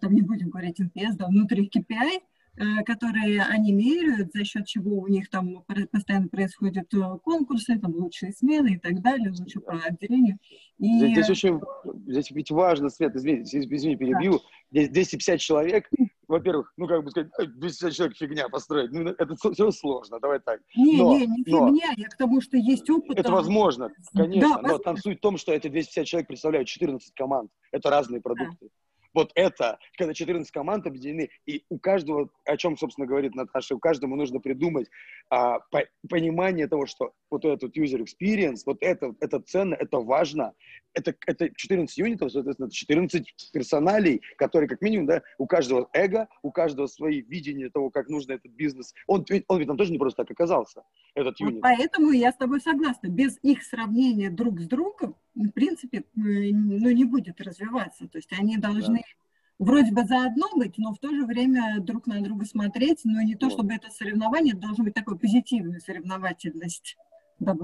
там 0.00 0.14
не 0.14 0.22
будем 0.22 0.50
говорить 0.50 0.80
NPS, 0.80 1.14
да, 1.16 1.26
внутренних 1.26 1.70
KPI, 1.74 2.20
э, 2.56 2.84
которые 2.84 3.42
они 3.42 3.72
меряют, 3.72 4.32
за 4.32 4.44
счет 4.44 4.66
чего 4.66 4.98
у 4.98 5.06
них 5.06 5.28
там 5.28 5.64
постоянно 5.90 6.28
происходят 6.28 6.92
э, 6.94 7.18
конкурсы, 7.22 7.78
там 7.78 7.94
лучшие 7.94 8.32
смены 8.32 8.74
и 8.74 8.78
так 8.78 9.02
далее, 9.02 9.32
лучше 9.38 9.60
по 9.60 9.74
отделению. 9.74 10.38
И... 10.78 10.98
Здесь, 10.98 11.12
здесь 11.12 11.30
очень, 11.30 11.60
здесь 12.06 12.30
ведь 12.30 12.50
важно, 12.50 12.90
Свет, 12.90 13.14
извини, 13.14 13.42
извини 13.42 13.96
перебью, 13.96 14.40
да. 14.70 14.82
здесь 14.82 14.90
250 14.90 15.40
человек, 15.40 15.90
во-первых, 16.28 16.72
ну, 16.76 16.86
как 16.86 17.04
бы 17.04 17.10
сказать, 17.10 17.30
250 17.38 17.92
человек 17.92 18.16
фигня 18.16 18.48
построить, 18.48 18.92
ну, 18.92 19.10
это 19.10 19.36
все 19.36 19.70
сложно, 19.70 20.18
давай 20.20 20.40
так. 20.40 20.60
Не, 20.76 20.96
но, 20.96 21.16
не, 21.16 21.26
не 21.26 21.44
фигня, 21.44 21.92
я 21.96 22.08
к 22.08 22.16
тому, 22.16 22.40
что 22.40 22.56
есть 22.56 22.88
опыт. 22.90 23.18
Это 23.18 23.30
возможно, 23.30 23.90
конечно, 24.12 24.40
да, 24.40 24.48
но 24.48 24.54
возможно. 24.54 24.78
там 24.84 24.96
суть 24.96 25.18
в 25.18 25.20
том, 25.20 25.36
что 25.36 25.52
эти 25.52 25.68
250 25.68 26.06
человек 26.06 26.28
представляют 26.28 26.68
14 26.68 27.12
команд, 27.14 27.50
это 27.72 27.90
разные 27.90 28.20
продукты. 28.20 28.56
Да 28.62 28.68
вот 29.16 29.32
это, 29.34 29.78
когда 29.96 30.12
14 30.12 30.50
команд 30.52 30.86
объединены, 30.86 31.30
и 31.46 31.64
у 31.70 31.78
каждого, 31.78 32.28
о 32.44 32.56
чем, 32.58 32.76
собственно, 32.76 33.06
говорит 33.06 33.34
Наташа, 33.34 33.74
у 33.74 33.78
каждому 33.78 34.14
нужно 34.14 34.40
придумать 34.40 34.88
а, 35.30 35.60
по, 35.70 35.84
понимание 36.08 36.68
того, 36.68 36.84
что 36.84 37.14
вот 37.30 37.46
этот 37.46 37.74
user 37.78 38.04
experience, 38.04 38.60
вот 38.66 38.76
это, 38.82 39.14
это 39.20 39.40
ценно, 39.40 39.74
это 39.74 40.00
важно, 40.00 40.52
это, 40.92 41.14
это 41.26 41.48
14 41.48 41.96
юнитов, 41.96 42.30
соответственно, 42.30 42.70
14 42.70 43.34
персоналей, 43.54 44.20
которые, 44.36 44.68
как 44.68 44.82
минимум, 44.82 45.06
да, 45.06 45.22
у 45.38 45.46
каждого 45.46 45.88
эго, 45.94 46.28
у 46.42 46.50
каждого 46.52 46.86
свои 46.86 47.22
видения 47.22 47.70
того, 47.70 47.88
как 47.88 48.10
нужно 48.10 48.34
этот 48.34 48.52
бизнес. 48.52 48.92
Он, 49.06 49.24
он 49.48 49.58
ведь 49.58 49.66
там 49.66 49.78
тоже 49.78 49.92
не 49.92 49.98
просто 49.98 50.24
так 50.24 50.30
оказался, 50.30 50.82
этот 51.14 51.40
юнит. 51.40 51.62
поэтому 51.62 52.10
я 52.12 52.32
с 52.32 52.36
тобой 52.36 52.60
согласна. 52.60 53.08
Без 53.08 53.38
их 53.42 53.62
сравнения 53.62 54.28
друг 54.28 54.60
с 54.60 54.66
другом, 54.66 55.16
в 55.44 55.50
принципе, 55.50 56.04
ну, 56.14 56.90
не 56.90 57.04
будет 57.04 57.40
развиваться. 57.40 58.08
То 58.08 58.18
есть 58.18 58.32
они 58.38 58.56
должны 58.56 58.98
да. 58.98 59.64
вроде 59.64 59.92
бы 59.92 60.04
заодно 60.04 60.48
быть, 60.56 60.78
но 60.78 60.92
в 60.94 60.98
то 60.98 61.10
же 61.14 61.26
время 61.26 61.80
друг 61.80 62.06
на 62.06 62.20
друга 62.22 62.44
смотреть, 62.46 63.00
но 63.04 63.20
не 63.22 63.34
то, 63.34 63.46
вот. 63.46 63.52
чтобы 63.52 63.74
это 63.74 63.90
соревнование, 63.90 64.52
это 64.52 64.62
должна 64.62 64.84
быть 64.84 64.94
такой 64.94 65.18
позитивная 65.18 65.80
соревновательность. 65.80 66.96
Да, 67.38 67.54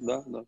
да, 0.00 0.22
да. 0.26 0.44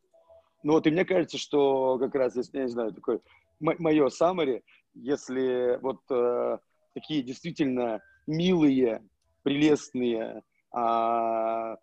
Ну 0.62 0.74
вот 0.74 0.86
и 0.86 0.90
мне 0.90 1.06
кажется, 1.06 1.38
что 1.38 1.98
как 1.98 2.14
раз, 2.14 2.36
если, 2.36 2.58
я 2.58 2.64
не 2.64 2.70
знаю, 2.70 2.92
такое 2.92 3.20
мое 3.58 4.08
summary, 4.08 4.62
если 4.94 5.78
вот 5.80 6.00
э, 6.10 6.58
такие 6.94 7.22
действительно 7.22 8.00
милые, 8.26 9.02
прелестные 9.42 10.42
а, 10.72 11.76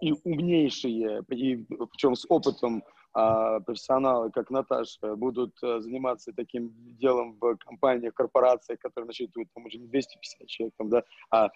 и 0.00 0.14
умнейшие, 0.24 1.22
и, 1.28 1.56
причем 1.56 2.14
с 2.14 2.24
опытом 2.28 2.82
а 3.14 3.60
профессионалы, 3.60 4.30
как 4.30 4.50
Наташа, 4.50 5.16
будут 5.16 5.56
э, 5.62 5.80
заниматься 5.80 6.32
таким 6.32 6.72
делом 6.96 7.36
в 7.40 7.56
компаниях, 7.56 8.14
корпорациях, 8.14 8.78
которые 8.80 9.08
насчитывают 9.08 9.50
там 9.54 9.66
уже 9.66 9.78
не 9.78 9.86
250 9.86 10.48
человек, 10.48 10.74
там, 10.78 10.88
да, 10.88 11.04
а 11.30 11.50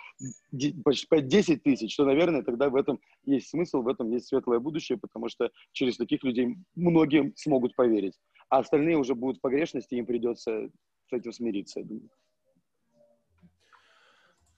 почти 0.85 1.07
10 1.11 1.63
тысяч, 1.63 1.97
то, 1.97 2.05
наверное, 2.05 2.43
тогда 2.43 2.69
в 2.69 2.77
этом 2.77 3.01
есть 3.25 3.49
смысл, 3.49 3.83
в 3.83 3.89
этом 3.89 4.11
есть 4.11 4.27
светлое 4.29 4.59
будущее, 4.59 4.99
потому 4.99 5.29
что 5.29 5.51
через 5.73 5.97
таких 5.97 6.23
людей 6.25 6.57
многие 6.75 7.33
смогут 7.37 7.75
поверить. 7.75 8.19
А 8.51 8.59
остальные 8.59 8.99
уже 8.99 9.15
будут 9.15 9.39
в 9.39 9.41
погрешности, 9.41 9.95
им 9.95 10.07
придется 10.07 10.69
с 11.09 11.13
этим 11.13 11.33
смириться, 11.33 11.81
я 11.81 11.87
думаю. 11.87 12.11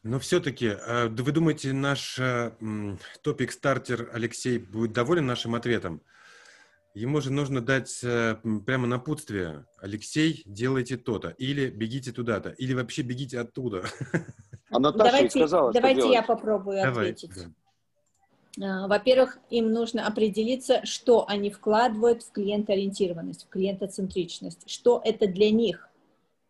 Но 0.02 0.18
все-таки, 0.18 0.66
э, 0.66 1.08
вы 1.08 1.32
думаете, 1.32 1.72
наш 1.72 2.18
э, 2.18 2.52
топик-стартер 3.22 4.10
Алексей 4.12 4.58
будет 4.58 4.92
доволен 4.92 5.26
нашим 5.26 5.54
ответом? 5.54 6.02
Ему 6.94 7.20
же 7.20 7.32
нужно 7.32 7.60
дать 7.60 8.00
э, 8.02 8.36
прямо 8.66 8.86
напутствие. 8.86 9.66
Алексей, 9.78 10.42
делайте 10.46 10.96
то-то. 10.96 11.28
Или 11.30 11.70
бегите 11.70 12.12
туда-то. 12.12 12.50
Или 12.50 12.74
вообще 12.74 13.02
бегите 13.02 13.38
оттуда. 13.38 13.84
А 14.70 14.78
Наташа 14.80 15.12
давайте, 15.12 15.38
сказала, 15.40 15.72
Давайте 15.72 16.10
я 16.10 16.22
попробую 16.22 16.82
Давай, 16.82 17.10
ответить. 17.10 17.30
Да. 17.36 17.52
А, 18.60 18.88
во-первых, 18.88 19.38
им 19.50 19.72
нужно 19.72 20.06
определиться, 20.06 20.84
что 20.84 21.24
они 21.28 21.50
вкладывают 21.50 22.22
в 22.22 22.32
клиентоориентированность, 22.32 23.44
в 23.44 23.48
клиентоцентричность, 23.48 24.68
что 24.68 25.00
это 25.04 25.26
для 25.26 25.50
них 25.50 25.88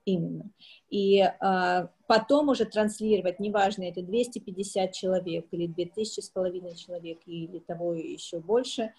именно. 0.05 0.51
И 0.89 1.21
а, 1.21 1.91
потом 2.07 2.49
уже 2.49 2.65
транслировать, 2.65 3.41
неважно, 3.41 3.83
это 3.83 4.03
250 4.03 4.93
человек 4.93 5.47
или 5.51 5.67
2000 5.67 6.21
с 6.21 6.31
половиной 6.31 6.75
человек 6.77 7.19
или 7.27 7.59
того 7.59 7.95
еще 7.95 8.41
больше, 8.41 8.95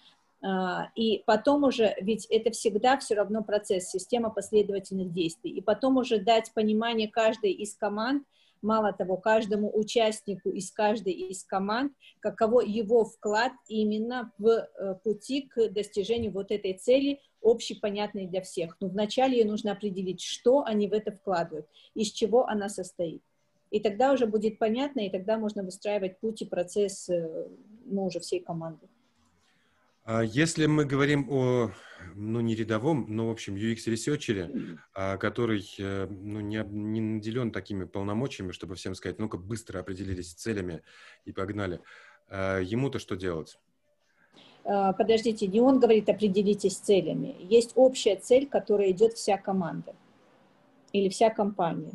и 0.96 1.22
потом 1.26 1.64
уже, 1.64 1.94
ведь 2.00 2.26
это 2.26 2.50
всегда 2.50 2.96
все 2.98 3.14
равно 3.14 3.42
процесс, 3.42 3.90
система 3.90 4.30
последовательных 4.30 5.12
действий, 5.12 5.50
и 5.50 5.60
потом 5.60 5.98
уже 5.98 6.18
дать 6.18 6.52
понимание 6.54 7.08
каждой 7.08 7.52
из 7.52 7.74
команд, 7.74 8.24
мало 8.62 8.92
того, 8.92 9.16
каждому 9.16 9.70
участнику 9.76 10.50
из 10.50 10.70
каждой 10.70 11.12
из 11.12 11.44
команд, 11.44 11.92
каково 12.20 12.60
его 12.60 13.04
вклад 13.04 13.52
именно 13.68 14.32
в 14.38 14.48
э, 14.48 14.94
пути 15.02 15.42
к 15.42 15.68
достижению 15.68 16.32
вот 16.32 16.50
этой 16.50 16.74
цели, 16.74 17.20
общепонятной 17.42 18.26
для 18.26 18.42
всех. 18.42 18.76
Но 18.80 18.88
вначале 18.88 19.38
ей 19.38 19.44
нужно 19.44 19.72
определить, 19.72 20.20
что 20.20 20.62
они 20.64 20.88
в 20.88 20.92
это 20.92 21.10
вкладывают, 21.10 21.66
из 21.94 22.10
чего 22.10 22.46
она 22.46 22.68
состоит. 22.68 23.22
И 23.70 23.80
тогда 23.80 24.12
уже 24.12 24.26
будет 24.26 24.58
понятно, 24.58 25.00
и 25.00 25.10
тогда 25.10 25.38
можно 25.38 25.62
выстраивать 25.62 26.18
путь 26.20 26.42
и 26.42 26.44
процесс 26.44 27.08
э, 27.08 27.48
ну, 27.86 28.06
уже 28.06 28.20
всей 28.20 28.40
команды. 28.40 28.89
А 30.04 30.22
если 30.22 30.66
мы 30.66 30.84
говорим 30.84 31.30
о, 31.30 31.70
ну, 32.14 32.40
не 32.40 32.54
рядовом, 32.54 33.06
но, 33.08 33.28
в 33.28 33.30
общем, 33.30 33.54
UX- 33.54 33.79
researcher 33.79 34.62
е, 34.62 34.78
а, 34.94 35.16
который 35.18 35.64
э, 35.78 36.06
ну, 36.08 36.40
не, 36.40 36.64
не 36.68 37.00
наделен 37.00 37.52
такими 37.52 37.84
полномочиями, 37.84 38.52
чтобы 38.52 38.74
всем 38.74 38.94
сказать, 38.94 39.18
ну-ка, 39.18 39.36
быстро 39.36 39.80
определились 39.80 40.30
с 40.30 40.34
целями 40.34 40.82
и 41.24 41.32
погнали, 41.32 41.80
а, 42.28 42.60
ему-то 42.60 42.98
что 42.98 43.16
делать? 43.16 43.58
Подождите, 44.62 45.46
не 45.46 45.60
он 45.60 45.80
говорит, 45.80 46.08
определитесь 46.10 46.74
с 46.74 46.80
целями. 46.80 47.34
Есть 47.40 47.72
общая 47.76 48.16
цель, 48.16 48.46
которая 48.46 48.90
идет 48.90 49.14
вся 49.14 49.38
команда 49.38 49.94
или 50.92 51.08
вся 51.08 51.30
компания. 51.30 51.94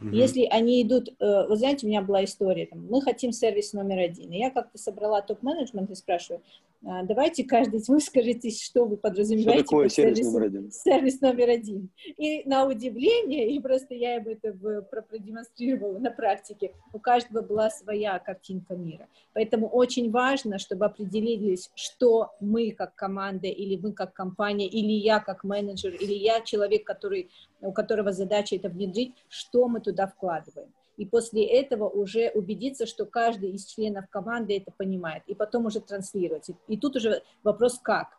Угу. 0.00 0.10
Если 0.10 0.44
они 0.44 0.82
идут, 0.82 1.08
э, 1.08 1.46
вы 1.46 1.56
знаете, 1.56 1.86
у 1.86 1.88
меня 1.90 2.00
была 2.00 2.24
история, 2.24 2.66
там, 2.66 2.86
мы 2.86 3.02
хотим 3.02 3.32
сервис 3.32 3.72
номер 3.72 3.98
один, 3.98 4.32
и 4.32 4.38
я 4.38 4.50
как-то 4.50 4.78
собрала 4.78 5.20
топ-менеджмент 5.20 5.90
и 5.90 5.94
спрашиваю, 5.94 6.42
давайте 6.82 7.44
каждый 7.44 7.82
выскажите, 7.86 8.50
что 8.64 8.84
вы 8.84 8.96
подразумеваете. 8.96 9.60
Что 9.60 9.70
такое 9.70 9.88
сервис 9.88 10.16
сервисом, 10.16 10.32
номер 10.32 10.46
один? 10.46 10.70
Сервис 10.70 11.20
номер 11.20 11.48
один. 11.50 11.90
И 12.16 12.48
на 12.48 12.66
удивление, 12.66 13.50
и 13.50 13.60
просто 13.60 13.94
я 13.94 14.16
им 14.16 14.28
это 14.28 14.52
продемонстрировала 14.82 15.98
на 15.98 16.10
практике, 16.10 16.72
у 16.92 16.98
каждого 16.98 17.42
была 17.42 17.70
своя 17.70 18.18
картинка 18.18 18.74
мира. 18.74 19.08
Поэтому 19.34 19.68
очень 19.68 20.10
важно, 20.10 20.58
чтобы 20.58 20.86
определились, 20.86 21.70
что 21.74 22.32
мы 22.40 22.72
как 22.72 22.94
команда, 22.94 23.48
или 23.48 23.76
мы 23.76 23.92
как 23.92 24.12
компания, 24.14 24.66
или 24.66 24.92
я 24.92 25.20
как 25.20 25.44
менеджер, 25.44 25.94
или 25.94 26.14
я 26.14 26.40
человек, 26.40 26.84
который, 26.84 27.30
у 27.60 27.72
которого 27.72 28.12
задача 28.12 28.56
это 28.56 28.68
внедрить, 28.68 29.14
что 29.28 29.68
мы 29.68 29.80
туда 29.80 30.06
вкладываем 30.06 30.72
и 31.00 31.06
после 31.06 31.46
этого 31.46 31.88
уже 31.88 32.30
убедиться, 32.34 32.84
что 32.84 33.06
каждый 33.06 33.52
из 33.52 33.64
членов 33.64 34.10
команды 34.10 34.58
это 34.58 34.70
понимает, 34.70 35.22
и 35.26 35.34
потом 35.34 35.64
уже 35.64 35.80
транслировать. 35.80 36.50
И 36.68 36.76
тут 36.76 36.94
уже 36.94 37.22
вопрос 37.42 37.78
как? 37.78 38.18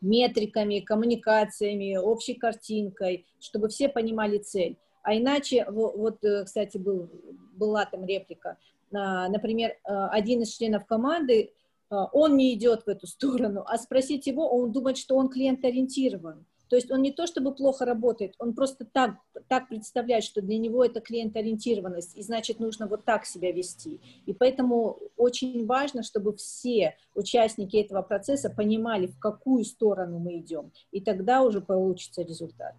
Метриками, 0.00 0.78
коммуникациями, 0.78 1.96
общей 1.96 2.34
картинкой, 2.34 3.26
чтобы 3.40 3.68
все 3.70 3.88
понимали 3.88 4.38
цель. 4.38 4.76
А 5.02 5.16
иначе, 5.16 5.66
вот, 5.68 6.22
э, 6.24 6.44
кстати, 6.44 6.78
был, 6.78 7.10
была 7.56 7.86
там 7.86 8.06
реплика, 8.06 8.56
а, 8.92 9.28
например, 9.28 9.70
э, 9.70 9.92
один 10.12 10.42
из 10.42 10.50
членов 10.50 10.86
команды, 10.86 11.50
э, 11.90 11.96
он 12.12 12.36
не 12.36 12.54
идет 12.54 12.84
в 12.84 12.88
эту 12.88 13.08
сторону, 13.08 13.64
а 13.66 13.78
спросить 13.78 14.28
его, 14.28 14.48
он 14.48 14.70
думает, 14.70 14.96
что 14.96 15.16
он 15.16 15.28
клиент-ориентирован. 15.28 16.46
То 16.74 16.78
есть 16.78 16.90
он 16.90 17.02
не 17.02 17.12
то 17.12 17.28
чтобы 17.28 17.54
плохо 17.54 17.84
работает, 17.84 18.34
он 18.40 18.52
просто 18.52 18.84
так, 18.84 19.14
так 19.46 19.68
представляет, 19.68 20.24
что 20.24 20.42
для 20.42 20.58
него 20.58 20.84
это 20.84 21.00
клиент-ориентированность, 21.00 22.16
и 22.16 22.22
значит 22.22 22.58
нужно 22.58 22.88
вот 22.88 23.04
так 23.04 23.26
себя 23.26 23.52
вести. 23.52 24.00
И 24.26 24.32
поэтому 24.32 24.98
очень 25.16 25.66
важно, 25.66 26.02
чтобы 26.02 26.34
все 26.34 26.96
участники 27.14 27.76
этого 27.76 28.02
процесса 28.02 28.50
понимали, 28.50 29.06
в 29.06 29.20
какую 29.20 29.62
сторону 29.64 30.18
мы 30.18 30.38
идем, 30.38 30.72
и 30.90 31.00
тогда 31.00 31.42
уже 31.42 31.60
получится 31.60 32.22
результат. 32.22 32.74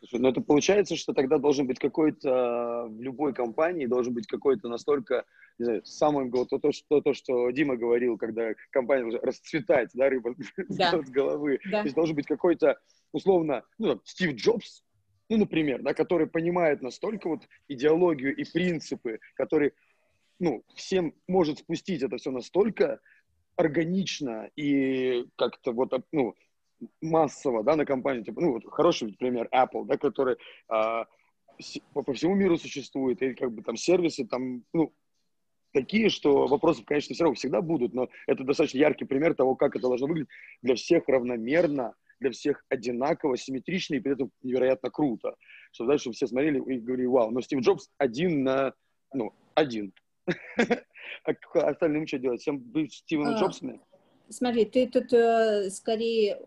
Слушай, 0.00 0.22
ну 0.22 0.30
это 0.30 0.40
получается, 0.40 0.96
что 0.96 1.12
тогда 1.12 1.38
должен 1.38 1.66
быть 1.66 1.78
какой-то, 1.78 2.86
в 2.88 3.00
любой 3.00 3.34
компании 3.34 3.84
должен 3.86 4.14
быть 4.14 4.26
какой-то 4.26 4.68
настолько, 4.68 5.24
не 5.58 5.66
знаю, 5.66 5.82
самым, 5.84 6.32
то, 6.32 6.58
то, 6.58 6.72
что, 6.72 7.02
то, 7.02 7.12
что 7.12 7.50
Дима 7.50 7.76
говорил, 7.76 8.16
когда 8.16 8.54
компания 8.70 9.04
уже 9.04 9.18
расцветать, 9.18 9.90
да, 9.92 10.08
рыба 10.08 10.34
да. 10.70 11.02
с 11.06 11.10
головы. 11.10 11.60
Да. 11.70 11.80
То 11.80 11.84
есть 11.84 11.94
должен 11.94 12.16
быть 12.16 12.26
какой-то, 12.26 12.78
условно, 13.12 13.64
ну, 13.78 13.88
там, 13.88 14.00
Стив 14.04 14.34
Джобс, 14.34 14.84
ну, 15.28 15.38
например, 15.38 15.82
да, 15.82 15.94
который 15.94 16.26
понимает 16.26 16.82
настолько 16.82 17.28
вот 17.28 17.42
идеологию 17.68 18.34
и 18.34 18.44
принципы, 18.44 19.20
который, 19.34 19.72
ну, 20.38 20.64
всем 20.74 21.14
может 21.28 21.60
спустить 21.60 22.02
это 22.02 22.16
все 22.16 22.30
настолько 22.30 23.00
органично 23.56 24.50
и 24.56 25.26
как-то 25.36 25.72
вот, 25.72 25.92
ну, 26.12 26.34
массово, 27.00 27.62
да, 27.62 27.76
на 27.76 27.84
компанию, 27.84 28.24
типа, 28.24 28.40
ну, 28.40 28.52
вот 28.54 28.64
хороший 28.66 29.14
пример 29.14 29.48
Apple, 29.52 29.84
да, 29.84 29.96
который 29.96 30.36
а, 30.68 31.06
по, 31.92 32.02
по 32.02 32.12
всему 32.12 32.34
миру 32.34 32.56
существует, 32.56 33.22
и 33.22 33.34
как 33.34 33.52
бы 33.52 33.62
там 33.62 33.76
сервисы 33.76 34.26
там, 34.26 34.64
ну, 34.72 34.92
такие, 35.72 36.08
что 36.08 36.46
вопросы, 36.46 36.82
конечно, 36.84 37.14
все 37.14 37.24
равно 37.24 37.34
всегда 37.34 37.60
будут, 37.60 37.94
но 37.94 38.08
это 38.26 38.44
достаточно 38.44 38.78
яркий 38.78 39.04
пример 39.04 39.34
того, 39.34 39.54
как 39.56 39.76
это 39.76 39.88
должно 39.88 40.06
выглядеть 40.06 40.30
для 40.62 40.74
всех 40.74 41.08
равномерно, 41.08 41.94
для 42.20 42.30
всех 42.30 42.64
одинаково, 42.68 43.36
симметрично 43.36 43.94
и 43.94 44.00
при 44.00 44.12
этом 44.12 44.30
невероятно 44.42 44.90
круто. 44.90 45.34
Чтобы 45.72 45.90
дальше 45.90 46.12
все 46.12 46.26
смотрели 46.26 46.58
и 46.58 46.78
говорили, 46.78 47.06
вау, 47.06 47.30
но 47.30 47.40
Стив 47.40 47.60
Джобс 47.60 47.88
один 47.98 48.44
на, 48.44 48.74
ну, 49.12 49.32
один. 49.54 49.92
А 51.24 51.32
остальным 51.68 52.06
что 52.06 52.18
делать? 52.18 52.40
Всем 52.40 52.58
быть 52.58 52.94
Стивеном 52.94 53.34
а, 53.34 53.38
Джобсами? 53.40 53.80
Смотри, 54.28 54.64
ты 54.64 54.86
тут 54.86 55.12
э, 55.12 55.68
скорее 55.70 56.40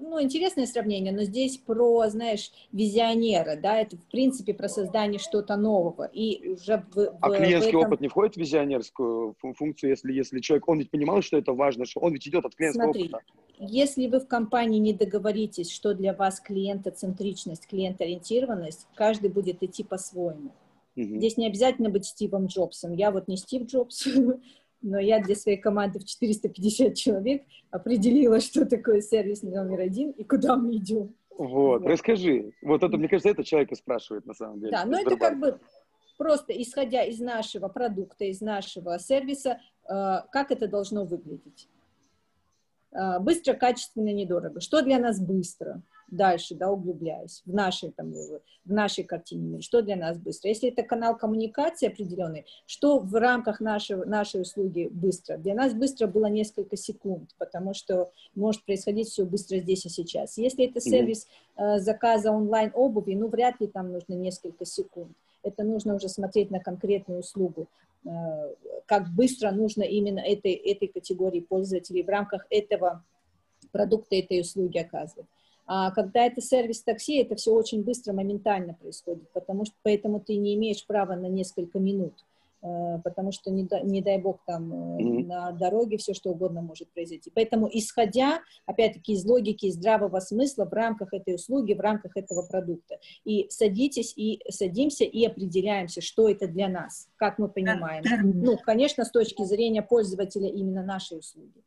ну, 0.00 0.20
интересное 0.20 0.66
сравнение, 0.66 1.12
но 1.12 1.22
здесь 1.22 1.58
про, 1.58 2.08
знаешь, 2.08 2.50
визионера, 2.72 3.56
да, 3.56 3.78
это 3.80 3.96
в 3.96 4.04
принципе 4.06 4.54
про 4.54 4.68
создание 4.68 5.18
что-то 5.18 5.56
нового. 5.56 6.04
И 6.04 6.48
уже 6.48 6.84
в, 6.92 6.96
в, 6.96 7.18
а 7.20 7.30
клиентский 7.30 7.72
в 7.72 7.78
этом... 7.78 7.88
опыт 7.88 8.00
не 8.00 8.08
входит 8.08 8.34
в 8.34 8.38
визионерскую 8.38 9.36
функцию, 9.56 9.90
если, 9.90 10.12
если 10.12 10.40
человек, 10.40 10.68
он 10.68 10.78
ведь 10.78 10.90
понимал, 10.90 11.22
что 11.22 11.36
это 11.36 11.52
важно, 11.52 11.84
что 11.84 12.00
он 12.00 12.12
ведь 12.12 12.26
идет 12.26 12.44
от 12.44 12.54
клиентского 12.54 12.92
Смотри, 12.92 13.04
опыта. 13.04 13.18
Если 13.58 14.06
вы 14.06 14.20
в 14.20 14.26
компании 14.26 14.78
не 14.78 14.94
договоритесь, 14.94 15.70
что 15.70 15.94
для 15.94 16.14
вас 16.14 16.40
клиентоцентричность, 16.40 17.66
клиентоориентированность, 17.66 18.86
каждый 18.94 19.30
будет 19.30 19.62
идти 19.62 19.84
по-своему. 19.84 20.52
Угу. 20.96 21.16
Здесь 21.18 21.36
не 21.36 21.46
обязательно 21.46 21.90
быть 21.90 22.06
Стивом 22.06 22.46
Джобсом. 22.46 22.94
Я 22.94 23.10
вот 23.10 23.28
не 23.28 23.36
Стив 23.36 23.66
Джобс, 23.66 24.08
но 24.82 24.98
я 24.98 25.20
для 25.20 25.34
своей 25.34 25.58
команды 25.58 25.98
в 25.98 26.04
450 26.04 26.94
человек 26.94 27.44
определила, 27.70 28.40
что 28.40 28.66
такое 28.66 29.00
сервис 29.00 29.42
номер 29.42 29.80
один 29.80 30.10
и 30.10 30.24
куда 30.24 30.56
мы 30.56 30.76
идем. 30.76 31.14
Вот, 31.36 31.82
вот. 31.82 31.86
расскажи. 31.86 32.52
Вот 32.62 32.82
это, 32.82 32.96
мне 32.96 33.08
кажется, 33.08 33.30
это 33.30 33.44
человек 33.44 33.72
и 33.72 33.74
спрашивает 33.74 34.26
на 34.26 34.34
самом 34.34 34.60
деле. 34.60 34.72
Да, 34.72 34.84
но 34.84 34.98
это 34.98 35.16
как 35.16 35.38
бы 35.38 35.58
просто 36.18 36.52
исходя 36.52 37.02
из 37.04 37.18
нашего 37.18 37.68
продукта, 37.68 38.24
из 38.24 38.40
нашего 38.40 38.98
сервиса, 38.98 39.58
э, 39.88 40.16
как 40.30 40.50
это 40.50 40.68
должно 40.68 41.04
выглядеть. 41.04 41.68
Э, 42.92 43.18
быстро, 43.20 43.54
качественно, 43.54 44.12
недорого. 44.12 44.60
Что 44.60 44.82
для 44.82 44.98
нас 44.98 45.18
быстро? 45.20 45.80
Дальше, 46.10 46.54
да, 46.54 46.70
углубляясь 46.70 47.42
в 47.44 47.52
нашей, 47.52 47.90
там, 47.90 48.12
в 48.12 48.72
нашей 48.72 49.04
картине 49.04 49.46
мира, 49.46 49.60
что 49.62 49.82
для 49.82 49.96
нас 49.96 50.18
быстро. 50.18 50.48
Если 50.48 50.68
это 50.68 50.82
канал 50.82 51.16
коммуникации 51.16 51.88
определенный, 51.88 52.46
что 52.66 52.98
в 52.98 53.14
рамках 53.14 53.60
нашего, 53.60 54.04
нашей 54.04 54.42
услуги 54.42 54.88
быстро? 54.90 55.36
Для 55.36 55.54
нас 55.54 55.74
быстро 55.74 56.06
было 56.06 56.26
несколько 56.26 56.76
секунд, 56.76 57.34
потому 57.38 57.74
что 57.74 58.10
может 58.34 58.64
происходить 58.64 59.08
все 59.08 59.24
быстро 59.24 59.58
здесь 59.58 59.86
и 59.86 59.88
сейчас. 59.88 60.38
Если 60.38 60.68
это 60.68 60.80
сервис 60.80 61.26
э, 61.56 61.78
заказа 61.78 62.30
онлайн 62.30 62.70
обуви, 62.74 63.14
ну, 63.14 63.28
вряд 63.28 63.60
ли 63.60 63.66
там 63.66 63.92
нужно 63.92 64.14
несколько 64.14 64.64
секунд. 64.64 65.12
Это 65.42 65.64
нужно 65.64 65.94
уже 65.94 66.08
смотреть 66.08 66.50
на 66.50 66.60
конкретную 66.60 67.20
услугу 67.20 67.66
э, 68.04 68.10
как 68.86 69.08
быстро 69.14 69.52
нужно 69.52 69.82
именно 69.82 70.18
этой, 70.18 70.52
этой 70.52 70.88
категории 70.88 71.40
пользователей 71.40 72.02
в 72.02 72.08
рамках 72.08 72.44
этого 72.50 73.04
продукта, 73.72 74.16
этой 74.16 74.40
услуги 74.40 74.78
оказывать. 74.78 75.26
А 75.72 75.92
когда 75.92 76.26
это 76.26 76.40
сервис 76.40 76.82
такси, 76.82 77.18
это 77.18 77.36
все 77.36 77.52
очень 77.52 77.84
быстро, 77.84 78.12
моментально 78.12 78.74
происходит, 78.74 79.30
потому 79.30 79.64
что 79.64 79.76
поэтому 79.84 80.18
ты 80.18 80.34
не 80.34 80.56
имеешь 80.56 80.84
права 80.84 81.14
на 81.14 81.26
несколько 81.26 81.78
минут, 81.78 82.14
э, 82.60 82.98
потому 83.04 83.30
что, 83.30 83.52
не, 83.52 83.62
дай, 83.62 83.84
не 83.84 84.02
дай 84.02 84.18
бог, 84.18 84.40
там 84.44 84.72
mm-hmm. 84.72 85.26
на 85.26 85.52
дороге 85.52 85.96
все 85.96 86.12
что 86.12 86.30
угодно 86.30 86.60
может 86.60 86.90
произойти. 86.90 87.30
Поэтому, 87.32 87.70
исходя, 87.72 88.40
опять-таки, 88.66 89.12
из 89.12 89.24
логики, 89.24 89.66
из 89.66 89.74
здравого 89.74 90.18
смысла 90.18 90.64
в 90.64 90.72
рамках 90.72 91.14
этой 91.14 91.36
услуги, 91.36 91.74
в 91.74 91.80
рамках 91.80 92.16
этого 92.16 92.44
продукта. 92.48 92.98
И 93.24 93.46
садитесь, 93.50 94.12
и 94.16 94.40
садимся, 94.48 95.04
и 95.04 95.24
определяемся, 95.24 96.00
что 96.00 96.28
это 96.28 96.48
для 96.48 96.66
нас, 96.66 97.08
как 97.14 97.38
мы 97.38 97.48
понимаем. 97.48 98.02
Ну, 98.42 98.58
конечно, 98.58 99.04
с 99.04 99.10
точки 99.12 99.44
зрения 99.44 99.82
пользователя 99.82 100.48
именно 100.48 100.82
нашей 100.82 101.20
услуги. 101.20 101.62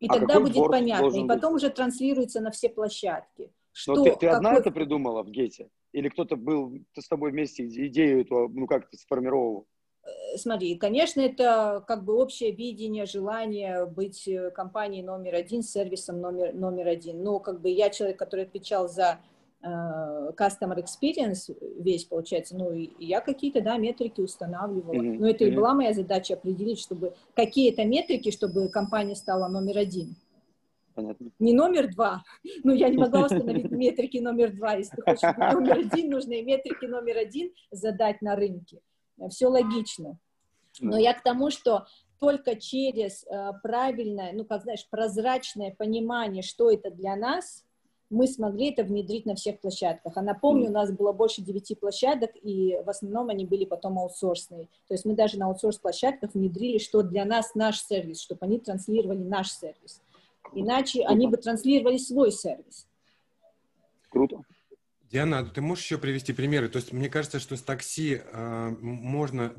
И 0.00 0.06
а 0.08 0.14
тогда 0.14 0.40
будет 0.40 0.66
понятно. 0.68 1.16
И 1.16 1.26
потом 1.26 1.54
быть? 1.54 1.62
уже 1.62 1.70
транслируется 1.70 2.40
на 2.40 2.50
все 2.50 2.68
площадки. 2.68 3.50
Что, 3.72 3.94
Но 3.94 4.04
ты, 4.04 4.16
ты 4.16 4.26
одна 4.28 4.50
какой... 4.50 4.60
это 4.60 4.70
придумала 4.70 5.22
в 5.22 5.30
Гете? 5.30 5.70
Или 5.92 6.08
кто-то 6.08 6.36
был 6.36 6.72
ты 6.94 7.00
с 7.00 7.08
тобой 7.08 7.32
вместе 7.32 7.66
идею 7.66 8.20
эту, 8.20 8.48
ну 8.48 8.66
как 8.66 8.88
то 8.90 8.96
сформировал? 8.96 9.66
Э, 10.04 10.36
смотри, 10.36 10.76
конечно, 10.76 11.20
это 11.20 11.84
как 11.86 12.04
бы 12.04 12.14
общее 12.14 12.52
видение, 12.52 13.06
желание 13.06 13.86
быть 13.86 14.26
э, 14.28 14.50
компанией 14.50 15.02
номер 15.02 15.34
один, 15.34 15.62
сервисом 15.62 16.20
номер, 16.20 16.54
номер 16.54 16.88
один. 16.88 17.22
Но 17.22 17.38
как 17.40 17.60
бы 17.60 17.70
я 17.70 17.90
человек, 17.90 18.18
который 18.18 18.44
отвечал 18.44 18.88
за 18.88 19.20
customer 19.64 20.76
experience 20.76 21.52
весь, 21.80 22.04
получается, 22.04 22.56
ну, 22.56 22.72
и 22.72 22.90
я 23.04 23.20
какие-то, 23.20 23.60
да, 23.60 23.76
метрики 23.76 24.20
устанавливала. 24.20 24.94
Mm-hmm. 24.94 25.18
Но 25.18 25.28
это 25.28 25.44
mm-hmm. 25.44 25.48
и 25.48 25.56
была 25.56 25.74
моя 25.74 25.92
задача 25.92 26.34
определить, 26.34 26.78
чтобы 26.78 27.14
какие-то 27.34 27.84
метрики, 27.84 28.30
чтобы 28.30 28.68
компания 28.68 29.16
стала 29.16 29.48
номер 29.48 29.78
один. 29.78 30.14
Понятно. 30.94 31.30
Не 31.38 31.52
номер 31.52 31.92
два. 31.92 32.22
Ну, 32.64 32.72
я 32.72 32.88
не 32.88 32.98
могла 32.98 33.24
установить 33.24 33.70
метрики 33.70 34.18
номер 34.18 34.52
два. 34.52 34.74
Если 34.74 34.96
ты 34.96 35.02
хочешь 35.02 35.36
быть 35.36 35.52
номер 35.52 35.78
один, 35.78 36.10
нужно 36.10 36.32
и 36.34 36.42
метрики 36.42 36.86
номер 36.86 37.18
один 37.18 37.52
задать 37.70 38.22
на 38.22 38.36
рынке. 38.36 38.80
Все 39.30 39.48
логично. 39.48 40.18
Но 40.80 40.96
я 40.96 41.14
к 41.14 41.22
тому, 41.22 41.50
что 41.50 41.86
только 42.20 42.56
через 42.56 43.24
э, 43.26 43.52
правильное, 43.62 44.32
ну, 44.32 44.44
как 44.44 44.62
знаешь, 44.62 44.86
прозрачное 44.88 45.74
понимание, 45.76 46.42
что 46.42 46.70
это 46.70 46.90
для 46.90 47.16
нас– 47.16 47.64
мы 48.10 48.26
смогли 48.26 48.70
это 48.70 48.84
внедрить 48.84 49.26
на 49.26 49.34
всех 49.34 49.60
площадках. 49.60 50.16
А 50.16 50.22
напомню, 50.22 50.68
у 50.68 50.72
нас 50.72 50.90
было 50.90 51.12
больше 51.12 51.42
девяти 51.42 51.74
площадок, 51.74 52.30
и 52.42 52.78
в 52.84 52.88
основном 52.88 53.28
они 53.28 53.44
были 53.44 53.64
потом 53.64 53.98
аутсорсные. 53.98 54.68
То 54.86 54.94
есть 54.94 55.04
мы 55.04 55.14
даже 55.14 55.38
на 55.38 55.46
аутсорс-площадках 55.46 56.34
внедрили, 56.34 56.78
что 56.78 57.02
для 57.02 57.24
нас 57.24 57.54
наш 57.54 57.82
сервис, 57.82 58.20
чтобы 58.20 58.46
они 58.46 58.58
транслировали 58.58 59.22
наш 59.22 59.50
сервис. 59.52 60.00
Иначе 60.54 61.00
Круто. 61.00 61.12
они 61.12 61.26
бы 61.26 61.36
транслировали 61.36 61.98
свой 61.98 62.32
сервис. 62.32 62.86
Круто. 64.10 64.42
Диана, 65.10 65.44
ты 65.44 65.60
можешь 65.60 65.84
еще 65.84 65.98
привести 65.98 66.32
примеры? 66.32 66.68
То 66.68 66.78
есть 66.78 66.92
мне 66.92 67.08
кажется, 67.08 67.40
что 67.40 67.56
с 67.56 67.62
такси 67.62 68.20
э, 68.22 68.76
можно 68.80 69.54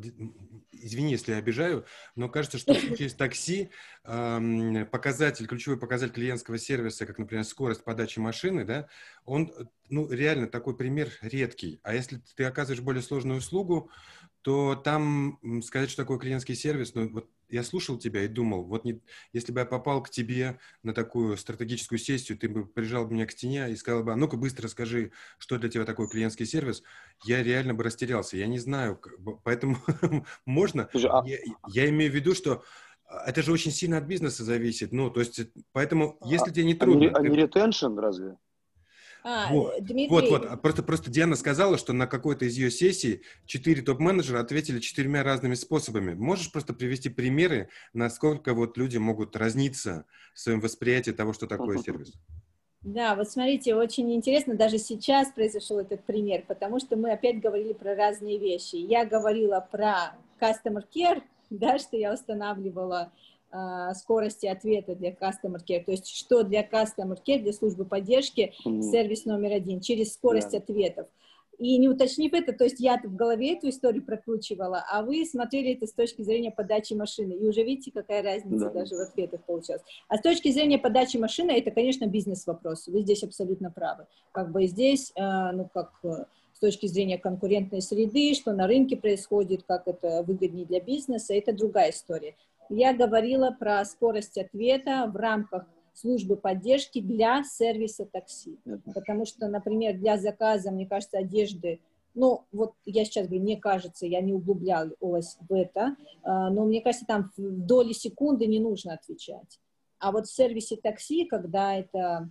извини, 0.82 1.12
если 1.12 1.32
я 1.32 1.38
обижаю, 1.38 1.86
но 2.16 2.30
кажется, 2.30 2.58
что 2.58 2.74
в 2.74 2.80
случае 2.80 3.10
с 3.10 3.14
такси 3.14 3.70
э, 4.04 4.86
показатель, 4.92 5.48
ключевой 5.48 5.80
показатель 5.80 6.14
клиентского 6.14 6.58
сервиса, 6.58 7.06
как, 7.06 7.18
например, 7.18 7.44
скорость 7.44 7.84
подачи 7.84 8.20
машины, 8.20 8.66
да, 8.66 8.88
он, 9.26 9.52
ну, 9.90 10.10
реально 10.10 10.48
такой 10.48 10.76
пример 10.76 11.10
редкий. 11.22 11.80
А 11.84 11.94
если 11.94 12.22
ты 12.36 12.44
оказываешь 12.46 12.82
более 12.82 13.02
сложную 13.02 13.40
услугу, 13.40 13.92
то 14.42 14.76
там 14.76 15.40
сказать, 15.64 15.90
что 15.90 16.04
такое 16.04 16.18
клиентский 16.18 16.56
сервис, 16.56 16.96
ну, 16.96 17.10
вот 17.10 17.30
я 17.50 17.64
слушал 17.64 17.98
тебя 17.98 18.24
и 18.24 18.28
думал, 18.28 18.64
вот 18.64 18.86
не, 18.86 19.02
если 19.34 19.52
бы 19.52 19.60
я 19.60 19.66
попал 19.66 20.04
к 20.04 20.10
тебе 20.10 20.60
на 20.84 20.94
такую 20.94 21.36
стратегическую 21.36 22.00
сессию, 22.00 22.38
ты 22.38 22.48
бы 22.48 22.66
прижал 22.66 23.08
меня 23.08 23.26
к 23.26 23.32
стене 23.32 23.72
и 23.72 23.76
сказал 23.76 24.04
бы, 24.04 24.14
а 24.14 24.16
ну-ка 24.16 24.38
быстро 24.38 24.68
скажи, 24.68 25.12
что 25.38 25.58
для 25.58 25.70
тебя 25.70 25.86
такой 25.86 26.08
клиентский 26.08 26.46
сервис, 26.46 26.84
я 27.24 27.44
реально 27.44 27.74
бы 27.74 27.84
растерялся. 27.84 28.38
Я 28.38 28.48
не 28.48 28.60
знаю, 28.60 29.02
поэтому 29.44 29.78
можно. 30.46 30.90
А 30.94 31.24
я, 31.26 31.38
я 31.68 31.90
имею 31.90 32.12
в 32.12 32.16
виду, 32.16 32.36
что 32.36 32.64
а, 33.06 33.30
это 33.30 33.42
же 33.42 33.52
очень 33.52 33.72
сильно 33.72 33.98
от 33.98 34.06
бизнеса 34.06 34.44
зависит. 34.44 34.92
Ну, 34.92 35.10
то 35.10 35.20
есть, 35.20 35.42
поэтому, 35.72 36.18
если 36.24 36.52
а, 36.52 36.54
тебе 36.54 36.66
не 36.66 36.76
трудно... 36.76 37.12
А 37.14 37.22
не 37.22 37.36
ретеншн 37.36 37.98
разве? 37.98 38.38
А, 39.24 39.52
вот, 39.52 39.84
Дмитрий... 39.84 40.10
вот, 40.10 40.30
вот, 40.30 40.62
просто, 40.62 40.84
просто 40.84 41.12
Диана 41.12 41.36
сказала, 41.36 41.78
что 41.78 41.94
на 41.94 42.08
какой-то 42.08 42.46
из 42.46 42.58
ее 42.58 42.72
сессий 42.72 43.24
четыре 43.46 43.82
топ-менеджера 43.82 44.40
ответили 44.40 44.80
четырьмя 44.80 45.24
разными 45.24 45.56
способами. 45.56 46.14
Можешь 46.14 46.52
просто 46.52 46.74
привести 46.74 47.10
примеры, 47.10 47.70
насколько 47.94 48.54
вот 48.54 48.78
люди 48.78 48.98
могут 48.98 49.36
разниться 49.36 50.06
в 50.34 50.40
своем 50.40 50.62
восприятии 50.62 51.12
того, 51.12 51.34
что 51.34 51.48
такое 51.48 51.78
сервис? 51.80 52.14
Да, 52.82 53.16
вот 53.16 53.30
смотрите, 53.30 53.76
очень 53.76 54.14
интересно, 54.14 54.56
даже 54.56 54.78
сейчас 54.78 55.34
произошел 55.34 55.80
этот 55.80 56.06
пример, 56.06 56.46
потому 56.48 56.80
что 56.80 56.96
мы 56.96 57.12
опять 57.12 57.42
говорили 57.42 57.74
про 57.74 57.94
разные 57.94 58.38
вещи. 58.38 58.78
Я 58.78 59.04
говорила 59.06 59.68
про 59.70 60.16
customer 60.40 60.84
care, 60.96 61.22
да, 61.50 61.78
что 61.78 61.98
я 61.98 62.14
устанавливала 62.14 63.12
скорости 63.96 64.46
ответа 64.46 64.96
для 64.96 65.12
Customer 65.12 65.60
Care. 65.68 65.84
То 65.84 65.92
есть 65.92 66.08
что 66.08 66.44
для 66.44 66.62
Customer 66.64 67.18
Care, 67.26 67.40
для 67.40 67.54
службы 67.54 67.86
поддержки, 67.86 68.54
mm-hmm. 68.66 68.82
сервис 68.82 69.26
номер 69.26 69.54
один, 69.54 69.82
через 69.82 70.14
скорость 70.14 70.54
yeah. 70.54 70.60
ответов. 70.60 71.08
И 71.60 71.78
не 71.78 71.90
уточнив 71.90 72.34
это, 72.34 72.54
то 72.54 72.64
есть 72.64 72.80
я 72.80 72.98
в 72.98 73.16
голове 73.16 73.54
эту 73.54 73.68
историю 73.68 74.02
прокручивала, 74.02 74.86
а 74.90 75.04
вы 75.04 75.26
смотрели 75.26 75.74
это 75.74 75.88
с 75.88 75.92
точки 75.92 76.22
зрения 76.22 76.52
подачи 76.52 76.94
машины. 76.94 77.34
И 77.34 77.46
уже 77.46 77.64
видите, 77.64 77.92
какая 77.92 78.24
разница 78.24 78.70
да. 78.70 78.80
даже 78.80 78.96
в 78.96 79.02
ответах 79.02 79.44
получилась. 79.44 79.82
А 80.08 80.18
с 80.18 80.22
точки 80.22 80.52
зрения 80.52 80.78
подачи 80.78 81.18
машины, 81.18 81.52
это, 81.52 81.72
конечно, 81.72 82.06
бизнес-вопрос. 82.06 82.88
Вы 82.88 83.02
здесь 83.02 83.24
абсолютно 83.24 83.72
правы. 83.72 84.06
Как 84.32 84.54
бы 84.54 84.68
здесь, 84.68 85.12
э, 85.16 85.52
ну, 85.52 85.70
как 85.74 85.92
э, 86.04 86.24
с 86.54 86.60
точки 86.60 86.86
зрения 86.86 87.18
конкурентной 87.18 87.82
среды, 87.82 88.34
что 88.36 88.54
на 88.54 88.66
рынке 88.66 88.96
происходит, 88.96 89.64
как 89.68 89.86
это 89.90 90.24
выгоднее 90.24 90.66
для 90.66 90.80
бизнеса, 90.80 91.34
это 91.34 91.52
другая 91.52 91.92
история. 91.92 92.36
Я 92.70 92.94
говорила 92.94 93.52
про 93.52 93.84
скорость 93.86 94.38
ответа 94.38 95.10
в 95.12 95.16
рамках 95.16 95.66
службы 95.94 96.38
поддержки 96.38 97.02
для 97.02 97.44
сервиса 97.44 98.06
такси. 98.06 98.58
Потому 98.94 99.26
что, 99.26 99.48
например, 99.48 99.98
для 99.98 100.18
заказа, 100.18 100.72
мне 100.72 100.88
кажется, 100.88 101.18
одежды, 101.18 101.82
ну, 102.16 102.44
вот 102.52 102.74
я 102.86 103.06
сейчас 103.06 103.28
говорю, 103.28 103.44
мне 103.44 103.58
кажется, 103.58 104.06
я 104.06 104.22
не 104.22 104.34
углублялась 104.34 105.38
в 105.48 105.54
это, 105.54 105.96
а, 106.24 106.50
но 106.50 106.66
мне 106.66 106.82
кажется, 106.82 107.06
там 107.06 107.32
в 107.38 107.66
доли 107.66 107.94
секунды 107.94 108.48
не 108.48 108.60
нужно 108.60 108.94
отвечать. 108.94 109.60
А 110.00 110.12
вот 110.12 110.28
в 110.28 110.34
сервисе 110.34 110.76
такси, 110.78 111.26
когда 111.26 111.76
это 111.76 112.30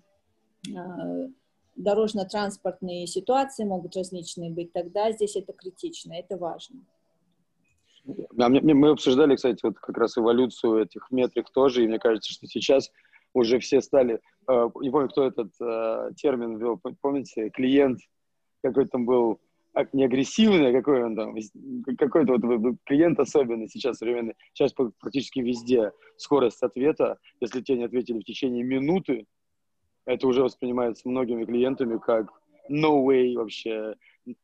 а, 0.77 1.29
дорожно-транспортные 1.77 3.07
ситуации 3.07 3.65
могут 3.65 3.97
различные 3.97 4.51
быть, 4.51 4.73
тогда 4.73 5.13
здесь 5.13 5.37
это 5.37 5.53
критично, 5.53 6.13
это 6.13 6.37
важно. 6.37 6.81
Да, 8.33 8.49
мы 8.49 8.89
обсуждали, 8.89 9.37
кстати, 9.37 9.61
вот 9.63 9.79
как 9.79 9.97
раз 9.99 10.17
эволюцию 10.17 10.83
этих 10.83 11.11
метрик 11.11 11.51
тоже, 11.51 11.85
и 11.85 11.87
мне 11.87 11.99
кажется, 11.99 12.33
что 12.33 12.47
сейчас 12.47 12.91
уже 13.35 13.59
все 13.59 13.83
стали, 13.83 14.21
э, 14.49 14.69
не 14.81 14.91
помню, 14.91 15.09
кто 15.11 15.27
этот 15.27 15.53
э, 15.61 16.11
термин 16.17 16.57
ввел, 16.57 16.81
помните, 17.03 17.51
клиент, 17.51 18.01
какой 18.63 18.87
там 18.87 19.05
был, 19.05 19.41
а, 19.75 19.85
не 19.93 20.05
агрессивный, 20.05 20.71
а 20.71 20.73
какой 20.73 21.05
он 21.05 21.17
там, 21.17 21.37
какой-то 21.99 22.39
вот 22.39 22.77
клиент 22.85 23.21
особенный 23.21 23.69
сейчас 23.69 23.99
современный, 23.99 24.35
сейчас 24.55 24.73
практически 24.73 25.41
везде 25.41 25.93
скорость 26.17 26.63
ответа, 26.63 27.19
если 27.41 27.61
тебе 27.61 27.79
не 27.79 27.85
ответили 27.85 28.21
в 28.21 28.25
течение 28.25 28.65
минуты, 28.65 29.27
это 30.07 30.27
уже 30.27 30.43
воспринимается 30.43 31.07
многими 31.07 31.45
клиентами 31.45 31.99
как 31.99 32.31
no 32.71 33.05
way 33.05 33.35
вообще, 33.35 33.97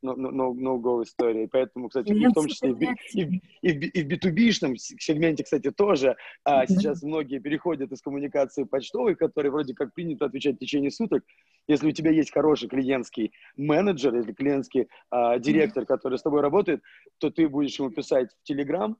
no, 0.02 0.14
no, 0.16 1.02
история. 1.02 1.48
Поэтому, 1.48 1.88
кстати, 1.88 2.10
Нет, 2.12 2.32
в 2.32 2.34
том 2.34 2.46
числе 2.46 2.70
и, 3.12 3.20
и, 3.20 3.40
и, 3.62 3.70
и 3.70 4.02
в 4.02 4.06
B2B-шном 4.06 4.76
сегменте, 4.76 5.44
кстати, 5.44 5.70
тоже 5.70 6.16
а, 6.44 6.66
сейчас 6.66 7.02
многие 7.02 7.38
переходят 7.38 7.92
из 7.92 8.00
коммуникации 8.00 8.64
почтовой, 8.64 9.14
которой 9.14 9.48
вроде 9.48 9.74
как 9.74 9.94
принято 9.94 10.26
отвечать 10.26 10.56
в 10.56 10.58
течение 10.58 10.90
суток. 10.90 11.24
Если 11.66 11.88
у 11.88 11.92
тебя 11.92 12.10
есть 12.10 12.32
хороший 12.32 12.68
клиентский 12.68 13.32
менеджер 13.56 14.14
или 14.14 14.32
клиентский 14.32 14.88
а, 15.10 15.38
директор, 15.38 15.86
который 15.86 16.18
с 16.18 16.22
тобой 16.22 16.40
работает, 16.40 16.82
то 17.18 17.30
ты 17.30 17.48
будешь 17.48 17.78
ему 17.78 17.90
писать 17.90 18.30
в 18.30 18.50
Telegram, 18.50 18.94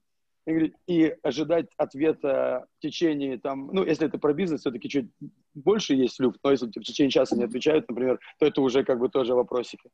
и 0.87 1.15
ожидать 1.23 1.67
ответа 1.77 2.67
в 2.77 2.83
течение, 2.83 3.39
там, 3.39 3.71
ну, 3.73 3.85
если 3.85 4.07
это 4.07 4.19
про 4.19 4.35
бизнес, 4.35 4.61
все-таки 4.61 4.89
чуть 4.89 5.11
больше 5.55 5.95
есть 5.95 6.21
люфт, 6.21 6.39
но 6.45 6.51
если 6.51 6.67
в 6.67 6.71
течение 6.71 7.11
часа 7.11 7.37
не 7.37 7.45
отвечают, 7.45 7.89
например, 7.89 8.21
то 8.39 8.47
это 8.47 8.61
уже 8.61 8.85
как 8.85 8.99
бы 8.99 9.09
тоже 9.09 9.35
вопросики. 9.35 9.89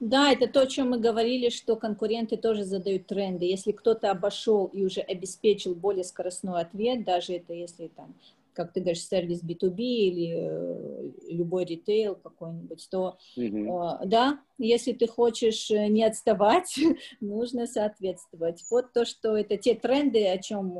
Да, 0.00 0.32
это 0.32 0.48
то, 0.48 0.62
о 0.62 0.66
чем 0.66 0.90
мы 0.90 0.98
говорили, 0.98 1.50
что 1.50 1.76
конкуренты 1.76 2.38
тоже 2.38 2.64
задают 2.64 3.06
тренды. 3.06 3.44
Если 3.44 3.72
кто-то 3.72 4.10
обошел 4.10 4.64
и 4.66 4.82
уже 4.82 5.02
обеспечил 5.02 5.74
более 5.74 6.04
скоростной 6.04 6.62
ответ, 6.62 7.04
даже 7.04 7.34
это 7.34 7.52
если 7.52 7.88
там 7.88 8.14
как 8.52 8.72
ты 8.72 8.80
говоришь, 8.80 9.06
сервис 9.06 9.42
B2B 9.42 9.78
или 9.78 10.34
э, 10.36 11.10
любой 11.30 11.64
ритейл 11.64 12.16
какой-нибудь, 12.16 12.88
то 12.90 13.16
mm-hmm. 13.38 14.04
да, 14.06 14.40
если 14.58 14.92
ты 14.92 15.06
хочешь 15.06 15.70
э, 15.70 15.86
не 15.86 16.04
отставать, 16.04 16.78
нужно 17.20 17.66
соответствовать. 17.66 18.64
Вот 18.68 18.92
то, 18.92 19.04
что 19.04 19.36
это 19.36 19.56
те 19.56 19.74
тренды, 19.74 20.26
о 20.26 20.36
чем 20.38 20.78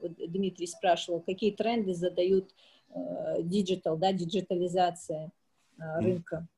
Дмитрий 0.00 0.66
спрашивал, 0.66 1.20
какие 1.20 1.52
тренды 1.52 1.94
задают 1.94 2.50
диджитал, 3.38 3.96
да, 3.96 4.12
диджитализация 4.12 5.30
рынка. 5.78 6.48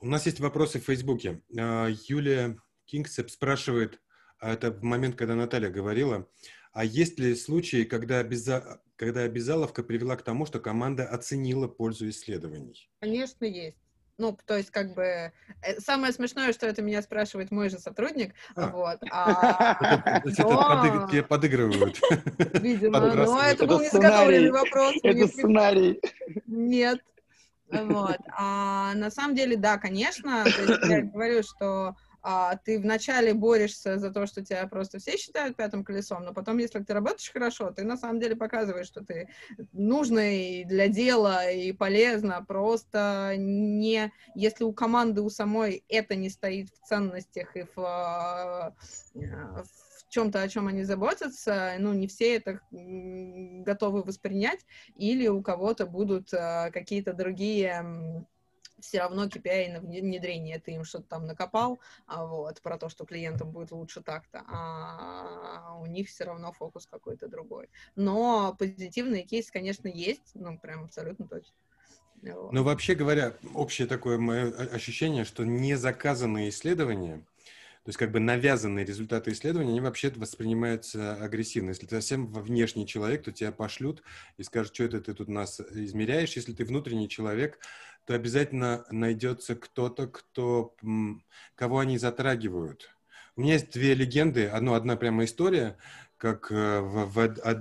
У 0.00 0.06
нас 0.06 0.26
есть 0.26 0.40
вопросы 0.40 0.80
в 0.80 0.84
Фейсбуке. 0.84 1.42
Юлия 1.50 2.58
Кингсеп 2.86 3.30
спрашивает, 3.30 4.00
а 4.38 4.52
это 4.52 4.70
в 4.70 4.82
момент, 4.82 5.16
когда 5.16 5.34
Наталья 5.34 5.70
говорила, 5.70 6.28
а 6.72 6.84
есть 6.84 7.18
ли 7.18 7.34
случаи, 7.34 7.84
когда, 7.84 8.18
обяза... 8.18 8.82
когда 8.96 9.22
обязаловка 9.22 9.82
привела 9.82 10.16
к 10.16 10.22
тому, 10.22 10.44
что 10.44 10.60
команда 10.60 11.04
оценила 11.04 11.68
пользу 11.68 12.08
исследований? 12.08 12.90
Конечно, 13.00 13.44
есть. 13.44 13.78
Ну, 14.16 14.38
то 14.46 14.56
есть, 14.56 14.70
как 14.70 14.94
бы, 14.94 15.02
э, 15.02 15.32
самое 15.80 16.12
смешное, 16.12 16.52
что 16.52 16.66
это 16.66 16.82
меня 16.82 17.02
спрашивает 17.02 17.50
мой 17.50 17.68
же 17.68 17.78
сотрудник, 17.78 18.34
а. 18.54 18.68
вот. 18.68 18.98
А, 19.10 20.18
это 20.18 20.30
тебе 21.10 21.24
подыгрывают. 21.24 21.98
Видимо, 22.60 23.00
но 23.00 23.42
это 23.42 23.66
был 23.66 23.80
незаготовленный 23.80 24.52
вопрос. 24.52 24.94
Это 25.02 25.26
сценарий. 25.26 26.00
Нет. 26.46 27.00
Вот. 27.82 28.18
А 28.36 28.94
на 28.94 29.10
самом 29.10 29.34
деле, 29.34 29.56
да, 29.56 29.78
конечно, 29.78 30.44
я 30.88 31.02
говорю, 31.02 31.42
что 31.42 31.96
а, 32.26 32.56
ты 32.56 32.80
вначале 32.80 33.34
борешься 33.34 33.98
за 33.98 34.10
то, 34.10 34.26
что 34.26 34.42
тебя 34.42 34.66
просто 34.66 34.98
все 34.98 35.18
считают 35.18 35.56
пятым 35.56 35.84
колесом, 35.84 36.24
но 36.24 36.32
потом, 36.32 36.56
если 36.56 36.78
ты 36.80 36.94
работаешь 36.94 37.30
хорошо, 37.30 37.70
ты 37.70 37.84
на 37.84 37.98
самом 37.98 38.18
деле 38.18 38.34
показываешь, 38.34 38.86
что 38.86 39.04
ты 39.04 39.28
нужный 39.72 40.64
для 40.64 40.88
дела 40.88 41.50
и 41.50 41.72
полезно, 41.72 42.42
просто 42.42 43.34
не... 43.36 44.10
Если 44.34 44.64
у 44.64 44.72
команды 44.72 45.20
у 45.20 45.28
самой 45.28 45.84
это 45.88 46.16
не 46.16 46.30
стоит 46.30 46.70
в 46.70 46.88
ценностях 46.88 47.54
и 47.56 47.64
в, 47.64 47.78
а, 47.78 48.74
в 49.12 49.83
чем-то, 50.14 50.42
о 50.42 50.48
чем 50.48 50.68
они 50.68 50.84
заботятся, 50.84 51.74
ну, 51.78 51.92
не 51.92 52.06
все 52.06 52.36
это 52.36 52.60
готовы 52.70 54.02
воспринять, 54.02 54.64
или 54.96 55.26
у 55.26 55.42
кого-то 55.42 55.86
будут 55.86 56.32
а, 56.32 56.70
какие-то 56.70 57.12
другие 57.12 58.24
все 58.80 58.98
равно 58.98 59.26
KPI 59.26 59.72
на 59.72 59.80
внедрение 59.80 60.58
ты 60.58 60.72
им 60.72 60.84
что-то 60.84 61.08
там 61.08 61.26
накопал, 61.26 61.80
а 62.06 62.26
вот, 62.26 62.60
про 62.60 62.76
то, 62.76 62.88
что 62.88 63.06
клиентам 63.06 63.50
будет 63.50 63.72
лучше 63.72 64.02
так-то, 64.02 64.44
а 64.46 65.78
у 65.80 65.86
них 65.86 66.08
все 66.08 66.24
равно 66.24 66.52
фокус 66.52 66.86
какой-то 66.86 67.28
другой. 67.28 67.70
Но 67.96 68.54
позитивные 68.58 69.22
кейсы, 69.22 69.50
конечно, 69.50 69.88
есть, 69.88 70.32
ну, 70.34 70.58
прям 70.58 70.84
абсолютно 70.84 71.26
точно. 71.26 71.54
Вот. 72.22 72.52
Но 72.52 72.62
вообще 72.62 72.94
говоря, 72.94 73.34
общее 73.54 73.86
такое 73.86 74.18
мое 74.18 74.50
ощущение, 74.50 75.24
что 75.24 75.44
незаказанные 75.44 76.50
исследования, 76.50 77.24
то 77.84 77.90
есть 77.90 77.98
как 77.98 78.12
бы 78.12 78.18
навязанные 78.18 78.86
результаты 78.86 79.32
исследования, 79.32 79.72
они 79.72 79.80
вообще 79.82 80.10
воспринимаются 80.16 81.16
агрессивно. 81.16 81.68
Если 81.68 81.84
ты 81.84 81.96
совсем 81.96 82.32
внешний 82.32 82.86
человек, 82.86 83.24
то 83.24 83.30
тебя 83.30 83.52
пошлют 83.52 84.02
и 84.38 84.42
скажут, 84.42 84.74
что 84.74 84.84
это 84.84 85.02
ты 85.02 85.12
тут 85.12 85.28
нас 85.28 85.60
измеряешь. 85.60 86.32
Если 86.32 86.54
ты 86.54 86.64
внутренний 86.64 87.10
человек, 87.10 87.58
то 88.06 88.14
обязательно 88.14 88.86
найдется 88.90 89.54
кто-то, 89.54 90.06
кто, 90.06 90.74
кого 91.54 91.78
они 91.78 91.98
затрагивают. 91.98 92.88
У 93.36 93.42
меня 93.42 93.54
есть 93.54 93.70
две 93.72 93.92
легенды. 93.92 94.46
Одно, 94.46 94.72
одна 94.72 94.96
прямо 94.96 95.24
история, 95.24 95.76
как 96.16 96.50
э, 96.50 96.80
в, 96.80 97.12
в 97.12 97.18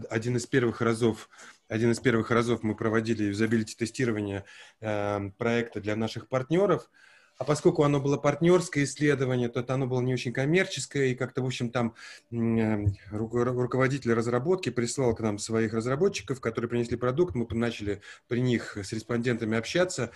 один 0.10 0.38
из 0.38 0.46
первых 0.46 0.80
разов 0.80 1.30
один 1.68 1.92
из 1.92 2.00
первых 2.00 2.30
разов 2.30 2.62
мы 2.62 2.76
проводили 2.76 3.24
юзабилити 3.24 3.76
тестирование 3.76 4.46
э, 4.80 5.32
проекта 5.38 5.82
для 5.82 5.96
наших 5.96 6.28
партнеров. 6.28 6.90
А 7.38 7.46
поскольку 7.46 7.84
оно 7.84 8.00
было 8.00 8.18
партнерское 8.18 8.84
исследование, 8.84 9.50
то 9.50 9.66
оно 9.74 9.88
было 9.88 10.02
не 10.02 10.14
очень 10.14 10.32
коммерческое, 10.32 11.08
и 11.08 11.16
как-то, 11.16 11.42
в 11.42 11.46
общем, 11.46 11.72
там 11.72 11.96
э, 12.32 12.86
руководитель 13.12 14.14
разработки 14.14 14.70
прислал 14.70 15.16
к 15.16 15.20
нам 15.20 15.40
своих 15.40 15.74
разработчиков, 15.74 16.40
которые 16.40 16.70
принесли 16.70 16.96
продукт, 16.96 17.34
мы 17.36 17.48
начали 17.50 18.02
при 18.28 18.42
них 18.42 18.78
с 18.78 18.94
респондентами 18.94 19.58
общаться, 19.58 20.12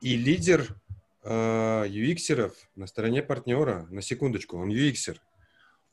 и 0.00 0.16
лидер 0.16 0.76
э, 1.24 1.86
UX-еров 1.86 2.54
на 2.76 2.86
стороне 2.86 3.22
партнера, 3.22 3.86
на 3.90 4.00
секундочку, 4.00 4.56
он 4.56 4.70
UX-ер, 4.70 5.20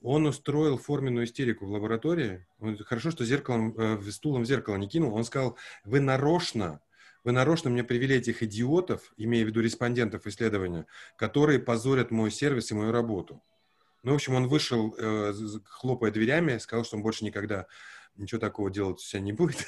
он 0.03 0.25
устроил 0.25 0.77
форменную 0.77 1.25
истерику 1.25 1.65
в 1.65 1.71
лаборатории. 1.71 2.45
Хорошо, 2.85 3.11
что 3.11 3.23
зеркалом, 3.23 3.75
э, 3.77 4.11
стулом 4.11 4.43
в 4.43 4.45
зеркало 4.45 4.75
не 4.77 4.87
кинул. 4.87 5.13
Он 5.13 5.23
сказал, 5.23 5.57
вы 5.85 5.99
нарочно 5.99 6.81
вы 7.23 7.31
нарочно 7.31 7.69
мне 7.69 7.83
привели 7.83 8.15
этих 8.15 8.43
идиотов, 8.43 9.13
имея 9.17 9.43
в 9.43 9.47
виду 9.47 9.61
респондентов 9.61 10.25
исследования, 10.27 10.87
которые 11.17 11.59
позорят 11.59 12.11
мой 12.11 12.31
сервис 12.31 12.71
и 12.71 12.75
мою 12.75 12.91
работу. 12.91 13.43
Ну, 14.03 14.13
в 14.13 14.15
общем, 14.15 14.33
он 14.33 14.47
вышел, 14.47 14.95
э, 14.97 15.33
хлопая 15.65 16.11
дверями, 16.11 16.57
сказал, 16.57 16.85
что 16.85 16.97
он 16.97 17.03
больше 17.03 17.23
никогда 17.23 17.67
ничего 18.17 18.39
такого 18.39 18.69
делать 18.69 18.97
у 18.97 19.01
себя 19.01 19.21
не 19.21 19.33
будет. 19.33 19.65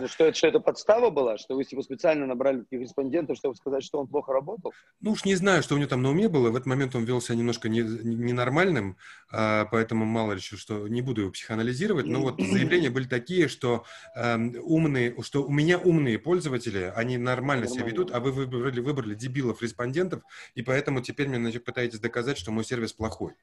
Ну, 0.00 0.08
что, 0.08 0.24
это, 0.26 0.36
что 0.36 0.46
это 0.46 0.60
подстава 0.60 1.10
была? 1.10 1.38
Что 1.38 1.56
вы 1.56 1.64
типа, 1.64 1.82
специально 1.82 2.26
набрали 2.26 2.60
таких 2.60 2.80
респондентов, 2.80 3.36
чтобы 3.36 3.54
сказать, 3.56 3.82
что 3.82 3.98
он 3.98 4.06
плохо 4.06 4.32
работал? 4.32 4.72
Ну 5.00 5.12
уж 5.12 5.24
не 5.24 5.34
знаю, 5.34 5.62
что 5.62 5.74
у 5.74 5.78
него 5.78 5.88
там 5.88 6.02
на 6.02 6.10
уме 6.10 6.28
было. 6.28 6.50
В 6.50 6.56
этот 6.56 6.66
момент 6.66 6.94
он 6.94 7.04
вел 7.04 7.20
себя 7.20 7.36
немножко 7.36 7.68
ненормальным, 7.68 8.84
не, 8.84 8.90
не 8.90 8.96
а, 9.32 9.64
поэтому 9.66 10.04
мало 10.04 10.32
ли 10.32 10.40
что 10.40 10.88
не 10.88 11.02
буду 11.02 11.22
его 11.22 11.30
психоанализировать. 11.30 12.06
Но 12.06 12.20
вот 12.20 12.40
заявления 12.40 12.90
были 12.90 13.06
такие, 13.06 13.48
что 13.48 13.84
э, 14.14 14.36
умные, 14.36 15.16
что 15.22 15.44
у 15.44 15.50
меня 15.50 15.78
умные 15.78 16.18
пользователи, 16.18 16.92
они 16.94 17.16
нормально, 17.16 17.64
нормально. 17.64 17.68
себя 17.68 17.84
ведут, 17.84 18.14
а 18.14 18.20
вы 18.20 18.32
выбрали, 18.32 18.80
выбрали 18.80 19.14
дебилов 19.14 19.62
респондентов, 19.62 20.22
и 20.54 20.62
поэтому 20.62 21.00
теперь 21.00 21.28
мне 21.28 21.38
значит, 21.38 21.64
пытаетесь 21.64 22.00
доказать, 22.00 22.38
что 22.38 22.52
мой 22.52 22.64
сервис 22.64 22.92
плохой. 22.92 23.34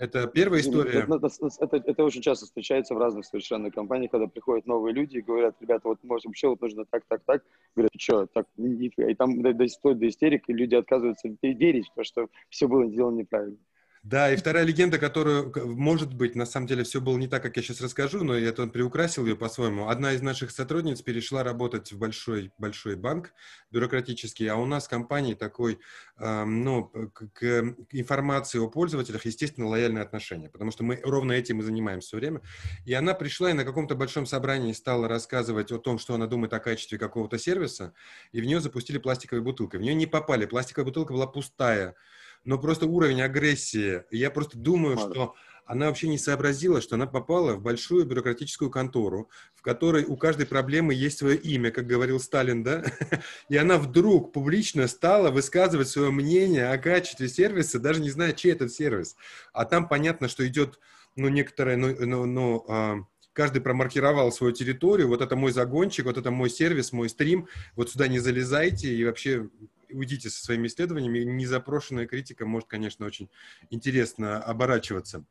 Это 0.00 0.26
первая 0.26 0.62
история. 0.62 1.00
Это, 1.00 1.28
это, 1.60 1.76
это 1.76 2.04
очень 2.04 2.22
часто 2.22 2.46
встречается 2.46 2.94
в 2.94 2.98
разных 2.98 3.26
совершенно 3.26 3.70
компаниях, 3.70 4.10
когда 4.10 4.26
приходят 4.28 4.66
новые 4.66 4.94
люди 4.94 5.18
и 5.18 5.20
говорят, 5.20 5.56
ребята, 5.60 5.88
вот 5.88 6.02
может 6.02 6.24
вообще 6.24 6.48
вот 6.48 6.62
нужно 6.62 6.86
так, 6.86 7.04
так, 7.06 7.22
так. 7.26 7.44
Говорят, 7.76 7.90
что, 7.98 8.26
так, 8.26 8.46
и 8.56 9.14
там 9.14 9.42
до, 9.42 9.52
до, 9.52 9.66
до 9.94 10.08
истерик, 10.08 10.48
и 10.48 10.54
люди 10.54 10.74
отказываются 10.74 11.28
верить, 11.42 11.86
потому 11.90 12.04
что 12.04 12.28
все 12.48 12.66
было 12.66 12.86
сделано 12.86 13.18
неправильно. 13.18 13.58
Да, 14.02 14.32
и 14.32 14.36
вторая 14.36 14.64
легенда, 14.64 14.98
которую, 14.98 15.52
может 15.76 16.14
быть, 16.14 16.34
на 16.34 16.46
самом 16.46 16.66
деле 16.66 16.84
все 16.84 17.02
было 17.02 17.18
не 17.18 17.28
так, 17.28 17.42
как 17.42 17.58
я 17.58 17.62
сейчас 17.62 17.82
расскажу, 17.82 18.24
но 18.24 18.34
я 18.34 18.54
он 18.56 18.70
приукрасил 18.70 19.26
ее 19.26 19.36
по-своему. 19.36 19.88
Одна 19.88 20.14
из 20.14 20.22
наших 20.22 20.52
сотрудниц 20.52 21.02
перешла 21.02 21.44
работать 21.44 21.92
в 21.92 21.98
большой, 21.98 22.50
большой 22.56 22.96
банк 22.96 23.34
бюрократический, 23.70 24.46
а 24.48 24.56
у 24.56 24.64
нас 24.64 24.86
в 24.86 24.88
компании 24.88 25.34
такой, 25.34 25.80
э, 26.16 26.44
ну, 26.44 26.84
к, 26.84 27.74
информации 27.90 28.58
о 28.58 28.68
пользователях, 28.68 29.26
естественно, 29.26 29.66
лояльное 29.68 30.02
отношение, 30.02 30.48
потому 30.48 30.70
что 30.70 30.82
мы 30.82 30.98
ровно 31.04 31.32
этим 31.32 31.60
и 31.60 31.62
занимаемся 31.62 32.08
все 32.08 32.16
время. 32.16 32.40
И 32.86 32.94
она 32.94 33.12
пришла 33.12 33.50
и 33.50 33.54
на 33.54 33.64
каком-то 33.66 33.96
большом 33.96 34.24
собрании 34.24 34.72
стала 34.72 35.08
рассказывать 35.08 35.72
о 35.72 35.78
том, 35.78 35.98
что 35.98 36.14
она 36.14 36.26
думает 36.26 36.54
о 36.54 36.60
качестве 36.60 36.96
какого-то 36.98 37.36
сервиса, 37.36 37.92
и 38.32 38.40
в 38.40 38.46
нее 38.46 38.60
запустили 38.60 38.96
пластиковой 38.96 39.42
бутылкой. 39.42 39.78
В 39.78 39.82
нее 39.82 39.94
не 39.94 40.06
попали, 40.06 40.46
пластиковая 40.46 40.86
бутылка 40.86 41.12
была 41.12 41.26
пустая 41.26 41.96
но 42.44 42.58
просто 42.58 42.86
уровень 42.86 43.22
агрессии, 43.22 44.04
я 44.10 44.30
просто 44.30 44.58
думаю, 44.58 44.96
Мало. 44.96 45.10
что 45.10 45.34
она 45.70 45.86
вообще 45.86 46.08
не 46.08 46.18
сообразила, 46.18 46.80
что 46.80 46.96
она 46.96 47.06
попала 47.06 47.54
в 47.54 47.62
большую 47.62 48.04
бюрократическую 48.04 48.72
контору, 48.72 49.30
в 49.54 49.62
которой 49.62 50.04
у 50.04 50.16
каждой 50.16 50.46
проблемы 50.46 50.94
есть 50.94 51.18
свое 51.18 51.36
имя, 51.36 51.70
как 51.70 51.86
говорил 51.86 52.18
Сталин, 52.18 52.64
да? 52.64 52.82
И 53.48 53.56
она 53.56 53.78
вдруг 53.78 54.32
публично 54.32 54.88
стала 54.88 55.30
высказывать 55.30 55.86
свое 55.86 56.10
мнение 56.10 56.70
о 56.70 56.78
качестве 56.78 57.28
сервиса, 57.28 57.78
даже 57.78 58.00
не 58.00 58.10
зная, 58.10 58.32
чей 58.32 58.50
этот 58.50 58.72
сервис. 58.72 59.14
А 59.52 59.64
там 59.64 59.86
понятно, 59.86 60.26
что 60.26 60.44
идет, 60.44 60.80
ну, 61.14 61.28
некоторое, 61.28 61.76
ну, 61.76 61.94
ну, 62.04 62.26
ну 62.26 62.64
а, 62.66 63.04
каждый 63.32 63.62
промаркировал 63.62 64.32
свою 64.32 64.52
территорию, 64.52 65.06
вот 65.06 65.20
это 65.20 65.36
мой 65.36 65.52
загончик, 65.52 66.06
вот 66.06 66.18
это 66.18 66.32
мой 66.32 66.50
сервис, 66.50 66.92
мой 66.92 67.08
стрим, 67.08 67.46
вот 67.76 67.90
сюда 67.90 68.08
не 68.08 68.18
залезайте, 68.18 68.92
и 68.92 69.04
вообще 69.04 69.48
уйдите 69.92 70.30
со 70.30 70.44
своими 70.44 70.66
исследованиями. 70.66 71.20
Незапрошенная 71.20 72.06
критика 72.06 72.46
может, 72.46 72.68
конечно, 72.68 73.06
очень 73.06 73.28
интересно 73.70 74.42
оборачиваться. 74.42 75.24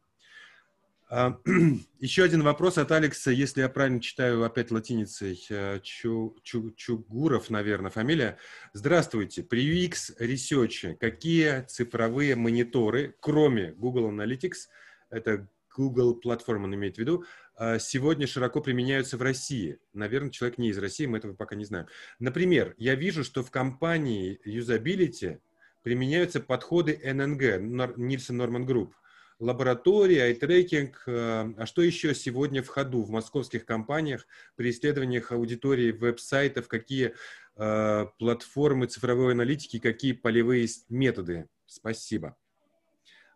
А, 1.12 1.40
еще 2.00 2.24
один 2.24 2.44
вопрос 2.44 2.78
от 2.78 2.92
Алекса, 2.92 3.32
если 3.32 3.62
я 3.62 3.70
правильно 3.70 4.00
читаю 4.00 4.44
опять 4.44 4.70
латиницей, 4.70 5.44
э, 5.50 5.80
Чу, 5.82 6.38
Чу, 6.44 6.72
Чугуров, 6.72 7.50
наверное, 7.50 7.90
фамилия. 7.90 8.38
Здравствуйте. 8.74 9.42
При 9.42 9.88
UX 9.88 10.16
Research 10.20 10.96
какие 10.98 11.66
цифровые 11.66 12.36
мониторы, 12.36 13.16
кроме 13.20 13.72
Google 13.72 14.12
Analytics, 14.12 14.68
это 15.10 15.48
Google 15.76 16.16
платформа 16.16 16.66
он 16.66 16.76
имеет 16.76 16.98
в 16.98 17.00
виду, 17.00 17.26
сегодня 17.80 18.26
широко 18.26 18.62
применяются 18.62 19.18
в 19.18 19.22
России. 19.22 19.80
Наверное, 19.94 20.30
человек 20.30 20.58
не 20.58 20.70
из 20.70 20.78
России, 20.78 21.06
мы 21.06 21.18
этого 21.18 21.34
пока 21.34 21.56
не 21.56 21.66
знаем. 21.66 21.88
Например, 22.20 22.74
я 22.78 22.96
вижу, 22.96 23.24
что 23.24 23.44
в 23.44 23.52
компании 23.52 24.40
usability 24.46 25.40
применяются 25.84 26.40
подходы 26.40 27.00
NNG, 27.04 27.60
Nielsen 27.98 28.38
Norman 28.38 28.66
Group, 28.66 28.92
лаборатории, 29.40 30.20
айтрекинг. 30.20 31.04
А, 31.08 31.52
а 31.58 31.66
что 31.66 31.82
еще 31.82 32.14
сегодня 32.14 32.62
в 32.62 32.68
ходу 32.68 33.04
в 33.04 33.10
московских 33.10 33.66
компаниях 33.66 34.28
при 34.56 34.70
исследованиях 34.70 35.32
аудитории 35.32 35.92
веб-сайтов, 35.92 36.68
какие 36.68 37.14
э, 37.56 38.06
платформы 38.20 38.88
цифровой 38.88 39.34
аналитики, 39.34 39.80
какие 39.80 40.12
полевые 40.12 40.68
методы? 40.90 41.48
Спасибо. 41.66 42.36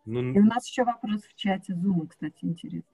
Ну, 0.04 0.34
И 0.34 0.38
у 0.38 0.44
нас 0.44 0.68
еще 0.68 0.84
вопрос 0.84 1.22
в 1.22 1.34
чате 1.34 1.72
Zoom, 1.72 2.08
кстати, 2.08 2.36
интересно. 2.42 2.93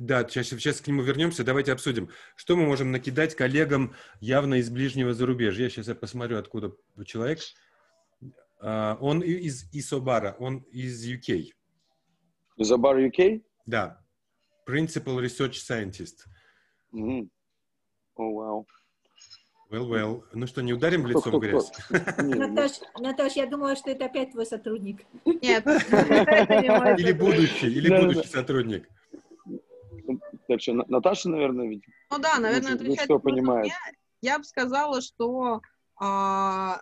Да, 0.00 0.26
сейчас, 0.26 0.46
сейчас 0.46 0.80
к 0.80 0.86
нему 0.86 1.02
вернемся. 1.02 1.44
Давайте 1.44 1.72
обсудим, 1.72 2.08
что 2.34 2.56
мы 2.56 2.64
можем 2.64 2.90
накидать 2.90 3.34
коллегам 3.34 3.94
явно 4.18 4.54
из 4.54 4.70
ближнего 4.70 5.12
зарубежья. 5.12 5.68
Сейчас 5.68 5.88
я 5.88 5.94
посмотрю, 5.94 6.38
откуда 6.38 6.72
человек. 7.04 7.40
Uh, 8.62 8.96
он 9.00 9.20
из 9.20 9.70
Исобара, 9.72 10.36
он 10.38 10.58
из 10.70 11.06
UK. 11.06 11.52
Исобар 12.56 12.98
UK? 12.98 13.42
Да. 13.66 14.00
Principal 14.66 15.18
Research 15.18 15.52
Scientist. 15.52 16.26
Mm-hmm. 16.94 17.28
Oh, 18.16 18.30
wow. 18.30 18.66
Well, 19.70 19.88
well. 19.88 20.24
Ну 20.32 20.46
что, 20.46 20.62
не 20.62 20.72
ударим 20.72 21.02
в 21.02 21.06
лицо 21.08 21.30
в 21.30 21.38
грязь? 21.38 21.70
Наташ, 22.18 22.72
Наташ, 22.98 23.32
я 23.34 23.46
думала, 23.46 23.76
что 23.76 23.90
это 23.90 24.06
опять 24.06 24.32
твой 24.32 24.46
сотрудник. 24.46 25.02
Нет. 25.26 25.66
Или 25.66 27.12
будущий, 27.12 27.68
или 27.68 27.88
будущий 27.88 28.28
сотрудник. 28.28 28.88
Так 30.50 30.60
что 30.60 30.72
Наташа, 30.72 31.28
наверное, 31.28 31.68
видит. 31.68 31.84
Ну 32.10 32.18
да, 32.18 32.40
наверное, 32.40 32.74
отвечать. 32.74 33.04
Что 33.04 33.20
понимает. 33.20 33.68
Я, 33.68 34.32
я 34.32 34.38
бы 34.38 34.42
сказала, 34.42 35.00
что 35.00 35.60
а, 35.94 36.80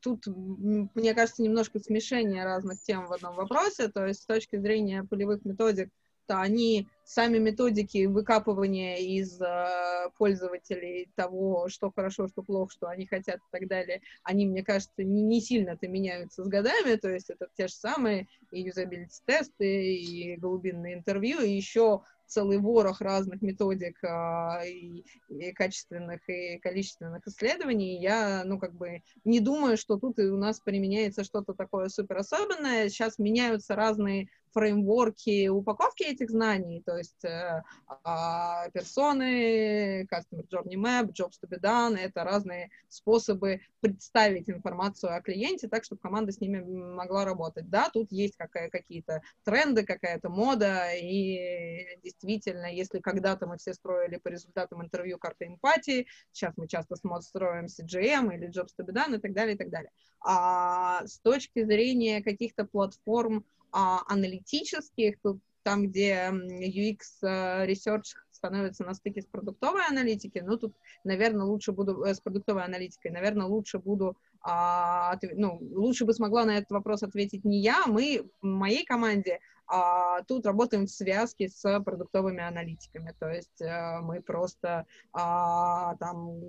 тут, 0.00 0.26
мне 0.26 1.12
кажется, 1.12 1.42
немножко 1.42 1.80
смешение 1.80 2.44
разных 2.44 2.80
тем 2.80 3.06
в 3.06 3.12
одном 3.12 3.34
вопросе. 3.34 3.88
То 3.88 4.06
есть 4.06 4.22
с 4.22 4.26
точки 4.26 4.56
зрения 4.56 5.04
полевых 5.04 5.44
методик, 5.44 5.90
то 6.26 6.40
они 6.40 6.88
сами 7.04 7.36
методики 7.36 8.06
выкапывания 8.06 8.96
из 8.96 9.38
э, 9.38 10.08
пользователей 10.16 11.10
того, 11.14 11.68
что 11.68 11.92
хорошо, 11.94 12.28
что 12.28 12.42
плохо, 12.42 12.72
что 12.72 12.86
они 12.88 13.04
хотят 13.04 13.36
и 13.36 13.50
так 13.50 13.68
далее, 13.68 14.00
они, 14.22 14.46
мне 14.46 14.64
кажется, 14.64 15.04
не, 15.04 15.20
не 15.20 15.42
сильно-то 15.42 15.86
меняются 15.88 16.42
с 16.42 16.48
годами, 16.48 16.96
то 16.96 17.10
есть 17.10 17.28
это 17.28 17.48
те 17.54 17.68
же 17.68 17.74
самые 17.74 18.28
и 18.50 18.62
юзабилити-тесты, 18.62 19.96
и 19.96 20.36
голубинные 20.36 20.94
интервью, 20.94 21.42
и 21.42 21.50
еще 21.50 22.00
целый 22.26 22.58
ворох 22.58 23.00
разных 23.00 23.42
методик 23.42 24.02
а, 24.04 24.62
и, 24.64 25.04
и 25.28 25.52
качественных 25.52 26.28
и 26.28 26.58
количественных 26.58 27.26
исследований. 27.26 28.00
Я, 28.00 28.42
ну, 28.44 28.58
как 28.58 28.74
бы 28.74 29.02
не 29.24 29.40
думаю, 29.40 29.76
что 29.76 29.96
тут 29.98 30.18
у 30.18 30.36
нас 30.36 30.60
применяется 30.60 31.24
что-то 31.24 31.54
такое 31.54 31.88
супер 31.88 32.18
особенное. 32.18 32.88
Сейчас 32.88 33.18
меняются 33.18 33.74
разные 33.74 34.28
фреймворки 34.54 35.48
упаковки 35.48 36.04
этих 36.04 36.30
знаний, 36.30 36.82
то 36.86 36.96
есть 36.96 37.24
э, 37.24 37.62
э, 37.88 38.70
персоны, 38.72 40.04
Customer 40.04 40.46
Journey 40.48 40.76
Map, 40.76 41.12
Jobs 41.12 41.34
to 41.42 41.48
be 41.48 41.60
done, 41.60 41.96
это 41.96 42.24
разные 42.24 42.70
способы 42.88 43.60
представить 43.80 44.48
информацию 44.48 45.14
о 45.14 45.20
клиенте 45.20 45.68
так, 45.68 45.84
чтобы 45.84 46.00
команда 46.00 46.32
с 46.32 46.40
ними 46.40 46.60
могла 46.60 47.24
работать. 47.24 47.68
Да, 47.68 47.90
тут 47.92 48.12
есть 48.12 48.36
какая, 48.36 48.70
какие-то 48.70 49.22
тренды, 49.44 49.84
какая-то 49.84 50.28
мода, 50.28 50.92
и 50.94 51.98
действительно, 52.02 52.72
если 52.72 53.00
когда-то 53.00 53.46
мы 53.46 53.58
все 53.58 53.74
строили 53.74 54.16
по 54.16 54.28
результатам 54.28 54.82
интервью 54.82 55.18
карты 55.18 55.46
эмпатии, 55.46 56.06
сейчас 56.32 56.54
мы 56.56 56.68
часто 56.68 56.94
строим 57.20 57.66
CGM 57.66 58.34
или 58.34 58.48
Jobs 58.48 58.70
to 58.78 58.86
be 58.86 58.92
done 58.92 59.16
и 59.16 59.18
так 59.18 59.32
далее, 59.32 59.54
и 59.54 59.58
так 59.58 59.70
далее. 59.70 59.90
А 60.20 61.06
с 61.06 61.18
точки 61.18 61.64
зрения 61.64 62.22
каких-то 62.22 62.64
платформ, 62.64 63.44
аналитических, 63.74 65.16
там, 65.62 65.88
где 65.88 66.30
UX 66.30 66.98
э, 67.22 67.66
Research 67.66 68.14
становится 68.30 68.84
на 68.84 68.94
стыке 68.94 69.22
с 69.22 69.26
продуктовой 69.26 69.84
аналитикой, 69.86 70.42
ну, 70.42 70.56
тут, 70.58 70.74
наверное, 71.02 71.46
лучше 71.46 71.72
буду, 71.72 72.04
э, 72.04 72.14
с 72.14 72.20
продуктовой 72.20 72.64
аналитикой, 72.64 73.10
наверное, 73.10 73.46
лучше 73.46 73.78
буду, 73.78 74.16
а, 74.44 75.18
ну, 75.34 75.58
лучше 75.72 76.04
бы 76.04 76.12
смогла 76.12 76.44
на 76.44 76.58
этот 76.58 76.70
вопрос 76.70 77.02
ответить 77.02 77.44
не 77.44 77.60
я, 77.60 77.86
мы 77.86 78.28
в 78.42 78.46
моей 78.46 78.84
команде 78.84 79.40
а 79.66 80.22
тут 80.24 80.44
работаем 80.44 80.86
в 80.86 80.90
связке 80.90 81.48
с 81.48 81.80
продуктовыми 81.80 82.42
аналитиками, 82.42 83.14
то 83.18 83.30
есть 83.30 83.62
а, 83.62 84.00
мы 84.02 84.20
просто 84.20 84.86
а, 85.12 85.96
там 85.96 86.40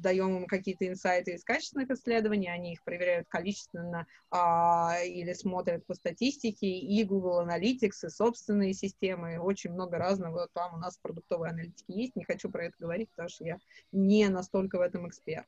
даем 0.00 0.36
им 0.36 0.46
какие-то 0.46 0.86
инсайты 0.86 1.32
из 1.32 1.42
качественных 1.42 1.90
исследований, 1.90 2.48
они 2.48 2.74
их 2.74 2.84
проверяют 2.84 3.26
количественно 3.28 4.06
а, 4.30 4.98
или 5.04 5.32
смотрят 5.32 5.84
по 5.86 5.94
статистике, 5.94 6.68
и 6.68 7.04
Google 7.04 7.44
Analytics, 7.44 8.06
и 8.06 8.08
собственные 8.08 8.74
системы, 8.74 9.40
очень 9.40 9.72
много 9.72 9.98
разного 9.98 10.48
там 10.52 10.74
у 10.74 10.78
нас 10.78 10.96
продуктовые 10.98 11.50
аналитики 11.50 11.90
есть, 11.90 12.14
не 12.14 12.24
хочу 12.24 12.50
про 12.50 12.66
это 12.66 12.74
говорить, 12.78 13.10
потому 13.10 13.28
что 13.28 13.44
я 13.44 13.58
не 13.90 14.28
настолько 14.28 14.78
в 14.78 14.82
этом 14.82 15.08
эксперт. 15.08 15.46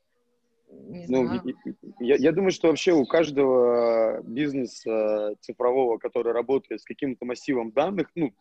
Ну, 0.68 1.40
я, 2.00 2.16
я 2.16 2.32
думаю, 2.32 2.50
что 2.50 2.68
вообще 2.68 2.92
у 2.92 3.06
каждого 3.06 4.22
бизнеса 4.22 5.34
цифрового, 5.40 5.98
который 5.98 6.32
работает 6.32 6.80
с 6.80 6.84
каким-то 6.84 7.24
массивом 7.24 7.72
данных, 7.72 8.10
ну, 8.14 8.32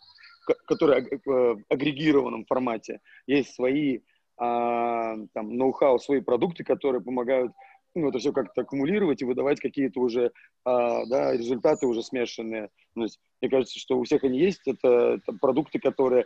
которые 0.65 1.07
в 1.25 1.61
агрегированном 1.69 2.45
формате, 2.45 3.01
есть 3.27 3.53
свои 3.53 3.99
а, 4.37 5.15
там, 5.33 5.55
ноу-хау, 5.55 5.99
свои 5.99 6.21
продукты, 6.21 6.63
которые 6.63 7.01
помогают 7.01 7.51
ну, 7.95 8.09
это 8.09 8.19
все 8.19 8.33
как-то 8.33 8.61
аккумулировать 8.61 9.21
и 9.21 9.25
выдавать 9.25 9.61
какие-то 9.61 10.01
уже 10.01 10.33
а, 10.65 11.05
да, 11.05 11.31
результаты 11.31 11.87
уже 11.87 12.03
смешанные. 12.03 12.69
То 12.93 13.03
есть, 13.03 13.19
мне 13.41 13.49
кажется, 13.49 13.79
что 13.79 13.97
у 13.97 14.03
всех 14.03 14.25
они 14.25 14.37
есть. 14.37 14.67
Это, 14.67 15.21
это 15.21 15.37
продукты, 15.39 15.79
которые 15.79 16.25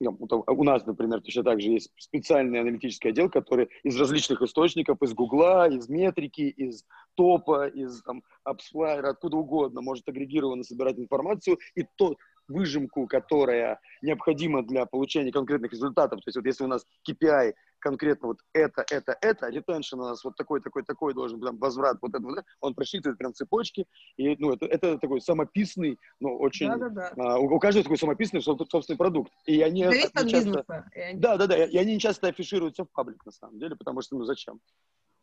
у 0.00 0.64
нас, 0.64 0.86
например, 0.86 1.20
точно 1.20 1.42
так 1.42 1.60
же 1.60 1.68
есть 1.68 1.92
специальный 1.96 2.60
аналитический 2.60 3.10
отдел, 3.10 3.28
который 3.28 3.68
из 3.82 3.98
различных 3.98 4.42
источников, 4.42 5.02
из 5.02 5.12
Гугла, 5.12 5.68
из 5.68 5.88
метрики, 5.88 6.42
из 6.42 6.84
топа, 7.14 7.66
из 7.66 8.02
там, 8.02 8.22
AppsFlyer, 8.46 9.06
откуда 9.06 9.36
угодно, 9.38 9.80
может 9.80 10.08
агрегированно 10.08 10.62
собирать 10.62 10.98
информацию, 10.98 11.58
и 11.74 11.84
то, 11.96 12.16
выжимку, 12.48 13.06
которая 13.06 13.80
необходима 14.02 14.62
для 14.62 14.86
получения 14.86 15.32
конкретных 15.32 15.72
результатов. 15.72 16.20
То 16.20 16.28
есть 16.28 16.36
вот 16.36 16.46
если 16.46 16.64
у 16.64 16.68
нас 16.68 16.84
KPI 17.08 17.54
конкретно 17.78 18.28
вот 18.28 18.38
это, 18.52 18.84
это, 18.90 19.16
это, 19.20 19.48
retention 19.48 19.94
у 19.94 20.02
нас 20.02 20.24
вот 20.24 20.36
такой, 20.36 20.60
такой, 20.60 20.82
такой 20.82 21.14
должен 21.14 21.38
быть, 21.38 21.48
там, 21.48 21.58
возврат, 21.58 21.98
вот 22.00 22.14
это, 22.14 22.22
вот 22.22 22.38
это, 22.38 22.46
он 22.60 22.74
просчитывает 22.74 23.18
прям 23.18 23.32
цепочки, 23.32 23.86
и, 24.16 24.36
ну, 24.36 24.52
это, 24.52 24.66
это 24.66 24.98
такой 24.98 25.20
самописный, 25.20 25.98
ну, 26.20 26.36
очень, 26.38 26.68
да, 26.68 26.76
да, 26.76 26.88
да. 26.88 27.12
А, 27.16 27.38
у, 27.38 27.44
у 27.44 27.58
каждого 27.58 27.84
такой 27.84 27.98
самописный 27.98 28.42
собственный 28.42 28.96
продукт, 28.96 29.32
и 29.46 29.60
они, 29.62 29.84
от 29.84 29.94
часто, 29.94 30.24
бизнеса. 30.24 30.90
Да, 31.14 31.36
да, 31.36 31.46
да, 31.46 31.64
и 31.64 31.76
они 31.76 31.94
не 31.94 32.00
часто 32.00 32.28
афишируются 32.28 32.84
в 32.84 32.90
паблик, 32.90 33.24
на 33.24 33.32
самом 33.32 33.58
деле, 33.58 33.76
потому 33.76 34.02
что, 34.02 34.16
ну, 34.16 34.24
зачем? 34.24 34.60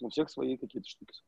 У 0.01 0.09
всех 0.09 0.29
свои 0.29 0.57
какие-то 0.57 0.89
штуки. 0.89 1.21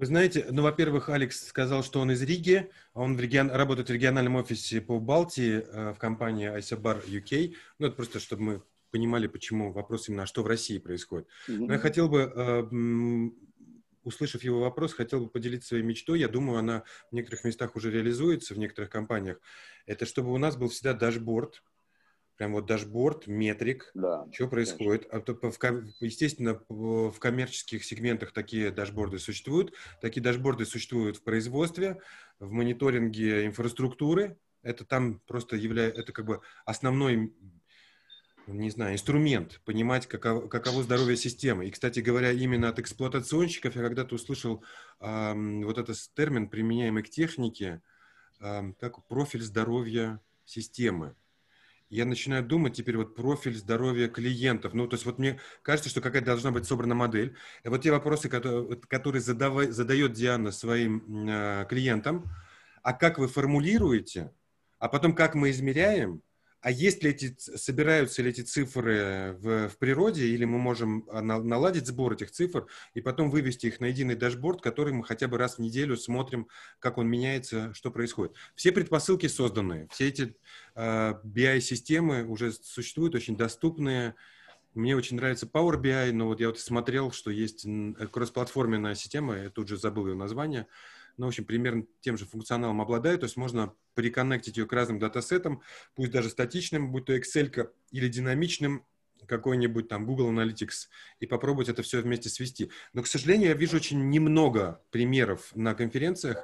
Вы 0.00 0.06
знаете, 0.06 0.46
ну, 0.50 0.62
во-первых, 0.62 1.10
Алекс 1.10 1.46
сказал, 1.46 1.84
что 1.84 2.00
он 2.00 2.10
из 2.10 2.22
Риги, 2.22 2.70
он 2.94 3.18
в 3.18 3.20
регион, 3.20 3.50
работает 3.50 3.90
в 3.90 3.92
региональном 3.92 4.36
офисе 4.36 4.80
по 4.80 4.98
Балтии 4.98 5.62
э, 5.62 5.92
в 5.92 5.98
компании 5.98 6.48
ICBAR 6.48 7.06
UK. 7.06 7.54
Ну, 7.78 7.86
это 7.86 7.96
просто, 7.96 8.18
чтобы 8.18 8.42
мы 8.42 8.62
понимали, 8.90 9.26
почему 9.26 9.72
вопрос 9.72 10.08
именно, 10.08 10.22
а 10.22 10.26
что 10.26 10.42
в 10.42 10.46
России 10.46 10.78
происходит. 10.78 11.28
Mm-hmm. 11.46 11.66
Но 11.66 11.72
я 11.74 11.78
хотел 11.78 12.08
бы, 12.08 12.32
э, 12.34 13.30
услышав 14.02 14.42
его 14.42 14.60
вопрос, 14.60 14.94
хотел 14.94 15.20
бы 15.20 15.28
поделиться 15.28 15.68
своей 15.68 15.84
мечтой. 15.84 16.18
Я 16.18 16.28
думаю, 16.28 16.60
она 16.60 16.84
в 17.10 17.14
некоторых 17.14 17.44
местах 17.44 17.76
уже 17.76 17.90
реализуется, 17.90 18.54
в 18.54 18.58
некоторых 18.58 18.88
компаниях. 18.88 19.38
Это 19.84 20.06
чтобы 20.06 20.32
у 20.32 20.38
нас 20.38 20.56
был 20.56 20.70
всегда 20.70 20.94
дашборд, 20.94 21.62
прям 22.40 22.54
вот 22.54 22.64
дашборд, 22.64 23.26
метрик, 23.26 23.90
да, 23.92 24.26
что 24.32 24.48
происходит. 24.48 25.06
А 25.12 25.20
то, 25.20 25.38
естественно, 26.00 26.58
в 26.70 27.12
коммерческих 27.18 27.84
сегментах 27.84 28.32
такие 28.32 28.70
дашборды 28.70 29.18
существуют. 29.18 29.74
Такие 30.00 30.22
дашборды 30.22 30.64
существуют 30.64 31.18
в 31.18 31.22
производстве, 31.22 32.00
в 32.38 32.50
мониторинге 32.50 33.44
инфраструктуры. 33.44 34.38
Это 34.62 34.86
там 34.86 35.20
просто 35.26 35.54
является, 35.54 36.00
это 36.00 36.12
как 36.14 36.24
бы 36.24 36.40
основной 36.64 37.34
не 38.46 38.70
знаю, 38.70 38.94
инструмент, 38.94 39.60
понимать, 39.66 40.06
каково, 40.06 40.48
каково 40.48 40.82
здоровье 40.82 41.18
системы. 41.18 41.66
И, 41.66 41.70
кстати 41.70 42.00
говоря, 42.00 42.32
именно 42.32 42.70
от 42.70 42.78
эксплуатационщиков 42.78 43.76
я 43.76 43.82
когда-то 43.82 44.14
услышал 44.14 44.64
эм, 45.00 45.62
вот 45.66 45.76
этот 45.76 45.98
термин, 46.14 46.48
применяемый 46.48 47.02
к 47.02 47.10
технике, 47.10 47.82
эм, 48.40 48.72
как 48.80 49.06
профиль 49.06 49.42
здоровья 49.42 50.20
системы 50.46 51.14
я 51.90 52.04
начинаю 52.06 52.44
думать 52.44 52.74
теперь 52.74 52.96
вот 52.96 53.16
профиль 53.16 53.56
здоровья 53.56 54.08
клиентов. 54.08 54.74
Ну, 54.74 54.86
то 54.86 54.94
есть 54.94 55.04
вот 55.04 55.18
мне 55.18 55.40
кажется, 55.62 55.90
что 55.90 56.00
какая-то 56.00 56.26
должна 56.26 56.52
быть 56.52 56.64
собрана 56.64 56.94
модель. 56.94 57.36
И 57.64 57.68
вот 57.68 57.82
те 57.82 57.90
вопросы, 57.90 58.28
которые, 58.28 58.76
которые 58.88 59.20
задавай, 59.20 59.70
задает 59.70 60.12
Диана 60.12 60.52
своим 60.52 61.28
э, 61.28 61.66
клиентам, 61.68 62.30
а 62.82 62.92
как 62.92 63.18
вы 63.18 63.26
формулируете, 63.26 64.32
а 64.78 64.88
потом 64.88 65.14
как 65.14 65.34
мы 65.34 65.50
измеряем, 65.50 66.22
а 66.62 66.70
есть 66.70 67.02
ли 67.02 67.10
эти, 67.10 67.34
собираются 67.38 68.22
ли 68.22 68.30
эти 68.30 68.42
цифры 68.42 69.36
в, 69.38 69.68
в 69.68 69.78
природе, 69.78 70.26
или 70.26 70.44
мы 70.44 70.58
можем 70.58 71.06
а, 71.08 71.22
на, 71.22 71.42
наладить 71.42 71.86
сбор 71.86 72.12
этих 72.12 72.30
цифр 72.30 72.66
и 72.92 73.00
потом 73.00 73.30
вывести 73.30 73.66
их 73.66 73.80
на 73.80 73.86
единый 73.86 74.14
дашборд, 74.14 74.60
который 74.60 74.92
мы 74.92 75.04
хотя 75.04 75.26
бы 75.26 75.38
раз 75.38 75.56
в 75.56 75.60
неделю 75.60 75.96
смотрим, 75.96 76.48
как 76.78 76.98
он 76.98 77.08
меняется, 77.08 77.72
что 77.72 77.90
происходит. 77.90 78.34
Все 78.54 78.72
предпосылки 78.72 79.26
созданы, 79.26 79.88
все 79.90 80.08
эти 80.08 80.22
э, 80.22 80.30
а, 80.74 81.20
BI-системы 81.24 82.26
уже 82.26 82.52
существуют, 82.52 83.14
очень 83.14 83.36
доступные. 83.36 84.14
Мне 84.74 84.94
очень 84.94 85.16
нравится 85.16 85.46
Power 85.46 85.80
BI, 85.80 86.12
но 86.12 86.26
вот 86.26 86.40
я 86.40 86.48
вот 86.48 86.58
смотрел, 86.58 87.10
что 87.10 87.30
есть 87.30 87.66
кроссплатформенная 88.12 88.94
система, 88.94 89.36
я 89.36 89.50
тут 89.50 89.68
же 89.68 89.76
забыл 89.76 90.08
ее 90.08 90.14
название, 90.14 90.66
ну, 91.20 91.26
в 91.26 91.28
общем, 91.28 91.44
примерно 91.44 91.84
тем 92.00 92.16
же 92.16 92.24
функционалом 92.24 92.80
обладает, 92.80 93.20
то 93.20 93.26
есть 93.26 93.36
можно 93.36 93.74
приконнектить 93.92 94.56
ее 94.56 94.64
к 94.64 94.72
разным 94.72 94.98
датасетам, 94.98 95.60
пусть 95.94 96.12
даже 96.12 96.30
статичным, 96.30 96.90
будь 96.90 97.04
то 97.04 97.14
Excel 97.14 97.70
или 97.90 98.08
динамичным, 98.08 98.86
какой-нибудь 99.26 99.86
там 99.86 100.06
Google 100.06 100.32
Analytics 100.32 100.88
и 101.18 101.26
попробовать 101.26 101.68
это 101.68 101.82
все 101.82 102.00
вместе 102.00 102.30
свести. 102.30 102.70
Но, 102.94 103.02
к 103.02 103.06
сожалению, 103.06 103.50
я 103.50 103.54
вижу 103.54 103.76
очень 103.76 104.08
немного 104.08 104.82
примеров 104.90 105.54
на 105.54 105.74
конференциях. 105.74 106.42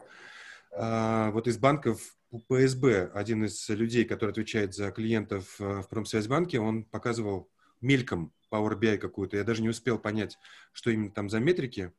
А, 0.72 1.30
вот 1.30 1.48
из 1.48 1.56
банков 1.56 2.14
ПСБ, 2.46 3.12
один 3.14 3.46
из 3.46 3.66
людей, 3.70 4.04
который 4.04 4.32
отвечает 4.32 4.74
за 4.74 4.90
клиентов 4.90 5.58
э, 5.58 5.80
в 5.80 5.88
Промсвязьбанке, 5.88 6.60
он 6.60 6.84
показывал 6.84 7.50
мельком 7.80 8.34
Power 8.52 8.78
BI 8.78 8.98
какую-то. 8.98 9.38
Я 9.38 9.44
даже 9.44 9.62
не 9.62 9.70
успел 9.70 9.98
понять, 9.98 10.36
что 10.74 10.90
именно 10.90 11.10
там 11.10 11.30
за 11.30 11.40
метрики. 11.40 11.92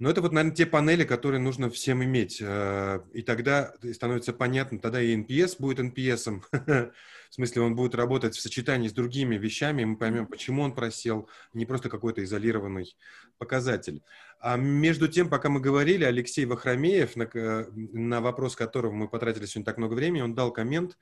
Но 0.00 0.08
это 0.08 0.22
вот, 0.22 0.32
наверное, 0.32 0.56
те 0.56 0.64
панели, 0.64 1.04
которые 1.04 1.42
нужно 1.42 1.68
всем 1.68 2.02
иметь. 2.02 2.38
Э, 2.40 3.00
и 3.12 3.20
тогда 3.20 3.74
становится 3.92 4.32
понятно, 4.32 4.78
тогда 4.78 5.00
и 5.02 5.14
NPS 5.14 5.56
будет 5.58 5.78
NPS. 5.78 6.42
В 7.30 7.34
смысле, 7.34 7.62
он 7.62 7.76
будет 7.76 7.94
работать 7.94 8.34
в 8.34 8.40
сочетании 8.40 8.88
с 8.88 8.94
другими 8.94 9.36
вещами, 9.36 9.82
и 9.82 9.84
мы 9.84 9.98
поймем, 9.98 10.26
почему 10.26 10.62
он 10.62 10.74
просел, 10.74 11.28
не 11.52 11.66
просто 11.66 11.90
какой-то 11.90 12.24
изолированный 12.24 12.96
показатель. 13.36 14.02
А 14.40 14.56
между 14.56 15.06
тем, 15.06 15.28
пока 15.28 15.50
мы 15.50 15.60
говорили, 15.60 16.04
Алексей 16.04 16.46
Вахромеев, 16.46 17.14
на, 17.16 17.28
на 17.74 18.20
вопрос 18.22 18.56
которого 18.56 18.92
мы 18.92 19.06
потратили 19.06 19.44
сегодня 19.44 19.66
так 19.66 19.76
много 19.76 19.92
времени, 19.92 20.22
он 20.22 20.34
дал 20.34 20.50
коммент, 20.50 20.96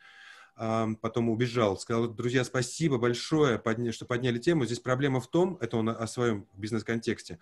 потом 0.57 1.31
убежал, 1.31 1.79
сказал, 1.79 2.09
друзья, 2.09 2.43
спасибо 2.43 2.99
большое, 2.99 3.63
что 3.93 4.07
подняли 4.07 4.39
тему. 4.39 4.67
Здесь 4.67 4.81
проблема 4.81 5.21
в 5.21 5.31
том, 5.31 5.57
это 5.61 5.77
он 5.77 5.89
о 5.89 6.07
своем 6.09 6.49
бизнес-контексте, 6.55 7.39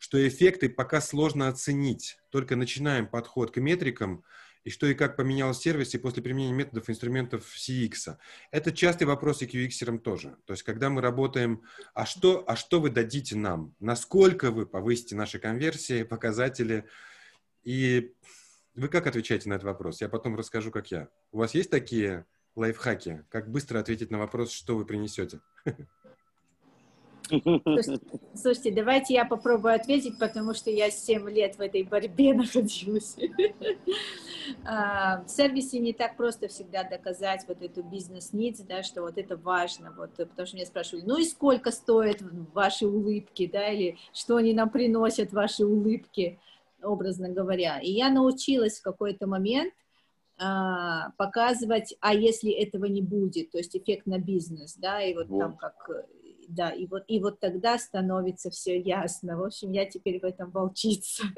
что 0.00 0.26
эффекты 0.26 0.70
пока 0.70 1.02
сложно 1.02 1.48
оценить. 1.48 2.16
Только 2.30 2.56
начинаем 2.56 3.06
подход 3.06 3.50
к 3.50 3.58
метрикам, 3.58 4.24
и 4.64 4.70
что 4.70 4.86
и 4.86 4.94
как 4.94 5.14
поменялось 5.14 5.58
в 5.58 5.62
сервисе 5.62 5.98
после 5.98 6.22
применения 6.22 6.54
методов 6.54 6.88
инструментов 6.88 7.44
CX. 7.54 8.16
Это 8.50 8.72
частый 8.72 9.06
вопрос 9.06 9.42
и 9.42 9.46
QX 9.46 9.98
тоже. 9.98 10.38
То 10.46 10.54
есть, 10.54 10.62
когда 10.62 10.88
мы 10.88 11.02
работаем, 11.02 11.62
а 11.92 12.06
что, 12.06 12.44
а 12.46 12.56
что 12.56 12.80
вы 12.80 12.88
дадите 12.88 13.36
нам? 13.36 13.74
Насколько 13.78 14.50
вы 14.50 14.64
повысите 14.64 15.16
наши 15.16 15.38
конверсии, 15.38 16.02
показатели? 16.02 16.86
И 17.62 18.14
вы 18.74 18.88
как 18.88 19.06
отвечаете 19.06 19.50
на 19.50 19.54
этот 19.54 19.64
вопрос? 19.64 20.00
Я 20.00 20.08
потом 20.08 20.34
расскажу, 20.34 20.70
как 20.70 20.90
я. 20.90 21.10
У 21.30 21.38
вас 21.38 21.54
есть 21.54 21.70
такие 21.70 22.24
лайфхаки? 22.56 23.26
Как 23.28 23.50
быстро 23.50 23.80
ответить 23.80 24.10
на 24.10 24.18
вопрос, 24.18 24.50
что 24.50 24.76
вы 24.76 24.86
принесете? 24.86 25.40
Слушайте, 28.34 28.72
давайте 28.72 29.14
я 29.14 29.24
попробую 29.24 29.74
ответить, 29.74 30.18
потому 30.18 30.54
что 30.54 30.70
я 30.70 30.90
7 30.90 31.28
лет 31.30 31.56
в 31.56 31.60
этой 31.60 31.82
борьбе 31.82 32.34
находилась. 32.34 33.16
А, 34.64 35.22
в 35.22 35.28
сервисе 35.28 35.78
не 35.78 35.92
так 35.92 36.16
просто 36.16 36.48
всегда 36.48 36.84
доказать 36.84 37.44
вот 37.46 37.62
эту 37.62 37.82
бизнес-ниц, 37.82 38.60
да, 38.60 38.82
что 38.82 39.02
вот 39.02 39.16
это 39.18 39.36
важно, 39.36 39.94
вот, 39.96 40.16
потому 40.16 40.46
что 40.46 40.56
меня 40.56 40.66
спрашивали, 40.66 41.04
ну 41.06 41.18
и 41.18 41.24
сколько 41.24 41.70
стоят 41.70 42.18
ваши 42.52 42.86
улыбки, 42.86 43.46
да, 43.46 43.68
или 43.68 43.96
что 44.12 44.36
они 44.36 44.52
нам 44.52 44.70
приносят, 44.70 45.32
ваши 45.32 45.64
улыбки, 45.64 46.38
образно 46.82 47.28
говоря. 47.28 47.78
И 47.80 47.90
я 47.90 48.10
научилась 48.10 48.80
в 48.80 48.82
какой-то 48.82 49.26
момент 49.26 49.72
а, 50.38 51.10
показывать, 51.16 51.94
а 52.00 52.14
если 52.14 52.50
этого 52.50 52.86
не 52.86 53.02
будет, 53.02 53.50
то 53.50 53.58
есть 53.58 53.76
эффект 53.76 54.06
на 54.06 54.18
бизнес, 54.18 54.74
да, 54.76 55.02
и 55.02 55.14
вот, 55.14 55.28
вот. 55.28 55.38
там 55.38 55.56
как 55.56 55.90
да, 56.54 56.70
и 56.70 56.86
вот, 56.86 57.04
и 57.08 57.20
вот 57.20 57.40
тогда 57.40 57.78
становится 57.78 58.50
все 58.50 58.78
ясно. 58.78 59.36
В 59.36 59.44
общем, 59.44 59.72
я 59.72 59.86
теперь 59.86 60.20
в 60.20 60.24
этом 60.24 60.50
волчица. 60.50 61.24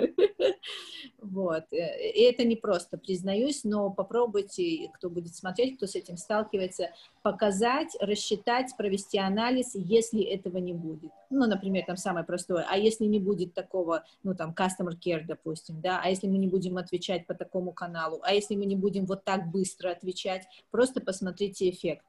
Вот. 1.19 1.65
Э, 1.73 2.11
и 2.11 2.23
это 2.23 2.45
не 2.45 2.57
просто, 2.57 2.99
признаюсь, 2.99 3.65
но 3.65 3.91
попробуйте, 3.91 4.91
кто 4.95 5.09
будет 5.09 5.35
смотреть, 5.35 5.77
кто 5.77 5.87
с 5.87 5.95
этим 5.95 6.17
сталкивается, 6.17 6.91
показать, 7.23 7.97
рассчитать, 8.01 8.77
провести 8.77 9.19
анализ, 9.19 9.73
если 9.75 10.23
этого 10.23 10.59
не 10.59 10.73
будет. 10.73 11.11
Ну, 11.31 11.47
например, 11.47 11.85
там 11.87 11.97
самое 11.97 12.25
простое, 12.25 12.67
а 12.69 12.77
если 12.77 13.07
не 13.07 13.19
будет 13.19 13.55
такого, 13.55 14.05
ну, 14.23 14.35
там, 14.35 14.53
customer 14.53 14.95
care, 14.99 15.25
допустим, 15.27 15.81
да, 15.81 16.01
а 16.03 16.09
если 16.09 16.27
мы 16.27 16.39
не 16.39 16.49
будем 16.49 16.77
отвечать 16.77 17.27
по 17.27 17.35
такому 17.35 17.73
каналу, 17.73 18.21
а 18.23 18.35
если 18.35 18.57
мы 18.57 18.67
не 18.67 18.77
будем 18.77 19.07
вот 19.07 19.25
так 19.25 19.51
быстро 19.51 19.91
отвечать, 19.91 20.43
просто 20.71 21.01
посмотрите 21.01 21.71
эффект. 21.71 22.05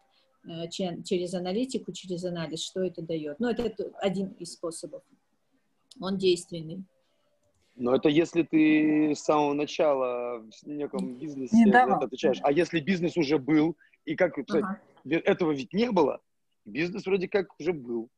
Э, 0.45 0.67
через 0.69 1.33
аналитику, 1.33 1.93
через 1.93 2.25
анализ, 2.25 2.61
что 2.61 2.83
это 2.83 3.01
дает. 3.01 3.39
Ну, 3.39 3.47
это 3.49 3.91
один 4.01 4.27
из 4.39 4.53
способов. 4.53 5.01
Он 6.01 6.17
действенный. 6.17 6.83
Но 7.75 7.95
это 7.95 8.09
если 8.09 8.43
ты 8.43 9.15
с 9.15 9.19
самого 9.21 9.53
начала 9.53 10.39
в 10.39 10.67
неком 10.67 11.15
бизнесе 11.15 11.55
отвечаешь. 11.71 12.39
А 12.43 12.51
если 12.51 12.79
бизнес 12.79 13.17
уже 13.17 13.37
был, 13.37 13.77
И 14.05 14.15
как, 14.15 14.33
кстати, 14.35 14.65
Ага. 14.65 14.81
этого 15.05 15.53
ведь 15.53 15.71
не 15.71 15.89
было, 15.89 16.19
бизнес 16.65 17.05
вроде 17.05 17.29
как 17.29 17.57
уже 17.57 17.71
был. 17.71 18.09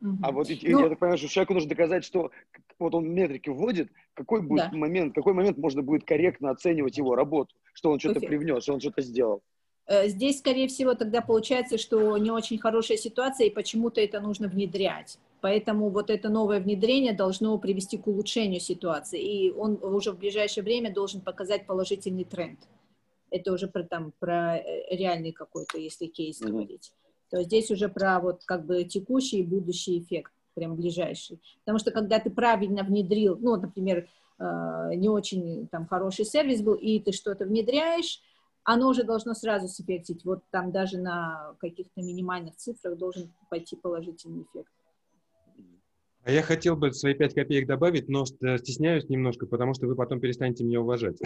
Мгм. 0.00 0.18
А 0.22 0.30
вот 0.30 0.50
Ну- 0.50 0.78
я 0.80 0.88
так 0.90 0.98
понимаю, 0.98 1.16
что 1.16 1.28
человеку 1.28 1.54
нужно 1.54 1.70
доказать, 1.70 2.04
что 2.04 2.30
вот 2.78 2.94
он 2.94 3.08
метрики 3.08 3.48
вводит, 3.48 3.90
какой 4.12 4.42
будет 4.42 4.70
Да. 4.72 4.76
момент, 4.76 5.14
какой 5.14 5.32
момент 5.32 5.56
можно 5.56 5.80
будет 5.82 6.04
корректно 6.04 6.50
оценивать 6.50 6.98
его 6.98 7.14
работу, 7.16 7.54
что 7.72 7.90
он 7.90 7.98
что-то 7.98 8.20
привнес, 8.20 8.62
что 8.64 8.74
он 8.74 8.80
что-то 8.80 9.00
сделал. 9.00 9.42
Э, 9.86 10.08
Здесь, 10.08 10.38
скорее 10.38 10.68
всего, 10.68 10.94
тогда 10.94 11.20
получается, 11.20 11.78
что 11.78 12.16
не 12.18 12.30
очень 12.30 12.58
хорошая 12.58 12.98
ситуация, 12.98 13.46
и 13.46 13.50
почему-то 13.50 14.00
это 14.00 14.20
нужно 14.20 14.48
внедрять. 14.48 15.18
Поэтому 15.40 15.90
вот 15.90 16.10
это 16.10 16.28
новое 16.28 16.60
внедрение 16.60 17.12
должно 17.12 17.56
привести 17.58 17.98
к 17.98 18.06
улучшению 18.06 18.60
ситуации, 18.60 19.20
и 19.20 19.52
он 19.52 19.78
уже 19.82 20.12
в 20.12 20.18
ближайшее 20.18 20.64
время 20.64 20.92
должен 20.92 21.20
показать 21.20 21.66
положительный 21.66 22.24
тренд. 22.24 22.58
Это 23.30 23.52
уже 23.52 23.68
про, 23.68 23.82
там, 23.84 24.12
про 24.18 24.56
э, 24.56 24.96
реальный 24.96 25.32
какой-то, 25.32 25.78
если 25.78 26.06
кейс 26.06 26.40
Мгм. 26.40 26.50
говорить. 26.50 26.92
То 27.30 27.42
здесь 27.42 27.70
уже 27.70 27.88
про 27.88 28.20
вот 28.20 28.42
как 28.44 28.66
бы 28.66 28.84
текущий 28.84 29.40
и 29.40 29.46
будущий 29.46 29.98
эффект, 29.98 30.32
прям 30.54 30.74
ближайший. 30.74 31.38
Потому 31.64 31.78
что 31.78 31.90
когда 31.90 32.18
ты 32.18 32.30
правильно 32.30 32.82
внедрил, 32.82 33.36
ну, 33.38 33.56
например, 33.56 34.08
э, 34.38 34.90
не 34.94 35.08
очень 35.08 35.68
там 35.68 35.86
хороший 35.86 36.24
сервис 36.24 36.62
был, 36.62 36.74
и 36.74 36.98
ты 37.00 37.12
что-то 37.12 37.44
внедряешь, 37.44 38.20
оно 38.66 38.88
уже 38.88 39.04
должно 39.04 39.32
сразу 39.34 39.68
сэффектить. 39.68 40.24
Вот 40.24 40.40
там 40.50 40.72
даже 40.72 40.98
на 40.98 41.54
каких-то 41.60 42.02
минимальных 42.02 42.56
цифрах 42.56 42.98
должен 42.98 43.32
пойти 43.48 43.76
положительный 43.76 44.42
эффект. 44.42 44.70
А 46.24 46.32
я 46.32 46.42
хотел 46.42 46.76
бы 46.76 46.92
свои 46.92 47.14
пять 47.14 47.34
копеек 47.34 47.68
добавить, 47.68 48.08
но 48.08 48.24
ст- 48.26 48.36
стесняюсь 48.58 49.08
немножко, 49.08 49.46
потому 49.46 49.74
что 49.74 49.86
вы 49.86 49.94
потом 49.94 50.18
перестанете 50.20 50.64
меня 50.64 50.80
уважать, 50.80 51.16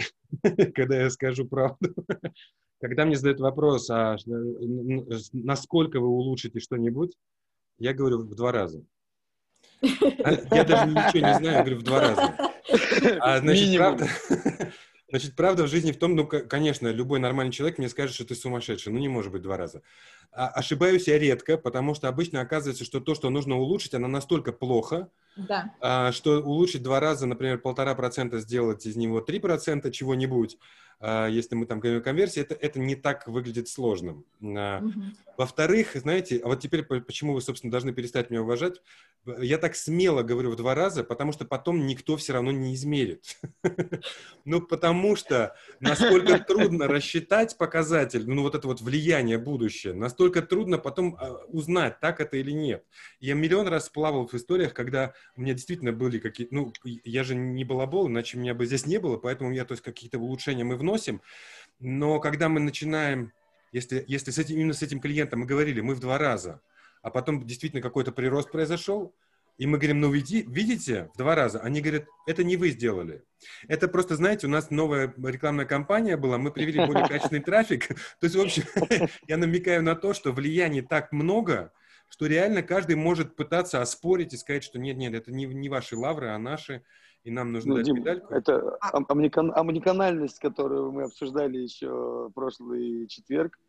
когда 0.75 1.01
я 1.01 1.09
скажу 1.09 1.45
правду. 1.45 1.93
Когда 2.79 3.05
мне 3.05 3.15
задают 3.15 3.39
вопрос, 3.39 3.89
а 3.91 4.17
с- 4.17 5.29
насколько 5.33 5.99
вы 5.99 6.07
улучшите 6.07 6.59
что-нибудь, 6.59 7.15
я 7.79 7.93
говорю 7.93 8.19
в 8.19 8.35
два 8.35 8.51
раза. 8.51 8.83
А 10.23 10.31
Я 10.55 10.63
даже 10.63 10.87
ничего 10.87 11.27
не 11.27 11.33
знаю, 11.35 11.43
я 11.57 11.59
говорю 11.61 11.77
в 11.79 11.83
два 11.83 11.99
раза. 11.99 12.35
А 13.19 13.39
значит, 13.39 13.67
Минимум. 13.69 13.97
правда, 13.97 14.07
значит, 15.11 15.35
правда 15.35 15.63
в 15.63 15.67
жизни 15.67 15.91
в 15.91 15.99
том, 15.99 16.15
ну, 16.15 16.25
конечно, 16.25 16.87
любой 16.87 17.19
нормальный 17.19 17.53
человек 17.53 17.77
мне 17.77 17.87
скажет, 17.89 18.15
что 18.15 18.25
ты 18.25 18.33
сумасшедший. 18.33 18.91
Ну, 18.91 18.99
не 18.99 19.09
может 19.09 19.31
быть 19.31 19.43
два 19.43 19.57
раза. 19.57 19.83
А 20.33 20.47
ошибаюсь 20.47 21.07
я 21.07 21.19
редко, 21.19 21.57
потому 21.57 21.93
что 21.93 22.07
обычно 22.07 22.39
оказывается, 22.41 22.85
что 22.85 22.99
то, 23.01 23.15
что 23.15 23.29
нужно 23.29 23.57
улучшить, 23.57 23.93
оно 23.93 24.07
настолько 24.07 24.53
плохо, 24.53 25.09
Да. 25.35 25.73
а, 25.81 26.11
что 26.13 26.39
улучшить 26.41 26.83
два 26.83 26.99
раза, 27.01 27.25
например, 27.25 27.57
полтора 27.59 27.95
процента 27.95 28.39
сделать 28.39 28.85
из 28.85 28.95
него 28.95 29.19
три 29.21 29.39
процента 29.39 29.91
чего-нибудь, 29.91 30.57
а, 31.01 31.27
если 31.27 31.55
мы 31.55 31.65
там 31.65 31.79
говорим 31.79 31.99
о 31.99 32.03
конверсии, 32.03 32.41
это, 32.41 32.53
это 32.55 32.79
не 32.79 32.95
так 32.95 33.27
выглядит 33.27 33.67
сложным. 33.67 34.23
Мгм. 34.39 35.15
Во-вторых, 35.37 35.95
знаете, 35.95 36.39
а 36.43 36.47
вот 36.47 36.59
теперь 36.61 36.83
по- 36.83 36.99
почему 37.01 37.33
вы, 37.33 37.41
собственно, 37.41 37.71
должны 37.71 37.91
перестать 37.91 38.29
меня 38.29 38.43
уважать, 38.43 38.81
я 39.39 39.57
так 39.57 39.75
смело 39.75 40.21
говорю 40.23 40.51
в 40.51 40.55
два 40.55 40.75
раза, 40.75 41.03
потому 41.03 41.31
что 41.31 41.45
потом 41.45 41.85
никто 41.87 42.15
все 42.17 42.33
равно 42.33 42.51
не 42.51 42.73
измерит. 42.73 43.37
Ну, 44.45 44.59
потому 44.61 45.15
что 45.15 45.55
насколько 45.79 46.39
трудно 46.39 46.87
рассчитать 46.87 47.57
показатель, 47.57 48.27
ну, 48.27 48.41
вот 48.41 48.55
это 48.55 48.67
вот 48.67 48.81
влияние 48.81 49.37
будущее, 49.37 49.93
настолько 49.93 50.20
трудно 50.29 50.77
потом 50.77 51.15
а, 51.19 51.43
узнать, 51.47 51.99
так 51.99 52.19
это 52.19 52.37
или 52.37 52.51
нет. 52.51 52.85
Я 53.19 53.33
миллион 53.33 53.67
раз 53.67 53.89
плавал 53.89 54.27
в 54.27 54.33
историях, 54.33 54.73
когда 54.73 55.13
у 55.35 55.41
меня 55.41 55.53
действительно 55.53 55.91
были 55.91 56.19
какие-то, 56.19 56.53
ну, 56.53 56.73
я 56.83 57.23
же 57.23 57.35
не 57.35 57.63
балабол, 57.63 58.07
иначе 58.07 58.37
меня 58.37 58.53
бы 58.53 58.65
здесь 58.65 58.85
не 58.85 58.99
было, 58.99 59.17
поэтому 59.17 59.51
я, 59.51 59.65
то 59.65 59.73
есть, 59.73 59.83
какие-то 59.83 60.19
улучшения 60.19 60.63
мы 60.63 60.75
вносим, 60.75 61.21
но 61.79 62.19
когда 62.19 62.49
мы 62.49 62.59
начинаем, 62.59 63.33
если, 63.71 64.03
если 64.07 64.31
с 64.31 64.37
этим, 64.37 64.57
именно 64.57 64.73
с 64.73 64.81
этим 64.81 64.99
клиентом 64.99 65.41
мы 65.41 65.45
говорили, 65.45 65.81
мы 65.81 65.95
в 65.95 65.99
два 65.99 66.17
раза, 66.17 66.61
а 67.01 67.09
потом 67.09 67.45
действительно 67.45 67.81
какой-то 67.81 68.11
прирост 68.11 68.51
произошел, 68.51 69.15
и 69.57 69.67
мы 69.67 69.77
говорим, 69.77 69.99
ну, 70.01 70.11
види- 70.11 70.43
видите, 70.47 71.09
в 71.13 71.17
два 71.17 71.35
раза. 71.35 71.59
Они 71.59 71.81
говорят, 71.81 72.05
это 72.27 72.43
не 72.43 72.57
вы 72.57 72.69
сделали. 72.69 73.23
Это 73.67 73.87
просто, 73.87 74.15
знаете, 74.15 74.47
у 74.47 74.49
нас 74.49 74.71
новая 74.71 75.13
рекламная 75.23 75.65
кампания 75.65 76.17
была, 76.17 76.37
мы 76.37 76.51
привели 76.51 76.85
более 76.85 77.07
качественный 77.07 77.41
трафик. 77.41 77.87
То 78.19 78.23
есть, 78.23 78.35
в 78.35 78.41
общем, 78.41 78.63
я 79.27 79.37
намекаю 79.37 79.83
на 79.83 79.95
то, 79.95 80.13
что 80.13 80.31
влияний 80.31 80.81
так 80.81 81.11
много, 81.11 81.71
что 82.09 82.25
реально 82.25 82.61
каждый 82.63 82.95
может 82.95 83.35
пытаться 83.35 83.81
оспорить 83.81 84.33
и 84.33 84.37
сказать, 84.37 84.63
что 84.63 84.79
нет-нет, 84.79 85.13
это 85.13 85.31
не, 85.31 85.45
не 85.45 85.69
ваши 85.69 85.95
лавры, 85.95 86.29
а 86.29 86.37
наши, 86.39 86.83
и 87.23 87.29
нам 87.31 87.51
нужно 87.51 87.69
Ну, 87.71 87.75
дать 87.77 87.85
Дим, 87.85 87.95
медальку. 87.97 88.33
это 88.33 88.77
ом- 88.93 89.05
омникан- 89.09 89.51
омниканальность, 89.53 90.39
которую 90.39 90.91
мы 90.91 91.03
обсуждали 91.03 91.57
еще 91.57 92.31
прошлый 92.33 93.07
четверг. 93.07 93.59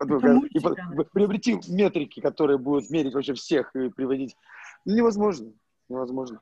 Это 0.00 0.14
и 0.50 0.60
по- 0.60 0.76
приобрети 1.12 1.58
метрики, 1.68 2.20
которые 2.20 2.58
будут 2.58 2.88
мерить 2.90 3.14
вообще 3.14 3.34
всех 3.34 3.74
и 3.74 3.88
приводить. 3.90 4.36
Невозможно. 4.84 5.52
Невозможно. 5.88 6.40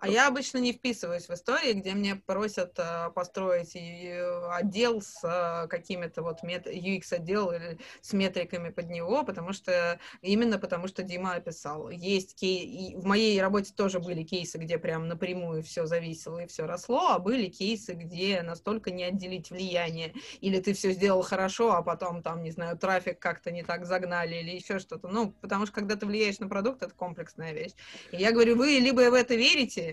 А 0.00 0.08
я 0.08 0.28
обычно 0.28 0.58
не 0.58 0.72
вписываюсь 0.72 1.28
в 1.28 1.34
истории, 1.34 1.74
где 1.74 1.92
мне 1.92 2.16
просят 2.16 2.72
э, 2.78 3.10
построить 3.14 3.76
э, 3.76 4.48
отдел 4.50 5.02
с 5.02 5.20
э, 5.22 5.68
какими-то 5.68 6.22
вот 6.22 6.42
мет... 6.42 6.66
UX-отдел 6.66 7.52
или 7.52 7.78
с 8.00 8.14
метриками 8.14 8.70
под 8.70 8.88
него, 8.88 9.24
потому 9.24 9.52
что 9.52 10.00
именно 10.22 10.58
потому 10.58 10.88
что 10.88 11.02
Дима 11.02 11.34
описал. 11.34 11.90
Есть 11.90 12.34
кей... 12.34 12.94
в 12.96 13.04
моей 13.04 13.38
работе 13.42 13.74
тоже 13.76 14.00
были 14.00 14.22
кейсы, 14.22 14.56
где 14.56 14.78
прям 14.78 15.06
напрямую 15.06 15.62
все 15.62 15.84
зависело 15.84 16.38
и 16.38 16.46
все 16.46 16.64
росло, 16.64 17.08
а 17.10 17.18
были 17.18 17.48
кейсы, 17.48 17.92
где 17.92 18.40
настолько 18.40 18.90
не 18.90 19.04
отделить 19.04 19.50
влияние. 19.50 20.14
Или 20.40 20.60
ты 20.60 20.72
все 20.72 20.92
сделал 20.92 21.20
хорошо, 21.20 21.72
а 21.72 21.82
потом 21.82 22.22
там, 22.22 22.42
не 22.42 22.52
знаю, 22.52 22.78
трафик 22.78 23.18
как-то 23.18 23.50
не 23.50 23.62
так 23.62 23.84
загнали 23.84 24.36
или 24.36 24.52
еще 24.52 24.78
что-то. 24.78 25.08
Ну, 25.08 25.32
потому 25.42 25.66
что 25.66 25.74
когда 25.74 25.96
ты 25.96 26.06
влияешь 26.06 26.38
на 26.38 26.48
продукт, 26.48 26.82
это 26.82 26.94
комплексная 26.94 27.52
вещь. 27.52 27.72
И 28.12 28.16
я 28.16 28.32
говорю, 28.32 28.56
вы 28.56 28.78
либо 28.78 29.10
в 29.10 29.14
это 29.14 29.34
верите, 29.34 29.89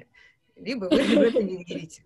либо 0.56 0.86
вы 0.86 1.04
в 1.04 1.20
это 1.22 1.44
не 1.44 1.64
верите. 1.64 2.04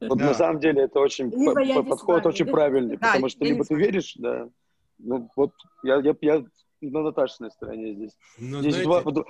Вот 0.00 0.18
Да. 0.18 0.26
на 0.26 0.34
самом 0.34 0.60
деле 0.60 0.82
это 0.82 1.00
очень 1.00 1.30
по- 1.30 1.82
подход 1.82 2.26
очень 2.26 2.46
правильный, 2.46 2.96
Да, 2.98 3.08
потому 3.08 3.28
что 3.28 3.44
либо 3.44 3.64
ты 3.64 3.74
веришь, 3.74 4.14
да. 4.16 4.48
Ну 4.98 5.30
вот 5.36 5.52
я, 5.82 5.96
я, 5.96 6.14
я 6.20 6.44
на 6.80 7.02
Наташиной 7.02 7.50
стороне 7.50 7.94
здесь. 7.94 8.12
Но, 8.38 8.60
здесь 8.60 8.76
Ну, 8.76 8.82
знаете, 8.82 9.10
два, 9.12 9.24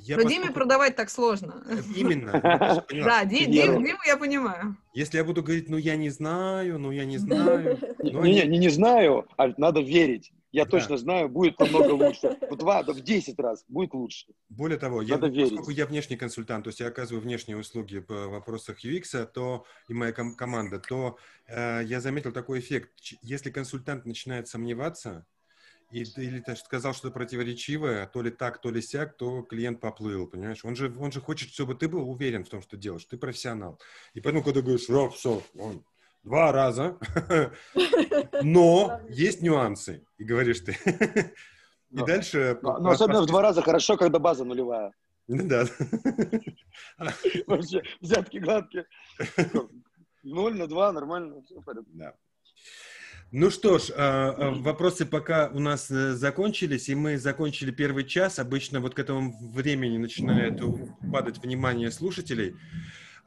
я 0.00 0.16
Но 0.16 0.22
Диме 0.22 0.50
продавать 0.50 0.96
так 0.96 1.10
сложно. 1.10 1.64
Именно. 1.96 2.32
Да, 2.90 3.24
Диму 3.24 3.98
я 4.06 4.16
понимаю. 4.16 4.76
Если 4.94 5.18
я 5.18 5.24
буду 5.24 5.42
говорить, 5.42 5.68
ну 5.68 5.76
я 5.76 5.96
не 5.96 6.10
знаю, 6.10 6.78
ну 6.78 6.90
я 6.90 7.04
не 7.04 7.18
знаю. 7.18 7.78
ну, 7.98 8.22
не, 8.24 8.32
не, 8.34 8.40
они- 8.42 8.50
не, 8.52 8.58
не 8.58 8.68
знаю, 8.68 9.26
а 9.36 9.52
надо 9.56 9.80
верить. 9.80 10.32
Я 10.50 10.64
Да. 10.64 10.70
точно 10.70 10.96
знаю, 10.96 11.28
будет 11.28 11.58
намного 11.58 11.92
лучше. 11.92 12.36
В 12.50 12.56
два, 12.56 12.82
да 12.82 12.92
в 12.92 13.00
десять 13.00 13.38
раз 13.38 13.64
будет 13.68 13.92
лучше. 13.92 14.26
Более 14.48 14.78
того, 14.78 15.02
я, 15.02 15.16
Надо 15.16 15.28
верить. 15.28 15.50
поскольку 15.50 15.70
я 15.72 15.86
внешний 15.86 16.16
консультант, 16.16 16.64
то 16.64 16.68
есть 16.68 16.80
я 16.80 16.86
оказываю 16.86 17.22
внешние 17.22 17.58
услуги 17.58 17.98
по 18.00 18.28
вопросах 18.28 18.82
UX, 18.84 19.26
то 19.26 19.66
и 19.88 19.94
моя 19.94 20.12
ком- 20.12 20.34
команда, 20.34 20.78
то 20.78 21.18
э, 21.46 21.82
я 21.84 22.00
заметил 22.00 22.32
такой 22.32 22.60
эффект. 22.60 22.90
Если 23.22 23.50
консультант 23.50 24.06
начинает 24.06 24.48
сомневаться, 24.48 25.26
и, 25.90 26.02
или 26.16 26.40
ты 26.40 26.54
сказал 26.56 26.92
что-то 26.94 27.12
противоречивое, 27.14 28.06
то 28.06 28.22
ли 28.22 28.30
так, 28.30 28.60
то 28.60 28.70
ли 28.70 28.80
сяк, 28.82 29.16
то 29.16 29.42
клиент 29.42 29.80
поплыл, 29.80 30.26
понимаешь? 30.26 30.64
Он 30.64 30.76
же, 30.76 30.94
он 30.98 31.12
же 31.12 31.20
хочет, 31.20 31.50
чтобы 31.50 31.74
ты 31.74 31.88
был 31.88 32.08
уверен 32.10 32.44
в 32.44 32.48
том, 32.48 32.60
что 32.62 32.76
делаешь, 32.76 33.04
ты 33.06 33.16
профессионал. 33.16 33.78
И 34.14 34.20
поэтому, 34.20 34.44
когда 34.44 34.60
говоришь, 34.60 34.82
все, 34.82 35.42
он, 35.58 35.84
два 36.22 36.52
раза, 36.52 36.98
но 38.42 39.00
есть 39.08 39.42
нюансы, 39.42 40.04
и 40.18 40.24
говоришь 40.24 40.60
ты. 40.60 40.76
И 41.90 42.04
дальше... 42.04 42.58
Но, 42.60 42.78
но 42.78 42.90
особенно 42.90 43.22
в 43.22 43.26
два 43.26 43.40
раза 43.40 43.62
хорошо, 43.62 43.96
когда 43.96 44.18
база 44.18 44.44
нулевая. 44.44 44.92
Ну 45.26 45.48
Да. 45.48 45.64
Вообще, 47.46 47.82
взятки 48.00 48.38
гладкие. 48.38 48.86
Ноль 50.22 50.56
на 50.56 50.66
два, 50.66 50.92
нормально, 50.92 51.42
все 51.42 51.60
в 51.60 51.64
порядке. 51.64 51.90
Да. 51.94 52.14
Ну 53.30 53.50
что 53.50 53.78
ж, 53.78 53.90
а, 53.94 54.30
а, 54.30 54.50
вопросы 54.52 55.04
пока 55.04 55.48
у 55.48 55.58
нас 55.58 55.90
э, 55.90 56.14
закончились, 56.14 56.88
и 56.88 56.94
мы 56.94 57.18
закончили 57.18 57.70
первый 57.70 58.04
час. 58.04 58.38
Обычно 58.38 58.80
вот 58.80 58.94
к 58.94 58.98
этому 58.98 59.34
времени 59.52 59.98
начинает 59.98 60.60
падать 61.12 61.36
внимание 61.38 61.90
слушателей. 61.90 62.56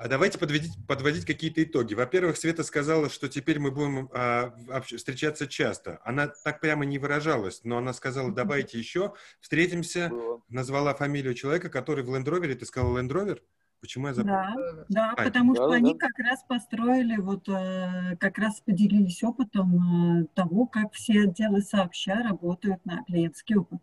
А 0.01 0.07
давайте 0.07 0.39
подводить, 0.39 0.71
подводить 0.87 1.25
какие-то 1.25 1.63
итоги. 1.63 1.93
Во-первых, 1.93 2.35
Света 2.35 2.63
сказала, 2.63 3.07
что 3.07 3.29
теперь 3.29 3.59
мы 3.59 3.69
будем 3.69 4.09
а, 4.11 4.51
встречаться 4.81 5.45
часто. 5.45 5.99
Она 6.03 6.27
так 6.43 6.59
прямо 6.59 6.85
не 6.85 6.97
выражалась, 6.97 7.61
но 7.63 7.77
она 7.77 7.93
сказала, 7.93 8.31
давайте 8.31 8.79
еще 8.79 9.13
встретимся. 9.41 10.09
Было. 10.09 10.41
Назвала 10.49 10.95
фамилию 10.95 11.35
человека, 11.35 11.69
который 11.69 12.03
в 12.03 12.09
Land 12.09 12.25
Rover. 12.25 12.51
Ты 12.55 12.65
сказала 12.65 12.97
Land 12.99 13.09
Rover? 13.09 13.41
Почему 13.79 14.07
я 14.07 14.15
забыл? 14.15 14.31
Да, 14.31 14.55
да, 14.89 15.13
Ай, 15.17 15.25
потому 15.27 15.53
да, 15.53 15.61
что 15.61 15.69
да, 15.69 15.75
они 15.75 15.93
да. 15.93 16.07
как 16.07 16.25
раз 16.25 16.43
построили, 16.47 17.17
вот 17.17 17.47
э, 17.47 18.17
как 18.19 18.39
раз 18.39 18.59
поделились 18.61 19.21
опытом 19.21 20.23
э, 20.23 20.25
того, 20.33 20.65
как 20.65 20.93
все 20.93 21.25
отделы 21.25 21.61
сообща 21.61 22.23
работают 22.23 22.83
на 22.85 23.03
клиентский 23.03 23.55
опыт. 23.55 23.81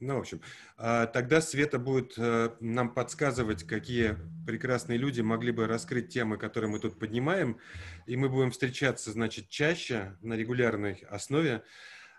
Ну, 0.00 0.16
в 0.16 0.20
общем, 0.20 0.40
а, 0.78 1.06
тогда 1.06 1.42
Света 1.42 1.78
будет 1.78 2.14
э, 2.16 2.50
нам 2.60 2.94
подсказывать, 2.94 3.64
какие 3.64 4.16
прекрасные 4.46 4.96
люди 4.96 5.20
могли 5.20 5.52
бы 5.52 5.66
раскрыть 5.66 6.08
темы, 6.08 6.38
которые 6.38 6.70
мы 6.70 6.78
тут 6.80 6.98
поднимаем, 6.98 7.58
и 8.06 8.16
мы 8.16 8.30
будем 8.30 8.50
встречаться, 8.50 9.12
значит, 9.12 9.50
чаще 9.50 10.16
на 10.22 10.34
регулярной 10.38 11.04
основе. 11.10 11.64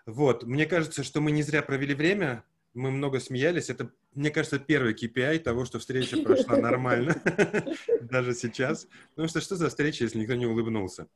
Вот, 0.06 0.44
мне 0.44 0.66
кажется, 0.66 1.02
что 1.02 1.20
мы 1.20 1.32
не 1.32 1.42
зря 1.42 1.60
провели 1.60 1.92
время, 1.92 2.44
мы 2.72 2.92
много 2.92 3.18
смеялись. 3.18 3.68
Это, 3.68 3.90
мне 4.14 4.30
кажется, 4.30 4.60
первый 4.60 4.94
KPI 4.94 5.40
того, 5.40 5.64
что 5.64 5.80
встреча 5.80 6.16
прошла 6.22 6.56
нормально, 6.58 7.20
даже 8.00 8.34
сейчас. 8.34 8.86
Потому 9.10 9.26
что 9.26 9.40
что 9.40 9.56
за 9.56 9.68
встреча, 9.68 10.04
если 10.04 10.20
никто 10.20 10.34
не 10.34 10.46
улыбнулся? 10.46 11.08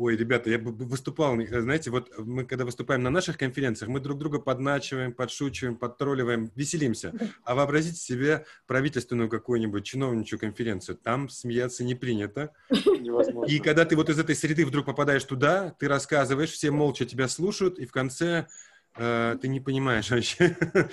Ой, 0.00 0.16
ребята, 0.16 0.48
я 0.48 0.58
бы 0.58 0.72
выступал, 0.72 1.36
знаете, 1.46 1.90
вот 1.90 2.10
мы 2.16 2.46
когда 2.46 2.64
выступаем 2.64 3.02
на 3.02 3.10
наших 3.10 3.36
конференциях, 3.36 3.90
мы 3.90 4.00
друг 4.00 4.18
друга 4.18 4.38
подначиваем, 4.38 5.12
подшучиваем, 5.12 5.76
подтролливаем, 5.76 6.50
веселимся. 6.54 7.12
А 7.44 7.54
вообразите 7.54 7.98
себе 7.98 8.46
правительственную 8.66 9.28
какую-нибудь 9.28 9.84
чиновничью 9.84 10.38
конференцию. 10.38 10.96
Там 10.96 11.28
смеяться 11.28 11.84
не 11.84 11.94
принято. 11.94 12.54
Невозможно. 12.70 13.52
И 13.52 13.58
когда 13.58 13.84
ты 13.84 13.94
вот 13.94 14.08
из 14.08 14.18
этой 14.18 14.34
среды 14.34 14.64
вдруг 14.64 14.86
попадаешь 14.86 15.24
туда, 15.24 15.76
ты 15.78 15.86
рассказываешь, 15.86 16.52
все 16.52 16.70
молча 16.70 17.04
тебя 17.04 17.28
слушают, 17.28 17.78
и 17.78 17.84
в 17.84 17.92
конце 17.92 18.46
э, 18.96 19.36
ты 19.38 19.48
не 19.48 19.60
понимаешь 19.60 20.10
вообще, 20.10 20.56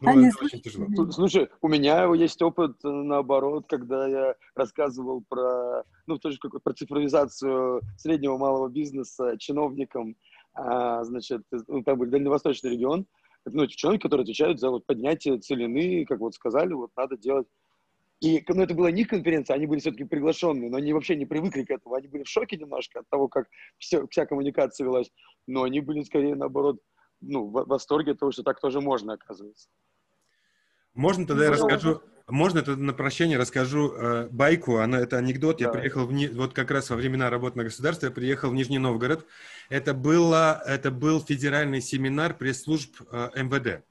Ну, 0.00 0.10
Они 0.10 0.28
это 0.28 0.44
очень 0.44 0.60
тяжело. 0.60 0.86
Слушай, 1.10 1.48
у 1.60 1.68
меня 1.68 2.12
есть 2.14 2.40
опыт 2.40 2.76
э, 2.84 2.88
наоборот, 2.88 3.66
когда 3.68 4.06
я 4.06 4.34
рассказывал 4.54 5.24
про, 5.28 5.82
ну, 6.06 6.18
тоже 6.18 6.38
какой 6.38 6.60
про 6.60 6.72
цифровизацию 6.72 7.80
среднего 7.96 8.36
малого 8.36 8.68
бизнеса 8.68 9.36
чиновникам, 9.38 10.16
а, 10.54 11.02
значит, 11.04 11.42
ну, 11.66 11.82
там 11.82 11.98
был 11.98 12.06
Дальневосточный 12.06 12.70
регион, 12.70 13.06
ну, 13.44 13.66
чиновники, 13.66 14.02
которые 14.02 14.22
отвечают 14.22 14.60
за 14.60 14.70
вот 14.70 14.86
поднятие 14.86 15.38
целины, 15.38 16.04
как 16.04 16.20
вот 16.20 16.34
сказали, 16.34 16.74
вот 16.74 16.90
надо 16.96 17.16
делать. 17.16 17.48
И 18.20 18.44
ну, 18.48 18.62
это 18.62 18.74
была 18.74 18.90
не 18.90 19.04
конференция, 19.04 19.54
они 19.54 19.66
были 19.66 19.78
все-таки 19.80 20.04
приглашенные, 20.04 20.70
но 20.70 20.78
они 20.78 20.92
вообще 20.92 21.14
не 21.14 21.26
привыкли 21.26 21.62
к 21.64 21.70
этому. 21.70 21.94
Они 21.94 22.08
были 22.08 22.24
в 22.24 22.28
шоке 22.28 22.56
немножко 22.56 23.00
от 23.00 23.08
того, 23.08 23.28
как 23.28 23.48
все, 23.78 24.06
вся 24.08 24.26
коммуникация 24.26 24.84
велась, 24.84 25.10
но 25.46 25.62
они 25.62 25.80
были 25.80 26.02
скорее, 26.02 26.34
наоборот, 26.34 26.80
ну, 27.20 27.46
в 27.46 27.66
восторге 27.66 28.12
от 28.12 28.18
того, 28.18 28.32
что 28.32 28.42
так 28.42 28.60
тоже 28.60 28.80
можно, 28.80 29.14
оказывается. 29.14 29.68
Можно 30.94 31.26
тогда 31.26 31.44
я 31.44 31.50
расскажу, 31.52 32.02
можно 32.26 32.62
тогда 32.62 32.82
на 32.82 32.92
прощание 32.92 33.38
расскажу 33.38 33.92
э, 33.92 34.28
байку, 34.30 34.78
она, 34.78 34.98
это 34.98 35.16
анекдот, 35.16 35.60
я 35.60 35.68
приехал, 35.68 36.06
в, 36.06 36.34
вот 36.34 36.52
как 36.52 36.70
раз 36.70 36.90
во 36.90 36.96
времена 36.96 37.30
работы 37.30 37.58
на 37.58 37.64
государстве, 37.64 38.08
я 38.08 38.14
приехал 38.14 38.50
в 38.50 38.54
Нижний 38.54 38.78
Новгород, 38.78 39.24
это, 39.68 39.94
было, 39.94 40.62
это 40.66 40.90
был 40.90 41.20
федеральный 41.20 41.80
семинар 41.80 42.36
пресс-служб 42.36 43.00
э, 43.10 43.30
МВД. 43.36 43.84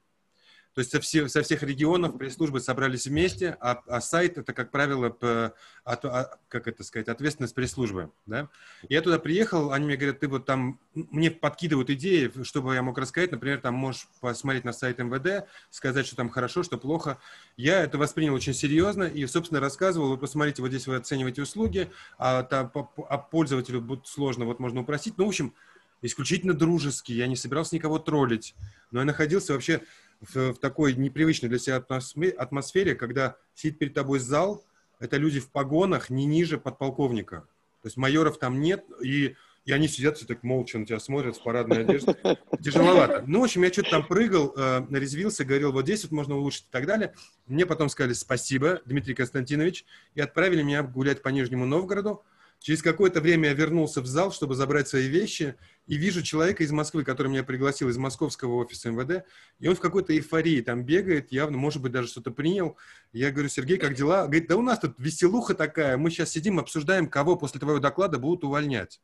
То 0.78 0.82
есть 0.82 0.91
со, 0.91 1.02
все, 1.02 1.28
со 1.28 1.41
всех 1.41 1.64
регионов 1.64 2.20
пресс-службы 2.20 2.60
собрались 2.60 3.08
вместе, 3.08 3.58
а, 3.60 3.82
а 3.88 3.99
сайт 3.99 4.38
это, 4.38 4.54
как 4.54 4.70
правило, 4.70 5.10
по, 5.10 5.56
от, 5.84 6.06
а, 6.06 6.38
как 6.49 6.68
это 6.68 6.84
сказать, 6.84 7.08
ответственность 7.08 7.56
пресс-службы. 7.56 8.12
Да? 8.28 8.48
Я 8.88 9.02
туда 9.02 9.18
приехал, 9.18 9.72
они 9.72 9.88
мне 9.88 9.98
говорят, 9.98 10.20
ты 10.20 10.28
вот 10.28 10.45
там, 10.45 10.80
мне 10.94 11.32
подкидывают 11.32 11.90
идеи, 11.90 12.32
чтобы 12.44 12.76
я 12.76 12.84
мог 12.84 12.95
рассказать, 12.99 13.32
например, 13.32 13.60
там 13.60 13.74
можешь 13.74 14.08
посмотреть 14.22 14.66
на 14.66 14.72
сайт 14.72 14.99
МВД, 14.99 15.48
сказать, 15.72 16.06
что 16.06 16.16
там 16.16 16.30
хорошо, 16.30 16.62
что 16.62 16.78
плохо. 16.78 17.18
Я 17.56 17.82
это 17.82 17.98
воспринял 17.98 18.36
очень 18.36 18.54
серьезно 18.54 19.06
и, 19.06 19.26
собственно, 19.26 19.60
рассказывал, 19.60 20.10
вы 20.10 20.18
посмотрите, 20.20 20.62
вот 20.62 20.68
здесь 20.68 20.86
вы 20.86 20.98
оцениваете 20.98 21.41
услуги, 21.41 21.90
а, 22.20 22.44
там, 22.44 22.72
а 23.10 23.18
пользователю 23.18 23.82
будет 23.82 24.06
сложно, 24.06 24.45
вот 24.45 24.60
можно 24.60 24.82
упросить. 24.82 25.18
Ну, 25.18 25.26
в 25.26 25.30
общем, 25.30 25.56
исключительно 26.04 26.54
дружеский, 26.54 27.16
я 27.16 27.26
не 27.26 27.36
собирался 27.36 27.74
никого 27.74 27.98
троллить, 27.98 28.54
но 28.91 28.99
я 28.99 29.06
находился 29.06 29.54
вообще 29.54 29.82
в, 30.22 30.53
в 30.53 30.60
такой 30.60 30.94
непривычной 30.94 31.49
для 31.49 31.60
себя 31.60 31.77
атмосфере, 31.77 32.95
когда 32.95 33.35
сидит 33.56 33.80
перед 33.80 33.94
тобой 33.94 34.19
зал, 34.19 34.64
это 34.99 35.18
люди 35.18 35.39
в 35.39 35.49
погонах 35.49 36.10
не 36.10 36.26
ниже 36.26 36.57
подполковника. 36.57 37.41
То 37.81 37.88
есть 37.88 37.98
майоров 37.98 38.39
там 38.39 38.60
нет, 38.60 38.85
и, 39.02 39.35
и 39.65 39.72
они 39.72 39.88
сидят 39.88 40.18
все 40.18 40.26
так 40.26 40.44
молча 40.44 40.80
на 40.80 40.85
тебя 40.85 40.99
смотрят 40.99 41.38
в 41.38 41.44
парадной 41.44 41.84
одежде. 41.84 42.15
Тяжеловато. 42.64 43.23
Ну, 43.27 43.41
в 43.41 43.44
общем, 43.44 43.64
я 43.64 43.72
что-то 43.72 43.91
там 43.91 44.07
прыгал, 44.07 44.53
э, 44.57 44.85
нарезвился, 44.89 45.45
говорил, 45.45 45.72
вот 45.72 45.84
здесь 45.84 46.03
вот 46.03 46.11
можно 46.11 46.35
улучшить 46.35 46.64
и 46.64 46.72
так 46.72 46.85
далее. 46.85 47.14
Мне 47.45 47.65
потом 47.65 47.89
сказали 47.89 48.14
спасибо, 48.14 48.81
Дмитрий 48.85 49.14
Константинович, 49.14 49.85
и 50.15 50.22
отправили 50.22 50.64
меня 50.64 50.84
гулять 50.84 51.22
по 51.22 51.30
Нижнему 51.30 51.65
Новгороду. 51.65 52.23
Через 52.60 52.82
какое-то 52.82 53.22
время 53.22 53.50
я 53.50 53.54
вернулся 53.54 54.02
в 54.02 54.08
зал, 54.08 54.32
чтобы 54.32 54.56
забрать 54.56 54.88
свои 54.88 55.08
вещи, 55.08 55.56
и 55.86 55.96
вижу 55.96 56.22
человека 56.22 56.64
из 56.64 56.72
Москвы, 56.72 57.04
который 57.04 57.30
меня 57.30 57.44
пригласил 57.44 57.88
из 57.90 57.98
московского 57.98 58.56
офиса 58.56 58.92
МВД, 58.92 59.26
и 59.60 59.68
он 59.68 59.76
в 59.76 59.80
какой-то 59.80 60.14
эйфории 60.14 60.62
там 60.62 60.84
бегает, 60.84 61.32
явно, 61.32 61.58
может 61.58 61.82
быть, 61.82 61.92
даже 61.92 62.10
что-то 62.10 62.32
принял. 62.32 62.76
Я 63.14 63.32
говорю, 63.32 63.50
Сергей, 63.50 63.78
как 63.78 63.94
дела? 63.94 64.24
Говорит, 64.24 64.48
да 64.48 64.58
у 64.58 64.62
нас 64.62 64.80
тут 64.80 64.96
веселуха 64.98 65.54
такая, 65.54 65.98
мы 65.98 66.10
сейчас 66.10 66.32
сидим, 66.32 66.60
обсуждаем, 66.60 67.08
кого 67.08 67.36
после 67.36 67.60
твоего 67.60 67.80
доклада 67.80 68.18
будут 68.18 68.44
увольнять. 68.44 69.00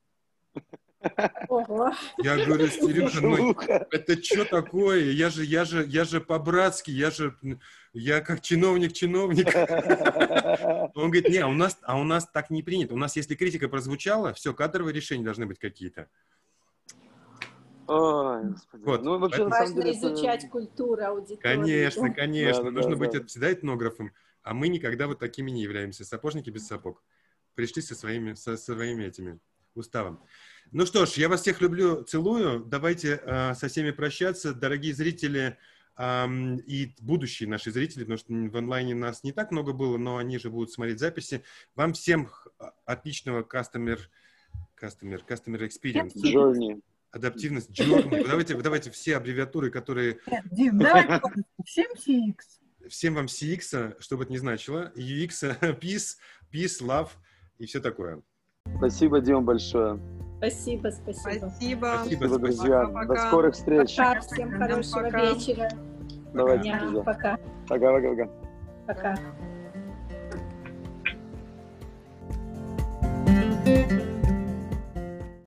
Ого. 1.50 1.92
Я 2.18 2.46
говорю, 2.46 2.68
Сережа, 2.68 3.22
ну 3.22 3.56
это 3.92 4.22
что 4.24 4.46
такое? 4.46 5.12
Я 5.12 5.30
же, 5.30 5.44
я 5.44 5.66
же, 5.66 5.86
я 5.86 6.06
же 6.06 6.22
по-братски, 6.22 6.92
я 6.92 7.12
же, 7.12 7.36
я 7.94 8.22
как 8.22 8.42
чиновник-чиновник. 8.42 9.48
Он 10.96 11.12
говорит, 11.12 11.30
не, 11.30 11.38
а 11.38 11.48
у 11.48 11.54
нас, 11.54 11.78
а 11.84 12.00
у 12.00 12.04
нас 12.04 12.28
так 12.28 12.50
не 12.50 12.64
принято. 12.64 12.96
У 12.96 12.98
нас, 12.98 13.16
если 13.16 13.36
критика 13.36 13.70
прозвучала, 13.70 14.34
все, 14.34 14.54
кадровые 14.54 14.94
решения 14.94 15.24
должны 15.24 15.46
быть 15.46 15.60
какие-то. 15.60 16.10
Ой, 17.86 18.46
господи. 18.46 18.84
Вот. 18.84 19.04
Ну, 19.04 19.20
вообще, 19.20 19.46
Важно 19.48 19.84
деле, 19.84 19.94
изучать 19.96 20.44
это... 20.44 20.52
культуру 20.52 21.04
аудитории. 21.04 21.42
Конечно, 21.42 22.12
конечно. 22.12 22.64
Да, 22.64 22.72
Нужно 22.72 22.92
да, 22.92 22.98
быть 22.98 23.12
да. 23.12 23.26
всегда 23.26 23.54
этнографом. 23.54 24.12
А 24.42 24.54
мы 24.54 24.70
никогда 24.70 25.08
вот 25.08 25.20
такими 25.20 25.52
не 25.52 25.62
являемся. 25.62 26.04
Сапожники 26.04 26.50
без 26.50 26.66
сапог. 26.66 27.04
Пришли 27.54 27.82
со 27.82 27.94
своими, 27.94 28.34
со 28.34 28.58
своими 28.58 29.04
этими 29.06 29.40
уставом. 29.76 30.24
Ну 30.72 30.86
что 30.86 31.06
ж, 31.06 31.12
я 31.14 31.30
вас 31.30 31.42
всех 31.42 31.62
люблю, 31.62 32.04
целую. 32.04 32.64
Давайте 32.66 33.22
э, 33.24 33.54
со 33.54 33.68
всеми 33.68 33.92
прощаться. 33.92 34.54
Дорогие 34.54 34.94
зрители 34.94 35.42
э, 35.42 35.58
и 36.00 36.96
будущие 37.00 37.48
наши 37.48 37.72
зрители, 37.72 38.04
потому 38.04 38.18
что 38.18 38.34
в 38.34 38.58
онлайне 38.58 38.96
нас 38.96 39.24
не 39.24 39.32
так 39.32 39.52
много 39.52 39.74
было, 39.74 39.98
но 39.98 40.18
они 40.18 40.40
же 40.40 40.50
будут 40.50 40.72
смотреть 40.72 41.00
записи. 41.00 41.44
Вам 41.76 41.94
всем 41.94 42.30
отличного 42.86 43.44
customer, 43.44 44.00
customer, 44.80 45.22
customer 45.28 45.68
experience. 45.68 46.14
Journey. 46.16 46.82
Адаптивность, 47.12 47.70
journey. 47.70 48.28
Давайте, 48.28 48.60
давайте 48.60 48.90
все 48.90 49.18
аббревиатуры, 49.18 49.70
которые... 49.70 50.18
Дим, 50.46 50.80
давай 50.80 51.06
всем 51.66 51.92
CX. 51.94 52.90
Всем 52.90 53.14
вам 53.14 53.26
CX, 53.26 53.98
что 54.00 54.18
бы 54.18 54.24
это 54.24 54.34
ни 54.34 54.38
значило. 54.38 54.92
UX, 54.96 55.58
peace, 55.80 56.18
peace, 56.52 56.82
love 56.82 57.10
и 57.60 57.68
все 57.68 57.80
такое. 57.80 58.24
Спасибо, 58.78 59.22
Дима, 59.22 59.42
большое. 59.42 60.00
Спасибо, 60.44 60.90
спасибо. 60.90 61.48
Спасибо. 61.48 61.94
Спасибо, 62.02 62.38
друзья. 62.38 62.80
Пока, 62.82 62.94
пока. 62.94 63.06
До 63.06 63.28
скорых 63.28 63.56
встреч. 63.56 63.96
Пока, 63.96 64.20
всем 64.20 64.52
хорошего 64.52 65.04
пока. 65.04 65.22
вечера. 65.22 65.70
Давайте, 66.34 66.80
друзья. 66.80 67.04
Пока. 67.04 67.38
Пока, 67.70 67.94
пока, 67.94 68.10
пока. 68.10 68.30
Пока. 68.86 69.20